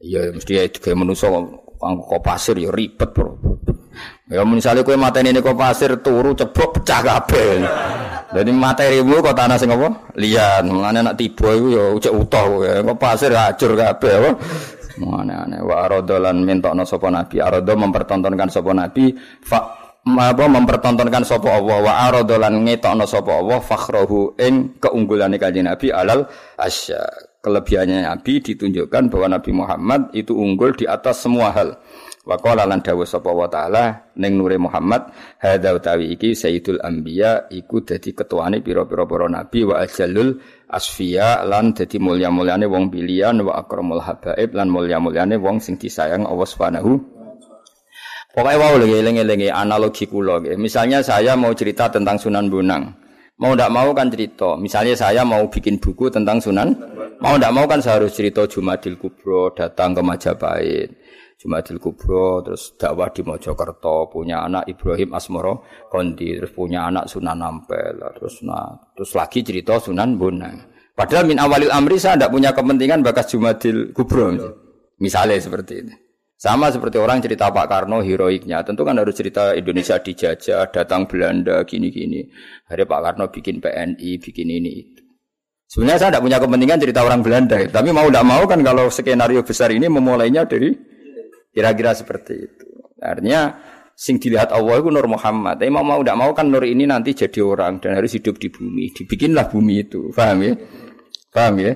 Iya 0.00 0.32
mesti 0.32 0.56
itu 0.56 0.80
kayak 0.80 0.96
manusa 0.96 1.28
kok 1.28 2.22
pasir 2.24 2.56
ya 2.56 2.72
ribet, 2.72 3.12
Bro. 3.12 3.36
Ya 4.32 4.40
misalnya 4.48 4.80
kowe 4.80 4.96
mateni 4.96 5.36
ini 5.36 5.44
kok 5.44 5.60
pasir 5.60 6.00
turu 6.00 6.32
ceblok 6.32 6.80
pecah 6.80 7.00
kabeh. 7.04 7.60
Jadi 8.34 8.50
materimu 8.50 9.22
kok 9.22 9.38
tanah 9.38 9.54
sing 9.54 9.70
apa? 9.70 10.10
Lian. 10.18 10.66
Mulane 10.66 11.06
nak 11.06 11.14
tiba 11.14 11.54
iku 11.54 11.68
ya 11.70 11.84
ucek 11.94 12.10
utuh. 12.10 12.66
Kok 12.82 12.98
pasir 12.98 13.30
hancur 13.30 13.78
kabeh 13.78 14.12
apa? 14.18 14.30
Mulane 14.98 15.62
wa 15.62 15.86
aradolan 15.86 16.42
mintokno 16.42 16.82
sapa 16.82 17.14
nabi. 17.14 17.38
Arado 17.38 17.78
mempertontonkan 17.78 18.50
sapa 18.50 18.74
nabi 18.74 19.14
fa 19.42 19.84
apa 20.04 20.44
mempertontonkan 20.50 21.24
sapa 21.24 21.48
Allah 21.48 21.78
wa 21.80 21.92
aradolan 22.10 22.66
ngetokno 22.66 23.06
sapa 23.06 23.38
Allah 23.38 23.62
fakhrahu 23.62 24.36
ing 24.36 24.82
keunggulane 24.82 25.38
kanjeng 25.38 25.70
Nabi 25.70 25.94
alal 25.94 26.26
asya. 26.58 27.06
Kelebihannya 27.44 28.08
Nabi 28.08 28.40
ditunjukkan 28.40 29.12
bahwa 29.12 29.36
Nabi 29.36 29.52
Muhammad 29.52 30.08
itu 30.16 30.32
unggul 30.32 30.72
di 30.72 30.88
atas 30.88 31.22
semua 31.22 31.52
hal. 31.52 31.76
Wa 32.24 32.40
qala 32.40 32.64
lan 32.64 32.80
dawuh 32.80 33.04
sapa 33.04 33.28
wa 33.28 33.44
taala 33.52 34.08
ning 34.16 34.40
nure 34.40 34.56
Muhammad 34.56 35.12
hadza 35.44 35.76
utawi 35.76 36.08
iki 36.16 36.32
sayyidul 36.32 36.80
anbiya 36.80 37.52
iku 37.52 37.84
dadi 37.84 38.16
ketuane 38.16 38.64
pira-pira 38.64 39.04
para 39.04 39.28
nabi 39.28 39.68
wa 39.68 39.84
ajallul 39.84 40.40
asfiya 40.72 41.44
lan 41.44 41.76
dadi 41.76 42.00
mulya-mulyane 42.00 42.64
wong 42.64 42.88
pilihan 42.88 43.36
wa 43.44 43.60
akramul 43.60 44.00
habaib 44.00 44.56
lan 44.56 44.72
mulya-mulyane 44.72 45.36
wong 45.36 45.60
sing 45.60 45.76
disayang 45.76 46.24
Allah 46.24 46.48
Subhanahu 46.48 46.92
Pokoknya 48.34 48.58
wow 48.58 48.74
lagi 48.82 48.98
eling-eling 48.98 49.46
analogi 49.52 50.10
kula 50.10 50.42
Misalnya 50.58 51.04
saya 51.06 51.38
mau 51.38 51.54
cerita 51.54 51.86
tentang 51.86 52.18
Sunan 52.18 52.50
Bonang. 52.50 52.90
Mau 53.38 53.54
tidak 53.54 53.70
mau 53.70 53.94
kan 53.94 54.10
cerita. 54.10 54.58
Misalnya 54.58 54.98
saya 54.98 55.22
mau 55.22 55.46
bikin 55.46 55.78
buku 55.78 56.10
tentang 56.10 56.42
Sunan. 56.42 56.74
Mau 57.22 57.38
tidak 57.38 57.54
mau 57.54 57.62
kan 57.70 57.78
saya 57.78 58.02
harus 58.02 58.10
cerita 58.10 58.42
Jumadil 58.50 58.98
Kubro 58.98 59.54
datang 59.54 59.94
ke 59.94 60.02
Majapahit 60.02 61.03
Jumadil 61.44 61.76
Kubro, 61.76 62.40
terus 62.40 62.72
dakwah 62.80 63.12
di 63.12 63.20
Mojokerto, 63.20 64.08
punya 64.08 64.48
anak 64.48 64.64
Ibrahim 64.64 65.12
Asmoro 65.12 65.68
Kondi, 65.92 66.40
terus 66.40 66.56
punya 66.56 66.88
anak 66.88 67.04
Sunan 67.04 67.44
Ampel, 67.44 68.00
terus 68.16 68.40
nah, 68.40 68.72
terus 68.96 69.12
lagi 69.12 69.44
cerita 69.44 69.76
Sunan 69.76 70.16
Bonang. 70.16 70.72
Padahal 70.96 71.28
min 71.28 71.36
awalil 71.36 71.68
amri 71.68 72.00
saya 72.00 72.16
tidak 72.16 72.32
punya 72.32 72.56
kepentingan 72.56 73.04
bakas 73.04 73.36
Jumadil 73.36 73.92
Kubro. 73.92 74.32
Misalnya 74.96 75.36
seperti 75.36 75.84
ini. 75.84 75.94
Sama 76.40 76.72
seperti 76.72 76.96
orang 76.96 77.20
cerita 77.20 77.52
Pak 77.52 77.66
Karno 77.68 78.00
heroiknya, 78.00 78.64
tentu 78.64 78.80
kan 78.84 78.96
harus 78.96 79.12
cerita 79.12 79.52
Indonesia 79.52 80.00
dijajah, 80.00 80.72
datang 80.72 81.04
Belanda, 81.04 81.60
gini-gini. 81.68 82.24
Hari 82.72 82.88
Pak 82.88 83.00
Karno 83.04 83.28
bikin 83.28 83.60
PNI, 83.60 84.10
bikin 84.16 84.48
ini 84.48 84.72
itu. 84.80 85.02
Sebenarnya 85.68 85.98
saya 86.00 86.10
tidak 86.16 86.24
punya 86.24 86.38
kepentingan 86.40 86.78
cerita 86.80 87.00
orang 87.04 87.20
Belanda, 87.20 87.58
tapi 87.68 87.88
mau 87.92 88.08
tidak 88.08 88.24
mau 88.28 88.42
kan 88.48 88.60
kalau 88.64 88.88
skenario 88.88 89.40
besar 89.44 89.72
ini 89.72 89.88
memulainya 89.88 90.44
dari 90.44 90.93
Kira-kira 91.54 91.94
seperti 91.94 92.34
itu. 92.34 92.66
Artinya 92.98 93.54
sing 93.94 94.18
dilihat 94.18 94.50
Allah 94.50 94.82
itu 94.82 94.90
Nur 94.90 95.06
Muhammad. 95.06 95.62
Tapi 95.62 95.70
mau 95.70 95.86
mau 95.86 96.02
tidak 96.02 96.18
mau 96.18 96.30
kan 96.34 96.50
Nur 96.50 96.66
ini 96.66 96.84
nanti 96.84 97.14
jadi 97.14 97.40
orang 97.46 97.78
dan 97.78 97.94
harus 97.94 98.12
hidup 98.18 98.42
di 98.42 98.50
bumi. 98.50 98.90
Dibikinlah 98.90 99.46
bumi 99.48 99.86
itu. 99.86 100.10
Paham 100.10 100.42
ya? 100.42 100.52
Paham 101.30 101.54
ya? 101.62 101.72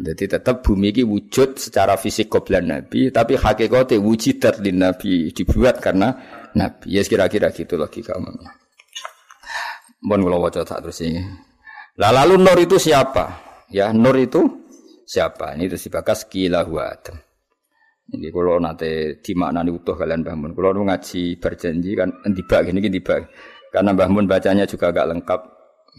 Jadi 0.00 0.24
tetap 0.32 0.64
bumi 0.64 0.96
ini 0.96 1.04
wujud 1.04 1.60
secara 1.60 2.00
fisik 2.00 2.32
koblan 2.32 2.72
Nabi, 2.72 3.12
tapi 3.12 3.36
hakikatnya 3.36 4.00
wujudat 4.00 4.64
di 4.64 4.72
Nabi 4.72 5.28
dibuat 5.28 5.76
karena 5.84 6.16
Nabi. 6.56 6.96
Ya 6.96 7.04
kira-kira 7.04 7.52
gitu 7.52 7.76
logika 7.76 8.16
umumnya. 8.16 8.56
Mohon 10.00 10.20
kalau 10.24 10.38
wajah 10.48 10.64
tak 10.64 10.80
terus 10.88 11.04
ini. 11.04 11.20
Lah 12.00 12.16
lalu 12.16 12.40
Nur 12.40 12.56
itu 12.56 12.80
siapa? 12.80 13.44
Ya 13.68 13.92
Nur 13.92 14.16
itu 14.16 14.40
siapa? 15.04 15.52
Ini 15.52 15.68
itu 15.68 15.76
si 15.76 15.92
bakas 15.92 16.24
kila 16.24 16.64
Adam. 16.64 17.29
Ini 18.10 18.28
kalau 18.34 18.58
nanti 18.58 19.22
dimaknani 19.22 19.70
utuh 19.70 19.94
kalian 19.94 20.26
bangun. 20.26 20.50
Kalau 20.52 20.82
ngaji 20.82 21.38
berjanji 21.38 21.90
kan 21.94 22.10
tiba 22.34 22.56
gini 22.66 22.78
gini 22.82 22.98
tiba. 22.98 23.22
Karena 23.70 23.94
bangun 23.94 24.26
bacanya 24.26 24.66
juga 24.66 24.90
agak 24.90 25.06
lengkap. 25.14 25.40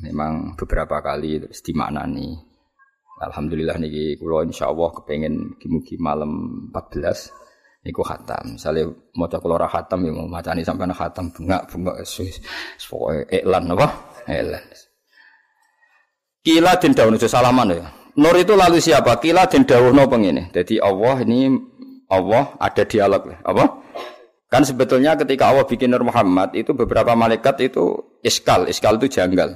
Memang 0.03 0.59
beberapa 0.59 0.99
kali 0.99 1.39
terus 1.47 1.64
dimaknani. 1.64 2.36
Alhamdulillah 3.22 3.78
kalau 4.18 4.41
insya 4.43 4.68
Allah 4.74 4.89
kepengen 4.97 5.55
kimuki 5.62 5.95
malam 6.01 6.68
14 6.74 7.41
Niku 7.82 8.05
khatam. 8.05 8.62
Misalnya 8.62 8.93
mau 9.18 9.26
cek 9.26 9.41
lora 9.49 9.66
khatam 9.66 10.05
ya 10.05 10.14
mau 10.14 10.30
macani 10.30 10.62
sampai 10.62 10.86
nak 10.86 11.01
khatam 11.01 11.34
esus. 11.97 12.38
Pokoknya 12.86 13.26
iklan 13.41 13.74
apa? 13.74 13.88
Iklan. 14.30 14.66
Kila 16.45 16.72
den 16.78 16.93
dawuh 16.93 17.18
salaman 17.26 17.74
ya. 17.74 17.86
Nur 18.22 18.38
itu 18.38 18.53
lalu 18.53 18.78
siapa? 18.78 19.18
Kila 19.18 19.49
den 19.49 19.66
dawuhno 19.66 20.05
pengene. 20.05 20.53
Jadi 20.53 20.78
Allah 20.78 21.26
ini 21.26 21.49
Allah 22.12 22.59
ada 22.59 22.84
dialog 22.84 23.24
apa? 23.39 23.66
Kan 24.51 24.68
sebetulnya 24.68 25.16
ketika 25.16 25.47
Allah 25.47 25.64
bikin 25.64 25.95
Nur 25.95 26.03
Muhammad 26.03 26.51
itu 26.59 26.76
beberapa 26.76 27.16
malaikat 27.16 27.72
itu 27.72 28.20
iskal, 28.20 28.68
iskal 28.68 28.99
itu 28.99 29.07
janggal. 29.07 29.55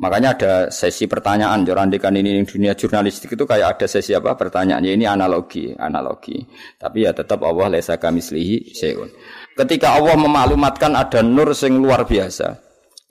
Makanya 0.00 0.36
ada 0.36 0.52
sesi 0.68 1.08
pertanyaan, 1.08 1.64
jorandikan 1.64 2.12
ini 2.16 2.40
dunia 2.44 2.76
jurnalistik 2.76 3.36
itu 3.36 3.44
kayak 3.48 3.76
ada 3.76 3.86
sesi 3.88 4.12
apa 4.12 4.32
pertanyaannya 4.36 4.92
ini 4.96 5.04
analogi, 5.08 5.72
analogi. 5.76 6.36
Tapi 6.76 7.08
ya 7.08 7.16
tetap 7.16 7.40
Allah 7.44 7.72
lesa 7.72 7.96
kami 7.96 8.20
selihi 8.20 8.76
seun. 8.76 9.08
Ketika 9.56 9.96
Allah 9.96 10.16
memaklumatkan 10.20 10.96
ada 10.96 11.20
nur 11.24 11.52
sing 11.56 11.80
luar 11.80 12.04
biasa, 12.04 12.60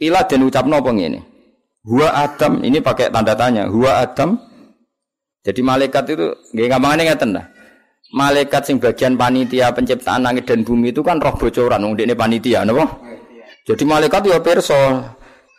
ilah 0.02 0.26
dan 0.30 0.46
ucap 0.46 0.66
nopo 0.66 0.94
ini. 0.94 1.22
Hua 1.90 2.10
Adam 2.26 2.62
ini 2.62 2.82
pakai 2.82 3.10
tanda 3.10 3.34
tanya. 3.34 3.66
Hua 3.70 4.06
Adam. 4.06 4.38
Jadi 5.46 5.62
malaikat 5.62 6.04
itu 6.14 6.26
nggak 6.54 6.68
gampang 6.70 7.02
ngeten 7.02 7.38
dah 7.38 7.59
malaikat 8.14 8.62
sing 8.66 8.78
bagian 8.82 9.14
panitia 9.16 9.70
penciptaan 9.74 10.26
langit 10.26 10.50
dan 10.50 10.66
bumi 10.66 10.90
itu 10.90 11.06
kan 11.06 11.22
roh 11.22 11.36
bocoran 11.38 11.86
wong 11.86 11.94
ini 11.98 12.18
panitia 12.18 12.66
napa 12.66 12.86
jadi 13.70 13.84
malaikat 13.86 14.22
ya 14.26 14.38
perso 14.42 14.82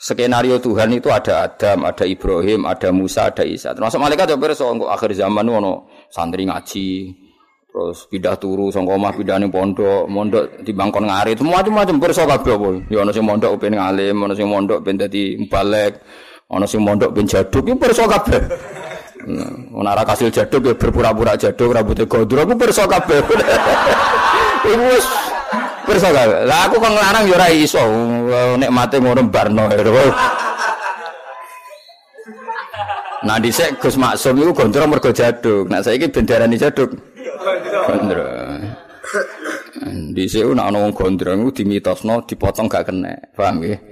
skenario 0.01 0.59
Tuhan 0.59 0.91
itu 0.97 1.13
ada 1.13 1.47
Adam, 1.47 1.85
ada 1.85 2.09
Ibrahim, 2.09 2.65
ada 2.65 2.89
Musa, 2.91 3.29
ada 3.29 3.45
Isa. 3.45 3.77
Termasuk 3.77 4.01
malaikat 4.01 4.35
ya 4.35 4.37
perso 4.41 4.67
engko 4.67 4.91
akhir 4.91 5.15
zaman 5.15 5.47
ono 5.47 5.87
santri 6.11 6.49
ngaji, 6.49 7.13
Terus 7.71 8.11
pindah 8.11 8.35
turu 8.35 8.67
sangka 8.75 8.99
omah 8.99 9.15
pindah 9.15 9.39
ning 9.39 9.55
pondok, 9.55 10.11
mondok 10.11 10.59
di 10.67 10.75
bangkon 10.75 11.07
ngarit, 11.07 11.39
macam-macam 11.39 12.03
perso 12.03 12.27
kabeh 12.27 12.55
apa. 12.59 12.71
Ya 12.91 12.99
ana 13.07 13.15
sing 13.15 13.23
mondok 13.23 13.63
ben 13.63 13.79
ngalim, 13.79 14.27
ana 14.27 14.35
sing 14.35 14.51
mondok 14.51 14.83
ben 14.83 14.99
dadi 14.99 15.39
mubalek, 15.39 16.03
ana 16.51 16.67
sing 16.67 16.83
mondok 16.83 17.15
ben 17.15 17.31
jaduk, 17.31 17.63
ya 17.63 17.79
perso 17.79 18.11
kabeh. 18.11 18.43
Ora 19.75 20.03
kasil 20.07 20.33
jaduk 20.33 20.73
ya 20.73 20.75
berpura-pura 20.77 21.37
jaduk 21.37 21.77
rambutnya 21.77 22.09
gondrong, 22.09 22.49
aku 22.49 22.55
perso 22.57 22.85
kabeh. 22.89 23.21
Iku 24.71 24.85
wis 24.97 25.07
perso 25.85 26.09
kabeh. 26.09 26.49
Lah 26.49 26.69
aku 26.69 26.81
kok 26.81 26.93
nglarang 26.93 27.25
ya 27.29 27.35
ora 27.37 27.49
iso, 27.53 27.83
nek 28.57 28.71
mate 28.73 28.97
ngono 28.97 29.23
barno. 29.29 29.69
Nah 33.21 33.37
dhisik 33.37 33.77
Gus 33.85 34.01
Maksum 34.01 34.41
iku 34.41 34.65
gondrong 34.65 34.89
mergo 34.89 35.13
jaduk. 35.13 35.69
Nah 35.69 35.85
saiki 35.85 36.09
bendarani 36.09 36.57
jaduk. 36.57 36.97
Gondrong. 37.85 38.65
Dhisik 40.17 40.49
nek 40.57 40.65
ana 40.73 40.81
wong 40.81 40.97
gondrong 40.97 41.45
iku 41.45 41.51
dimitosno 41.53 42.25
dipotong 42.25 42.65
gak 42.65 42.89
kena. 42.89 43.13
Paham 43.37 43.61
nggih? 43.61 43.90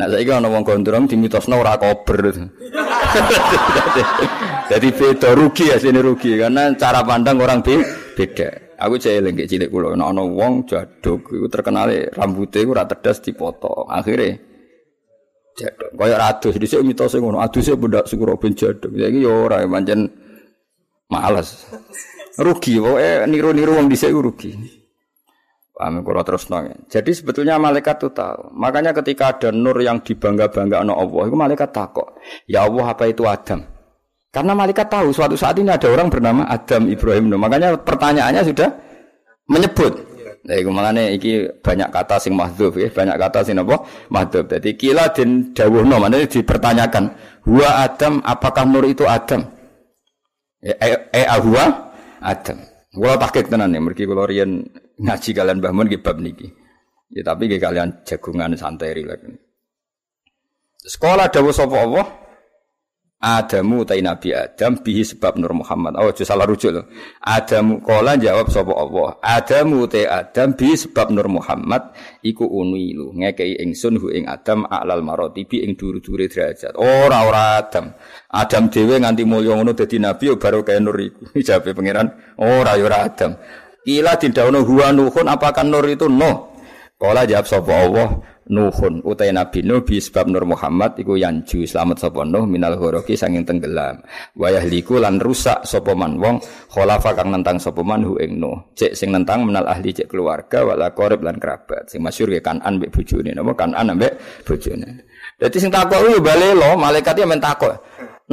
Nek 0.00 0.16
saiki 0.16 0.32
ana 0.32 0.48
wong 0.48 0.64
gondrong 0.64 1.04
dimitosno 1.04 1.60
ora 1.60 1.76
kober. 1.76 2.32
Jadi 4.72 4.88
beda 4.96 5.36
rugi 5.36 5.68
ya 5.68 5.76
sini 5.76 6.00
rugi 6.00 6.40
karena 6.40 6.72
cara 6.72 7.04
pandang 7.04 7.36
orang 7.36 7.60
beda. 7.60 8.48
Aku 8.80 8.96
cek 8.96 9.20
eling 9.20 9.44
cilik 9.44 9.68
kula 9.68 9.92
ana 9.92 10.24
wong 10.24 10.64
jaduk 10.64 11.28
iku 11.28 11.52
terkenal 11.52 11.92
rambutnya 12.16 12.64
iku 12.64 12.72
ora 12.72 12.88
tedas 12.88 13.20
dipotong. 13.20 13.92
Akhire 13.92 14.40
jaduk. 15.60 15.92
Kaya 15.92 16.16
adus 16.16 16.56
dhisik 16.56 16.80
mitose 16.80 17.20
ngono. 17.20 17.44
Aduse 17.44 17.76
bendak 17.76 18.08
syukur 18.08 18.40
ben 18.40 18.56
jaduk. 18.56 18.96
Saiki 18.96 19.20
ya 19.20 19.36
ora 19.36 19.60
pancen 19.68 20.08
males. 21.12 21.68
rugi 22.40 22.80
pokoke 22.80 23.28
niru-niru 23.28 23.76
wong 23.76 23.92
dhisik 23.92 24.16
rugi. 24.16 24.79
Paham 25.80 26.04
kalau 26.04 26.20
terus 26.20 26.44
nong. 26.52 26.92
Jadi 26.92 27.08
sebetulnya 27.16 27.56
malaikat 27.56 28.04
itu 28.04 28.12
tahu. 28.12 28.52
Makanya 28.52 28.92
ketika 28.92 29.32
ada 29.32 29.48
nur 29.48 29.80
yang 29.80 30.04
dibangga-bangga 30.04 30.84
no 30.84 30.92
Allah, 30.92 31.32
itu 31.32 31.36
malaikat 31.40 31.72
takut. 31.72 32.04
Ya 32.44 32.68
Allah 32.68 32.92
apa 32.92 33.08
itu 33.08 33.24
Adam? 33.24 33.64
Karena 34.28 34.52
malaikat 34.52 34.92
tahu 34.92 35.08
suatu 35.08 35.40
saat 35.40 35.56
ini 35.56 35.72
ada 35.72 35.88
orang 35.88 36.12
bernama 36.12 36.44
Adam 36.52 36.84
Ibrahim. 36.84 37.32
Makanya 37.32 37.80
pertanyaannya 37.80 38.42
sudah 38.52 38.68
menyebut. 39.48 40.04
Nah, 40.44 40.56
itu 40.60 40.68
makanya 40.68 41.02
iki 41.16 41.48
banyak 41.64 41.88
kata 41.88 42.16
sing 42.20 42.36
mahdhuf 42.36 42.76
ya, 42.76 42.92
banyak 42.92 43.16
kata 43.16 43.40
sing 43.40 43.56
apa? 43.56 43.80
Mahdhuf. 44.12 44.52
Jadi 44.52 44.76
kila 44.76 45.16
den 45.16 45.56
dawuhno, 45.56 45.96
maknanya 45.96 46.28
dipertanyakan, 46.28 47.04
"Huwa 47.48 47.88
Adam, 47.88 48.20
apakah 48.20 48.68
nur 48.68 48.84
itu 48.84 49.08
Adam?" 49.08 49.48
Ya, 50.60 50.76
eh, 50.76 51.08
eh 51.16 51.24
ahwa 51.24 51.88
Adam. 52.20 52.68
Kula 52.90 53.14
takik 53.22 53.46
tenan 53.46 53.70
ya, 53.70 53.78
mergi 53.78 54.02
riyen 54.02 54.66
ngaji 55.00 55.30
kalian 55.32 55.58
Mbah 55.64 55.72
Mun 55.72 55.88
bab 56.04 56.16
niki. 56.20 56.48
Ya 57.10 57.26
tapi 57.26 57.50
nggih 57.50 57.58
kalian 57.58 58.06
jagungan 58.06 58.54
santai 58.54 58.94
rilek. 58.94 59.24
Sekolah 60.80 61.28
dawuh 61.28 61.52
sapa 61.52 61.76
Allah? 61.76 62.06
Adamu 63.20 63.84
tai 63.84 64.00
Nabi 64.00 64.32
Adam 64.32 64.80
bihi 64.80 65.04
sebab 65.04 65.36
Nur 65.36 65.52
Muhammad. 65.52 65.92
Oh, 66.00 66.08
aja 66.08 66.24
salah 66.24 66.48
rujuk 66.48 66.72
loh. 66.72 66.88
Adamu 67.20 67.84
kala 67.84 68.16
jawab 68.16 68.48
sapa 68.48 68.72
Allah. 68.72 69.20
Adamu 69.20 69.84
te 69.92 70.08
Adam 70.08 70.56
bihi 70.56 70.72
sebab 70.72 71.12
Nur 71.12 71.28
Muhammad 71.28 71.92
iku 72.24 72.48
unilu 72.48 73.12
ngekei 73.12 73.60
ingsun 73.60 74.00
hu 74.00 74.08
ing 74.08 74.24
Adam 74.24 74.64
alal 74.64 75.04
marotibi 75.04 75.60
ing 75.68 75.76
duru-dure 75.76 76.32
derajat. 76.32 76.80
Ora 76.80 77.28
ora 77.28 77.60
Adam. 77.60 77.92
Adam 78.32 78.72
dhewe 78.72 78.96
nganti 78.96 79.28
mulya 79.28 79.52
ngono 79.52 79.76
dadi 79.76 80.00
nabi 80.00 80.32
yo 80.32 80.40
baru 80.40 80.64
kaya 80.64 80.80
nur 80.80 80.96
iku. 80.96 81.28
Jawabe 81.44 81.76
pangeran, 81.76 82.08
ora 82.40 82.80
yo 82.80 82.88
ora 82.88 83.04
Adam. 83.04 83.36
Ila 83.88 84.16
didhawuhna 84.16 84.60
huwa 84.60 84.92
nuhun 84.92 85.26
apakah 85.28 85.64
nur 85.64 85.86
itu 85.88 86.08
no? 86.08 86.52
Kala 87.00 87.24
jawab 87.24 87.48
sapa 87.48 87.72
Allah, 87.72 88.08
Nuhun 88.50 88.98
utai 89.06 89.30
Nabi 89.30 89.62
Nuh 89.62 89.86
bi 89.86 90.02
sebab 90.02 90.26
Nur 90.26 90.42
Muhammad 90.42 90.98
iku 90.98 91.14
yanju 91.14 91.62
selamat 91.62 92.02
sapa 92.02 92.26
Nuh 92.26 92.50
minal 92.50 92.74
ghoroki 92.74 93.14
sanging 93.14 93.46
tenggelam. 93.46 94.02
Wayah 94.34 94.66
liku 94.66 94.98
lan 94.98 95.22
rusak 95.22 95.62
sapa 95.62 95.94
man 95.94 96.18
wong 96.18 96.42
kholafa 96.66 97.14
kang 97.14 97.30
nentang 97.30 97.62
sapa 97.62 97.86
man 97.86 98.02
hu 98.02 98.18
ing 98.18 98.42
Nuh. 98.42 98.74
Cek 98.74 98.98
sing 98.98 99.14
nentang 99.14 99.46
menal 99.46 99.70
ahli 99.70 99.94
cek 99.94 100.10
keluarga 100.10 100.66
wala 100.66 100.90
qarib 100.90 101.22
lan 101.22 101.38
kerabat. 101.38 101.86
Sing 101.86 102.02
masyhur 102.02 102.34
ya 102.34 102.42
Kanan 102.42 102.82
mbek 102.82 102.90
bojone 102.90 103.30
napa 103.30 103.52
Kanan 103.54 103.94
mbek 103.94 104.12
bojone. 104.42 104.88
Dadi 105.38 105.56
sing 105.62 105.70
takok 105.70 106.10
yo 106.10 106.18
balelo 106.18 106.74
malaikat 106.74 107.22
ya 107.22 107.30
men 107.30 107.38
takok. 107.38 107.70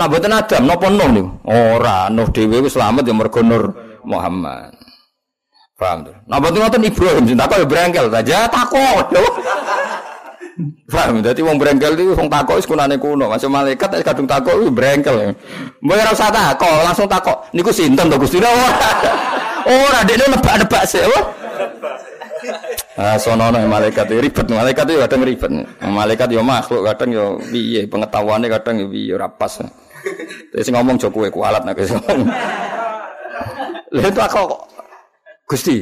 Nah 0.01 0.09
mboten 0.09 0.33
Adam 0.33 0.65
napa 0.65 0.89
Nuh 0.89 1.09
niku? 1.13 1.29
Ora, 1.45 2.09
Nuh 2.09 2.25
dhewe 2.33 2.65
wis 2.65 2.73
selamat 2.73 3.05
ya 3.05 3.13
mergo 3.13 3.45
Nur 3.45 3.63
Muhammad. 4.01 4.76
Paham 5.77 6.09
tuh? 6.09 6.15
Nah, 6.25 6.41
betul 6.41 6.65
ngoten 6.65 6.89
Ibrahim 6.89 7.23
sing 7.29 7.37
takok 7.37 7.61
ya 7.61 7.65
brengkel 7.69 8.05
saja 8.09 8.49
takut. 8.49 9.05
Paham? 10.89 11.21
Dadi 11.21 11.45
wong 11.45 11.61
brengkel 11.61 11.93
iki 11.93 12.17
wong 12.17 12.33
takok 12.33 12.57
wis 12.57 12.65
kunane 12.65 12.97
kuno. 12.97 13.29
Masuk 13.29 13.53
malaikat 13.53 13.93
wis 13.93 14.01
kadung 14.01 14.25
takok 14.25 14.57
wis 14.57 14.73
brengkel. 14.73 15.37
Mbok 15.85 15.93
ora 15.93 16.11
usah 16.17 16.33
takok, 16.33 16.81
langsung 16.81 17.05
takok. 17.05 17.45
Niku 17.53 17.69
sinten 17.69 18.09
to 18.09 18.17
Gusti? 18.17 18.41
Ora. 18.41 18.51
Ora 19.67 19.99
dekne 20.07 20.31
nebak-nebak 20.31 20.83
sik. 20.87 21.03
Ah, 22.97 23.13
sonono 23.13 23.61
malaikat 23.69 24.09
ribet, 24.09 24.49
malaikat 24.49 24.89
itu 24.89 24.97
kadang 25.05 25.21
ribet. 25.21 25.51
Malaikat 25.85 26.33
yo 26.33 26.41
makhluk 26.41 26.81
kadang 26.81 27.13
yo 27.13 27.25
piye 27.45 27.85
pengetahuannya 27.85 28.49
kadang 28.49 28.81
yo 28.81 28.89
piye 28.89 29.13
ora 29.13 29.29
pas. 29.29 29.61
Terus 30.49 30.67
ngomong 30.73 30.97
joko 30.97 31.21
kowe 31.21 31.29
kualat 31.29 31.61
nek 31.61 31.77
iso. 31.77 31.93
Lha 33.93 34.07
itu 34.09 34.17
aku 34.17 34.49
Gusti, 35.47 35.79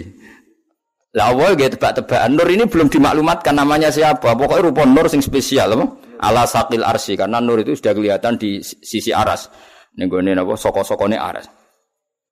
lah 1.15 1.33
awal 1.33 1.55
gitu 1.55 1.79
tebak-tebakan. 1.79 2.35
Nur 2.35 2.49
ini 2.51 2.69
belum 2.69 2.91
dimaklumatkan 2.91 3.55
namanya 3.55 3.89
siapa. 3.89 4.35
Pokoknya 4.35 4.67
rupa 4.67 4.83
nur 4.83 5.07
sing 5.07 5.23
spesial 5.23 5.73
apa? 5.73 5.85
Ala 6.19 6.43
sakil 6.43 6.83
arsi 6.83 7.15
karena 7.15 7.39
nur 7.39 7.63
itu 7.63 7.71
sudah 7.73 7.95
kelihatan 7.95 8.35
di 8.35 8.59
sisi 8.61 9.15
aras. 9.15 9.47
Ning 9.95 10.11
gone 10.11 10.35
napa 10.35 10.59
soko-sokone 10.59 11.15
aras. 11.15 11.47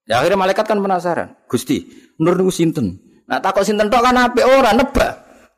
Ya 0.04 0.20
akhirnya 0.20 0.36
malaikat 0.36 0.68
kan 0.68 0.84
penasaran. 0.84 1.32
Gusti, 1.48 1.88
nur 2.20 2.36
niku 2.36 2.52
sinten? 2.52 3.00
Nah 3.24 3.40
takut 3.40 3.64
sinten 3.64 3.88
tok 3.88 4.04
kan 4.04 4.20
apik 4.20 4.44
ora 4.44 4.76
nebak. 4.76 5.14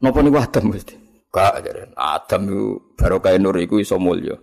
Napa 0.05 0.19
niku 0.21 0.37
Adam 0.37 0.69
Gusti? 0.69 0.93
Gak 1.33 1.65
jare. 1.65 1.91
Adam 1.97 2.41
niku 2.45 2.65
barokah 2.93 3.35
nur 3.41 3.57
iku 3.57 3.81
iso 3.81 3.97
mulya. 3.97 4.37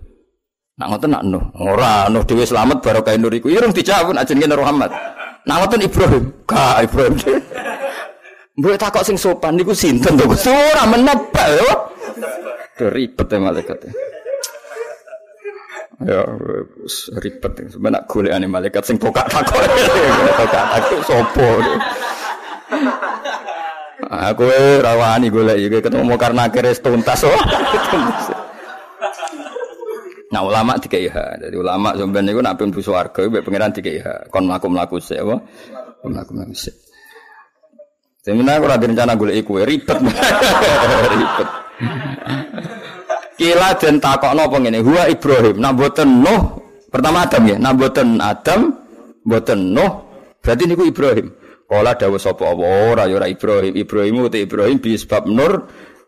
Nak 0.74 0.88
ngoten 0.90 1.08
nak 1.14 1.22
Nuh. 1.22 1.44
Ora, 1.62 2.10
Nuh 2.10 2.26
dhewe 2.26 2.42
slamet 2.42 2.82
barokah 2.82 3.14
nur 3.14 3.30
iku. 3.30 3.46
Irung 3.46 3.70
dijawab 3.70 4.10
Nur 4.26 4.58
Muhammad. 4.58 4.90
Nah 5.42 5.54
ngoten 5.58 5.82
Ibrahim, 5.82 6.24
ka 6.46 6.82
Ibrahim. 6.86 7.18
Mbok 8.52 8.76
takok 8.76 9.02
sing 9.02 9.16
sopan 9.16 9.56
niku 9.56 9.72
sinten 9.72 10.14
to? 10.14 10.28
Ora 10.28 10.84
menebak 10.84 11.48
yo. 11.56 11.72
Ribet 12.92 13.26
ya 13.26 13.38
malaikat. 13.40 13.78
Ya 16.02 16.22
ribet 17.22 17.52
sebenarnya 17.72 18.04
golekane 18.04 18.46
malaikat 18.46 18.84
sing 18.84 19.00
tokak 19.00 19.26
takok. 19.32 19.56
Tokak 20.36 20.64
takok 20.78 21.00
sopo. 21.02 21.48
Aku 24.12 24.44
rawani 24.82 25.32
golek 25.32 25.56
iki 25.56 25.78
ketemu 25.80 26.14
karena 26.20 26.50
akhirnya 26.50 26.76
tuntas 26.76 27.24
oh. 27.24 27.38
Nah 30.32 30.40
ulama 30.40 30.80
dikai 30.80 31.12
hak. 31.12 31.44
Jadi 31.44 31.56
ulama 31.60 31.92
sampean 31.92 32.24
niku 32.24 32.40
nak 32.40 32.56
pun 32.56 32.72
busu 32.72 32.96
warga 32.96 33.28
mbek 33.28 33.44
pangeran 33.44 33.70
dikai 33.76 34.00
hak. 34.00 34.32
Kon 34.32 34.48
mlaku-mlaku 34.48 34.96
sik 34.96 35.20
apa? 35.20 35.36
Mlaku-mlaku 36.08 36.56
sik. 36.56 36.72
Sebenarnya 38.24 38.62
aku 38.62 38.66
ada 38.70 38.86
rencana 38.86 39.12
golek 39.18 39.36
iku 39.44 39.60
ribet. 39.60 39.98
ribet. 41.12 41.48
Kila 43.36 43.68
den 43.76 43.98
takokno 43.98 44.42
apa 44.46 44.56
ngene? 44.56 44.78
Huwa 44.80 45.10
Ibrahim. 45.10 45.56
Nak 45.58 45.72
boten 45.74 46.22
Nuh. 46.22 46.42
Pertama 46.88 47.26
Adam 47.26 47.42
ya. 47.50 47.56
Nak 47.58 47.74
boten 47.76 48.08
Adam, 48.22 48.60
boten 49.26 49.74
Nuh. 49.74 49.92
Berarti 50.38 50.64
niku 50.64 50.86
Ibrahim. 50.86 51.34
Kala 51.66 51.96
dawuh 51.96 52.20
sapa 52.20 52.52
apa 52.52 52.64
ora 52.92 53.04
ya 53.08 53.18
ora 53.18 53.26
Ibrahim. 53.26 53.74
Ibrahim 53.74 54.28
uti 54.28 54.44
Ibrahim 54.46 54.78
bi 54.78 54.94
sebab 54.94 55.26
Nur. 55.26 55.52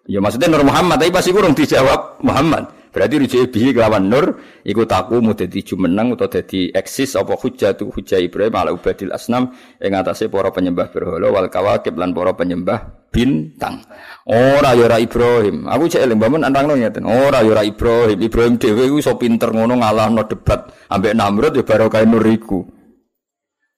Ya 0.04 0.20
maksudnya 0.20 0.52
Nur 0.52 0.68
Muhammad 0.68 1.00
tapi 1.00 1.12
pasti 1.12 1.30
kurang 1.32 1.56
dijawab 1.56 2.20
Muhammad. 2.20 2.84
Berarti 2.94 3.18
rujuk 3.18 3.50
bihi 3.50 3.74
kelawan 3.74 4.06
nur 4.06 4.38
iku 4.62 4.86
taku 4.86 5.18
mu 5.18 5.34
dadi 5.34 5.66
jumeneng 5.66 6.14
utawa 6.14 6.30
dadi 6.30 6.70
eksis 6.70 7.18
apa 7.18 7.34
hujjah 7.34 7.74
tu 7.74 7.90
hujjah 7.90 8.22
Ibrahim 8.22 8.54
ala 8.54 8.70
ubadil 8.70 9.10
asnam 9.10 9.50
ing 9.82 9.98
atase 9.98 10.30
para 10.30 10.54
penyembah 10.54 10.94
berhala 10.94 11.26
wal 11.26 11.50
kawakib 11.50 11.98
lan 11.98 12.14
para 12.14 12.38
penyembah 12.38 13.10
bintang. 13.10 13.82
Ora 14.30 14.78
ya 14.78 14.86
ora 14.86 15.02
Ibrahim. 15.02 15.66
Aku 15.66 15.90
cek 15.90 16.06
eling 16.06 16.22
bangun 16.22 16.46
antangno 16.46 16.78
ngeten. 16.78 17.02
Ora 17.02 17.42
ya 17.42 17.50
ora 17.50 17.62
Ibrahim. 17.66 18.18
Ibrahim 18.22 18.54
dhewe 18.62 18.86
iku 18.86 18.96
iso 19.02 19.18
pinter 19.18 19.50
ngono 19.50 19.74
ngalahno 19.74 20.22
debat 20.30 20.70
ambek 20.86 21.18
Namrud 21.18 21.50
ya 21.58 21.66
barokah 21.66 22.06
nur 22.06 22.22
iku. 22.30 22.62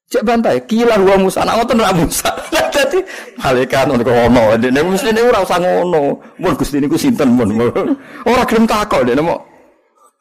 Cek 0.07 0.23
bantai, 0.23 0.63
kila 0.71 1.03
wa 1.03 1.19
Musa, 1.19 1.43
nak 1.43 1.59
ngoten 1.59 1.83
ra 1.83 1.91
Musa. 1.91 2.31
Dadi 2.77 3.03
malaikat 3.43 3.91
ngono 3.91 4.05
ono, 4.07 4.43
dene 4.55 4.85
mesti 4.87 5.11
niku 5.11 5.33
ora 5.33 5.43
usah 5.43 5.59
ngono. 5.59 6.15
Mun 6.39 6.55
Gusti 6.55 6.79
niku 6.79 6.95
sinten 6.95 7.35
mun. 7.35 7.51
Ora 8.31 8.45
gelem 8.45 8.69
takok 8.69 9.03
dene 9.03 9.25
mau 9.25 9.41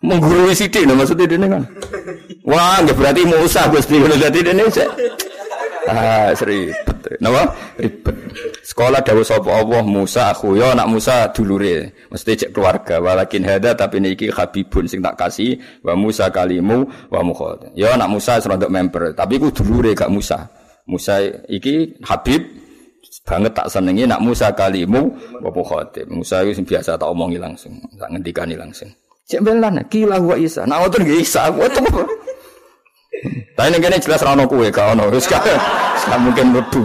menggurui 0.02 0.56
sithik 0.56 0.88
lho 0.88 0.96
maksudnya 0.96 1.28
dene 1.28 1.46
kan. 1.52 1.64
Wah, 2.48 2.80
nggih 2.82 2.96
berarti 2.96 3.22
Musa 3.28 3.68
Gusti 3.70 4.00
ngono 4.00 4.16
dadi 4.18 4.40
dene 4.42 4.64
cek. 4.72 4.90
Ah, 5.86 6.34
ribet. 6.34 7.22
Napa? 7.22 7.54
Ribet. 7.78 8.16
Sekolah 8.66 9.06
dawuh 9.06 9.22
sapa 9.22 9.54
Allah 9.54 9.86
Musa 9.86 10.34
aku 10.34 10.58
yo 10.58 10.74
anak 10.74 10.90
Musa 10.90 11.30
dulure. 11.30 11.94
Mesti 12.10 12.32
cek 12.46 12.52
keluarga 12.52 12.98
walakin 12.98 13.46
hada 13.46 13.78
tapi 13.78 14.02
niki 14.02 14.34
habibun 14.34 14.90
sing 14.90 15.06
tak 15.06 15.16
kasih 15.16 15.62
wa 15.86 15.94
Musa 15.94 16.34
kalimu 16.34 16.90
wa 17.14 17.22
mukhad. 17.22 17.72
Yo 17.78 17.94
anak 17.94 18.10
Musa 18.10 18.42
serodok 18.42 18.74
member, 18.74 19.14
tapi 19.14 19.38
ku 19.38 19.54
dulure 19.54 19.94
gak 19.94 20.10
Musa. 20.10 20.50
Musa 20.90 21.22
iki 21.50 21.98
Habib 22.06 22.42
banget 23.26 23.58
tak 23.58 23.70
senengi 23.74 24.06
nak 24.06 24.22
Musa 24.22 24.54
kalimu 24.54 25.14
wa 25.42 25.50
mukhad. 25.54 26.10
Musa 26.10 26.42
itu 26.42 26.62
biasa 26.66 26.98
tak 26.98 27.10
omongi 27.10 27.38
langsung, 27.38 27.78
tak 27.98 28.10
ngendikani 28.10 28.58
langsung. 28.58 28.90
Cek 29.26 29.42
belan 29.42 29.82
kila 29.90 30.22
wa 30.22 30.38
Isa. 30.38 30.66
Nah 30.66 30.82
ngoten 30.82 31.06
nggih 31.06 31.22
Isa. 31.22 31.50
Tapi 33.56 33.72
ini 33.72 33.80
kene 33.80 34.04
jelas 34.04 34.20
rano 34.20 34.44
kue, 34.52 34.68
gak 34.68 35.00
ono. 35.00 35.08
Wis 35.08 35.32
gak 35.32 35.48
mungkin 36.20 36.52
mlebu. 36.52 36.84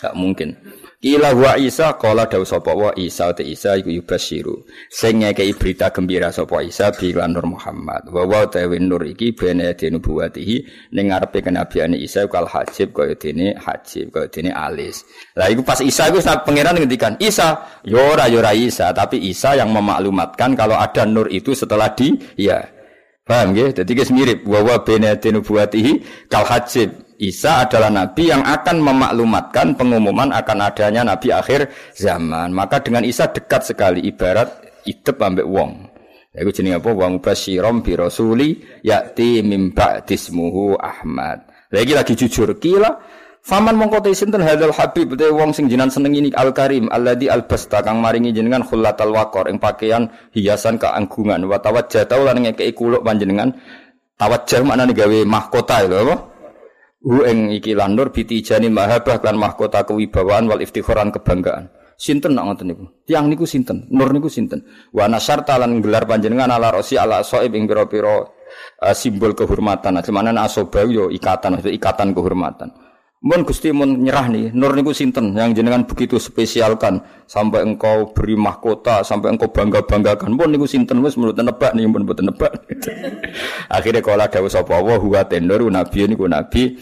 Gak 0.00 0.16
mungkin. 0.16 0.56
Kila 0.96 1.38
wa 1.38 1.54
Isa 1.54 1.94
kala 2.00 2.26
dawu 2.26 2.42
sapa 2.42 2.74
wa 2.74 2.90
Isa 2.98 3.30
te 3.30 3.46
Isa 3.46 3.78
iku 3.78 3.94
yubasyiru. 3.94 4.64
Sing 4.90 5.22
ngekeki 5.22 5.54
berita 5.54 5.86
gembira 5.94 6.34
sapa 6.34 6.66
Isa 6.66 6.90
bi 6.90 7.14
Nur 7.14 7.46
Muhammad. 7.46 8.10
Wa 8.10 8.48
tawi 8.50 8.82
nur 8.82 9.06
iki 9.06 9.30
bene 9.36 9.70
dene 9.78 10.02
buatihi 10.02 10.90
ning 10.96 11.14
ngarepe 11.14 11.46
kenabiane 11.46 12.00
Isa 12.00 12.26
kal 12.26 12.50
hajib 12.50 12.90
kaya 12.90 13.14
dene 13.14 13.54
hajib 13.54 14.08
kaya 14.08 14.26
dene 14.32 14.50
alis. 14.50 15.06
Lah 15.38 15.46
iku 15.46 15.62
pas 15.62 15.78
Isa 15.78 16.10
iku 16.10 16.18
pangeran 16.24 16.74
ngendikan 16.74 17.14
Isa, 17.22 17.54
yo 17.86 18.00
ora 18.00 18.26
yo 18.26 18.42
Isa, 18.42 18.90
tapi 18.90 19.20
Isa 19.20 19.54
yang 19.54 19.70
memaklumatkan 19.70 20.58
kalau 20.58 20.74
ada 20.74 21.06
nur 21.06 21.30
itu 21.30 21.54
setelah 21.54 21.94
di 21.94 22.18
ya 22.34 22.66
Paham 23.26 23.58
ya? 23.58 23.74
Jadi 23.74 23.90
guys 23.98 24.14
mirip 24.14 24.46
bahwa 24.46 24.78
benedenu 24.86 25.42
buatihi 25.42 25.92
kal 26.30 26.46
hajib. 26.46 26.94
Isa 27.16 27.64
adalah 27.64 27.88
nabi 27.88 28.28
yang 28.28 28.44
akan 28.44 28.76
memaklumatkan 28.76 29.72
pengumuman 29.74 30.30
akan 30.36 30.68
adanya 30.68 31.00
nabi 31.00 31.32
akhir 31.32 31.72
zaman. 31.96 32.52
Maka 32.52 32.84
dengan 32.84 33.02
Isa 33.08 33.26
dekat 33.32 33.66
sekali 33.72 34.04
ibarat 34.04 34.46
idep 34.84 35.16
ambek 35.16 35.48
wong. 35.48 35.90
Iku 36.36 36.52
jenenge 36.52 36.78
apa? 36.78 36.92
Wong 36.92 37.24
basyirom 37.24 37.80
bi 37.80 37.96
rasuli 37.96 38.60
yati 38.84 39.40
mimba 39.40 40.04
dismuhu 40.04 40.76
Ahmad. 40.76 41.48
Lagi 41.72 41.92
lagi 41.96 42.12
jujur 42.14 42.52
kila 42.60 43.00
Faman 43.46 43.78
mongko 43.78 44.02
te 44.02 44.10
sinten? 44.10 44.42
Hadzal 44.42 44.74
habib 44.74 45.14
te 45.14 45.30
wong 45.30 45.54
sing 45.54 45.70
jinan 45.70 45.86
seneng 45.86 46.18
ini 46.18 46.34
al 46.34 46.50
karim 46.50 46.90
alladzi 46.90 47.30
al 47.30 47.46
basta 47.46 47.78
kang 47.78 48.02
maringi 48.02 48.34
jenengan 48.34 48.66
khullatal 48.66 49.14
waqor 49.14 49.46
ing 49.46 49.62
pakaian 49.62 50.10
hiasan 50.34 50.82
keanggungan 50.82 51.46
wa 51.46 51.54
tawajjah 51.62 52.10
lan 52.10 52.42
ngekeki 52.42 52.74
kuluk 52.74 53.06
panjenengan. 53.06 53.54
Tawajjah 54.18 54.66
maknane 54.66 54.90
gawe 54.98 55.18
mahkota 55.22 55.78
lho 55.86 55.94
apa? 55.94 56.16
Hu 57.06 57.22
ing 57.22 57.54
iki 57.54 57.78
lan 57.78 57.94
bitijani 57.94 58.66
mahabah 58.66 59.22
lan 59.22 59.38
mahkota 59.38 59.86
kewibawaan 59.86 60.50
wal 60.50 60.58
iftikharan 60.58 61.14
kebanggaan. 61.14 61.70
Sinten 61.94 62.34
nak 62.34 62.50
ngoten 62.50 62.74
niku? 62.74 62.84
Tiang 63.06 63.30
niku 63.30 63.46
sinten? 63.46 63.86
Nur 63.94 64.10
niku 64.10 64.26
sinten? 64.26 64.66
Wa 64.90 65.06
nasarta 65.06 65.54
lan 65.54 65.78
gelar 65.78 66.02
panjenengan 66.02 66.50
ala 66.50 66.74
rosi 66.74 66.98
ala 66.98 67.22
soib 67.22 67.54
ing 67.54 67.70
pira-pira 67.70 68.26
uh, 68.26 68.90
simbol 68.90 69.38
kehormatan. 69.38 70.02
Nah, 70.02 70.42
asoba 70.42 70.82
yo 70.82 71.14
ikatan 71.14 71.62
ikatan 71.62 72.10
kehormatan 72.10 72.85
Mun 73.26 73.42
Gusti 73.42 73.74
mun 73.74 74.06
nyerah 74.06 74.30
nih, 74.30 74.54
nur 74.54 74.70
niku 74.70 74.94
sinten 74.94 75.34
yang 75.34 75.50
jenengan 75.50 75.82
begitu 75.82 76.14
spesialkan 76.14 77.02
sampai 77.26 77.66
engkau 77.66 78.14
beri 78.14 78.38
mahkota, 78.38 79.02
sampai 79.02 79.34
engkau 79.34 79.50
bangga-banggakan. 79.50 80.30
Mun 80.30 80.54
niku 80.54 80.70
sinten 80.70 81.02
wis 81.02 81.18
menurut 81.18 81.34
nebak 81.34 81.74
nih, 81.74 81.90
mun 81.90 82.06
mboten 82.06 82.30
nebak. 82.30 82.65
Akhirnya 83.68 84.00
kala 84.02 84.26
dawuh 84.30 84.50
sapa 84.50 84.78
wa 84.80 84.96
huwa 84.96 85.24
tendur 85.26 85.62
nabi 85.70 86.06
niku 86.06 86.26
nabi 86.30 86.78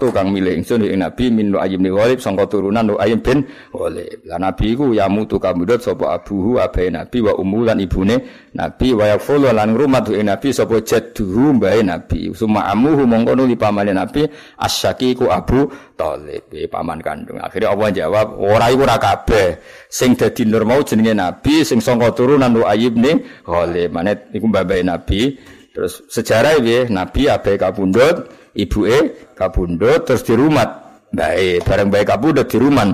tu 0.00 0.06
kang 0.12 0.28
milih 0.32 0.56
ingsun 0.56 0.86
ing 0.86 1.00
nabi 1.02 1.30
min 1.30 1.52
Nu'ayyim 1.52 1.80
bin 1.82 1.92
Ghalib 1.94 2.18
sangka 2.20 2.46
turunan 2.48 2.86
Nu'ayyim 2.86 3.20
bin 3.20 3.44
Ghalib. 3.72 4.24
Lah 4.26 4.38
nabi 4.40 4.72
iku 4.72 4.92
ya 4.96 5.08
mutu 5.08 5.36
kamudut 5.40 5.82
sapa 5.82 6.16
abuhu 6.16 6.58
abahe 6.60 6.90
nabi 6.90 7.18
wa 7.22 7.32
ummu 7.36 7.66
lan 7.66 7.78
ibune 7.80 8.16
nabi 8.56 8.92
wa 8.96 9.04
yaqulu 9.06 9.52
lan 9.52 9.76
ngrumat 9.76 10.10
ing 10.12 10.26
nabi 10.28 10.52
sapa 10.52 10.80
jadduhu 10.80 11.60
mbahe 11.60 11.80
nabi. 11.84 12.32
Suma 12.32 12.66
amuhu 12.70 13.04
mongko 13.04 13.32
nuli 13.36 13.56
pamane 13.56 13.92
nabi 13.92 14.26
asyaki 14.58 15.16
iku 15.16 15.28
Abu 15.30 15.68
Thalib, 15.96 16.52
paman 16.68 17.00
kandung. 17.00 17.40
Akhirnya 17.40 17.72
Allah 17.72 17.88
jawab, 17.88 18.36
ora 18.36 18.68
iku 18.68 18.84
ora 18.84 19.00
kabeh. 19.00 19.56
Sing 19.88 20.12
dadi 20.12 20.44
nur 20.44 20.68
mau 20.68 20.84
jenenge 20.84 21.16
Nabi, 21.16 21.64
sing 21.64 21.80
sangka 21.80 22.12
turunan 22.12 22.52
Nu'ayyib 22.52 22.94
ne 23.00 23.24
Ghalib. 23.40 23.90
Mane 23.96 24.28
iku 24.36 24.44
mbabae 24.44 24.84
Nabi. 24.84 25.40
Terus 25.72 26.04
sejarah 26.12 26.60
piye? 26.60 26.88
Nabi 26.92 27.28
abe 27.32 27.56
kabundut, 27.56 28.28
ibuke 28.52 29.32
kabundut 29.32 30.04
terus 30.04 30.20
dirumat. 30.20 30.84
Bae, 31.16 31.64
bareng 31.64 31.88
bae 31.88 32.04
kabundut 32.04 32.44
diruman 32.44 32.92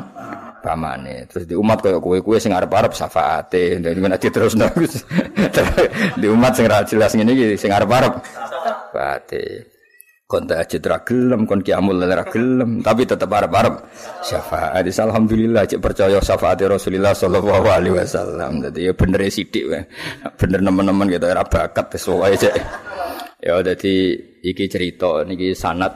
pamane. 0.62 1.26
Terus 1.26 1.50
di 1.50 1.58
umat 1.58 1.82
koyo 1.82 1.98
kowe-kowe 1.98 2.38
sing 2.38 2.54
arep-arep 2.54 2.94
syafaate. 2.94 3.82
Dadi 3.82 3.98
nek 3.98 4.22
terus 4.22 4.54
di 6.22 6.26
umat 6.30 6.54
sing 6.54 6.70
ra 6.70 6.86
jelas 6.86 7.18
ngene 7.18 7.34
iki 7.34 7.46
sing 7.58 7.74
arep-arep 7.74 8.14
syafaate 8.22 9.71
kon 10.32 10.48
aja 10.48 10.80
ra 10.88 11.04
gelem 11.04 11.44
kon 11.44 11.60
kiamul 11.60 12.00
ra 12.00 12.24
gelem 12.24 12.80
tapi 12.80 13.04
tetap 13.04 13.28
arep-arep. 13.28 13.84
Syafaat 14.24 14.88
alhamdulillah 14.88 15.68
cek 15.68 15.76
percaya 15.84 16.16
syafaat 16.24 16.64
Rasulullah 16.64 17.12
sallallahu 17.12 17.68
alaihi 17.68 18.00
wasallam. 18.00 18.64
Dadi 18.64 18.88
ya 18.88 18.96
bener 18.96 19.28
sithik 19.28 19.68
wae. 19.68 19.84
Bener 20.40 20.64
nemen-nemen 20.64 21.12
gitu 21.12 21.28
ora 21.28 21.44
bakat 21.44 21.92
wis 21.92 22.08
wae 22.08 22.32
cek. 22.32 22.56
Ya 23.44 23.60
dadi 23.60 24.16
iki 24.40 24.64
cerita 24.72 25.20
niki 25.28 25.52
sanat 25.52 25.92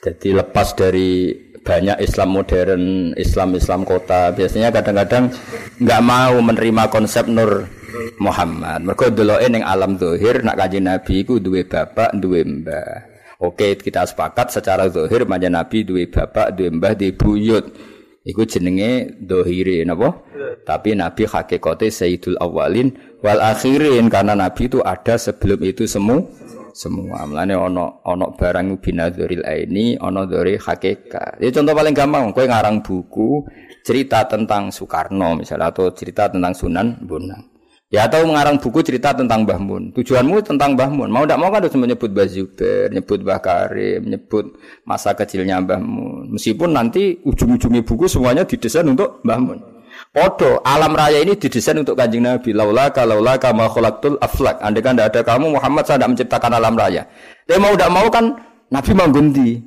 jadi 0.00 0.40
lepas 0.40 0.72
dari 0.72 1.28
banyak 1.60 2.00
Islam 2.00 2.32
modern, 2.32 3.12
Islam-Islam 3.20 3.84
kota 3.84 4.32
biasanya 4.32 4.72
kadang-kadang 4.72 5.28
nggak 5.76 6.00
mau 6.00 6.40
menerima 6.40 6.88
konsep 6.88 7.28
Nur 7.28 7.68
Muhammad. 8.16 8.88
Mereka 8.88 9.12
dulu 9.12 9.36
ning 9.44 9.60
alam 9.60 10.00
zahir 10.00 10.40
nak 10.40 10.56
kaji 10.56 10.80
Nabi 10.80 11.20
ku 11.28 11.36
duwe 11.36 11.68
bapak, 11.68 12.16
duwe 12.16 12.40
mbah. 12.40 13.09
Oke, 13.40 13.72
kita 13.80 14.04
sepakat 14.04 14.52
secara 14.52 14.92
zahir 14.92 15.24
manja 15.24 15.48
Nabi 15.48 15.80
duwe 15.80 16.04
bapak, 16.12 16.52
duwe 16.52 16.68
mbah, 16.76 16.92
duwe 16.92 17.16
buyut. 17.16 17.64
Iku 18.20 18.44
jenenge 18.44 19.16
dohire 19.16 19.80
napa? 19.88 20.12
Tapi 20.68 20.92
Nabi 20.92 21.24
hakikate 21.24 21.88
Sayyidul 21.88 22.36
Awalin 22.36 22.92
wal 23.24 23.40
Akhirin 23.40 24.12
karena 24.12 24.36
Nabi 24.36 24.68
itu 24.68 24.84
ada 24.84 25.16
sebelum 25.16 25.56
itu 25.64 25.88
semua 25.88 26.20
semua. 26.72 27.24
Mulane 27.26 27.56
ono 27.56 28.04
ono 28.04 28.36
barang 28.36 28.78
binadzuril 28.78 29.42
aini, 29.42 29.96
ono 29.98 30.28
dari 30.28 30.60
hakikat. 30.60 31.40
Ya 31.42 31.48
contoh 31.50 31.74
paling 31.74 31.94
gampang, 31.96 32.30
kowe 32.30 32.46
ngarang 32.46 32.84
buku 32.84 33.44
cerita 33.82 34.28
tentang 34.28 34.68
Soekarno 34.70 35.40
misalnya 35.40 35.72
atau 35.72 35.90
cerita 35.96 36.28
tentang 36.30 36.52
Sunan 36.54 37.00
Bonang. 37.02 37.49
Ya 37.90 38.06
atau 38.06 38.22
mengarang 38.22 38.54
buku 38.54 38.86
cerita 38.86 39.10
tentang 39.10 39.42
Mbah 39.42 39.58
Mun. 39.58 39.90
Tujuanmu 39.90 40.46
tentang 40.46 40.78
Mbah 40.78 40.94
Mun. 40.94 41.10
Mau 41.10 41.26
tidak 41.26 41.42
mau 41.42 41.50
kan 41.50 41.58
harus 41.58 41.74
menyebut 41.74 42.14
Mbah 42.14 42.28
Zubair, 42.30 42.86
menyebut 42.86 43.18
Mbah 43.26 43.40
Karim, 43.42 44.06
menyebut 44.06 44.54
masa 44.86 45.10
kecilnya 45.10 45.58
Mbah 45.58 45.82
Mun. 45.82 46.38
Meskipun 46.38 46.70
nanti 46.70 47.18
ujung-ujungnya 47.26 47.82
buku 47.82 48.06
semuanya 48.06 48.46
didesain 48.46 48.86
untuk 48.86 49.18
Mbah 49.26 49.40
Mun. 49.42 49.58
Podo, 50.14 50.62
alam 50.62 50.94
raya 50.94 51.18
ini 51.18 51.34
didesain 51.34 51.82
untuk 51.82 51.98
kanjeng 51.98 52.22
Nabi. 52.22 52.54
Laula 52.54 52.94
laula 52.94 53.34
kama 53.42 53.66
khalaqtul 53.66 54.22
aflak. 54.22 54.62
Andai 54.62 54.86
kan 54.86 54.94
tidak 54.94 55.10
ada 55.10 55.20
kamu, 55.26 55.58
Muhammad 55.58 55.82
saya 55.82 55.98
tidak 55.98 56.10
menciptakan 56.14 56.52
alam 56.62 56.74
raya. 56.78 57.02
Tapi 57.42 57.58
mau 57.58 57.74
tidak 57.74 57.90
mau 57.90 58.06
kan 58.06 58.24
Nabi 58.70 58.90
mau 58.94 59.10
ganti 59.10 59.58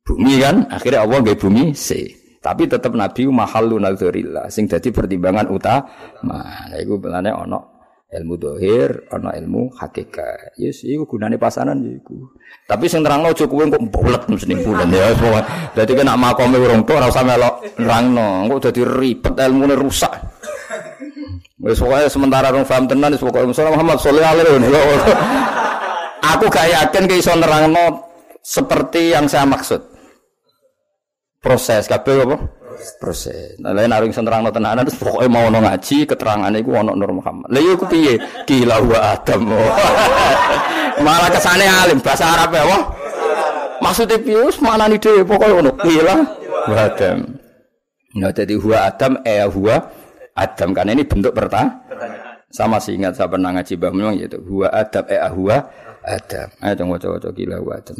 bumi 0.00 0.40
kan. 0.40 0.64
Akhirnya 0.72 1.04
Allah 1.04 1.20
gak 1.20 1.44
bumi 1.44 1.76
C. 1.76 2.08
Tapi 2.42 2.70
tetap 2.70 2.94
Nabi 2.94 3.26
mahalu 3.26 3.82
nazarillah 3.82 4.46
sing 4.52 4.70
dadi 4.70 4.94
pertimbangan 4.94 5.50
utama. 5.50 5.90
Nah 6.22 6.78
iku 6.78 7.00
belane 7.02 7.34
ana 7.34 7.58
ilmu 8.06 8.34
dohir, 8.38 9.10
ana 9.10 9.34
ilmu 9.34 9.74
hakikat. 9.74 10.54
Yes, 10.62 10.86
iku 10.86 11.10
gunane 11.10 11.42
pasanan 11.42 11.82
ya 11.82 11.90
iku. 11.98 12.30
Tapi 12.66 12.86
sing 12.86 13.02
terangno 13.02 13.34
aja 13.34 13.46
kowe 13.50 13.66
kok 13.66 13.82
bulet 13.90 14.22
mesti 14.30 14.54
bulan 14.62 14.88
ya. 14.94 15.10
Dadi 15.74 15.92
kena 15.94 16.14
makome 16.14 16.58
urung 16.62 16.86
tok 16.86 17.02
ora 17.02 17.10
usah 17.10 17.26
melok 17.26 17.54
nerangno. 17.82 18.46
Engko 18.46 18.70
dadi 18.70 18.80
ribet 18.86 19.34
ilmune 19.34 19.74
rusak. 19.74 20.12
Wis 21.56 21.80
pokoke 21.82 22.06
sementara 22.06 22.52
rong 22.52 22.68
paham 22.68 22.86
tenan 22.86 23.16
wis 23.16 23.22
pokoke 23.24 23.48
Muhammad 23.48 23.98
sallallahu 23.98 24.32
alaihi 24.38 24.70
wasallam. 24.70 25.18
Aku 26.26 26.46
gak 26.50 26.68
yakin 26.68 27.04
ke 27.10 27.14
iso 27.22 27.32
nerangno 27.34 28.06
seperti 28.42 29.14
yang 29.14 29.26
saya 29.26 29.46
maksud 29.46 29.95
proses 31.46 31.86
kabeh 31.86 32.26
apa? 32.26 32.36
Proses. 32.98 33.56
Nah, 33.62 33.70
lain 33.70 33.94
arung 33.94 34.10
senterangno 34.10 34.50
tenanan 34.50 34.82
terus 34.84 34.98
pokoke 34.98 35.30
mau 35.30 35.46
ono 35.46 35.62
ngaji 35.62 36.04
keterangane 36.04 36.60
iku 36.60 36.76
ono 36.76 36.92
Nur 36.92 37.14
Muhammad. 37.14 37.48
Lah 37.48 37.62
iku 37.62 37.86
piye? 37.86 38.18
Gila 38.44 38.82
wa 38.82 38.98
Adam. 39.14 39.42
Malah 41.06 41.30
kesane 41.30 41.64
alim 41.64 42.02
bahasa 42.02 42.26
Arab 42.26 42.50
ya, 42.52 42.64
wah. 42.66 42.82
Maksudnya 43.80 44.18
piye 44.20 44.42
wis 44.44 44.58
manani 44.58 44.98
dhewe 44.98 45.22
pokoke 45.22 45.54
ono 45.54 45.70
gila 45.80 46.14
wa 46.66 46.76
Adam. 46.76 47.18
Nah, 48.16 48.32
jadi 48.32 48.54
huwa 48.56 48.76
Adam 48.88 49.12
eh 49.24 49.44
huwa 49.46 49.76
Adam 50.36 50.68
karena 50.76 50.92
ini 50.92 51.04
bentuk 51.06 51.32
pertanyaan. 51.32 51.84
Sama 52.52 52.80
sih 52.80 52.96
ingat 52.96 53.18
saya 53.18 53.28
pernah 53.28 53.52
ngaji 53.52 53.74
bah 53.76 53.92
memang 53.92 54.16
gitu. 54.16 54.40
Huwa 54.44 54.68
Adam 54.72 55.04
eh 55.08 55.20
huwa 55.32 55.56
Adam. 56.04 56.48
Ayo 56.60 56.72
coba 56.80 56.96
coba 57.00 57.28
gila 57.32 57.56
wa 57.60 57.72
Adam. 57.76 57.96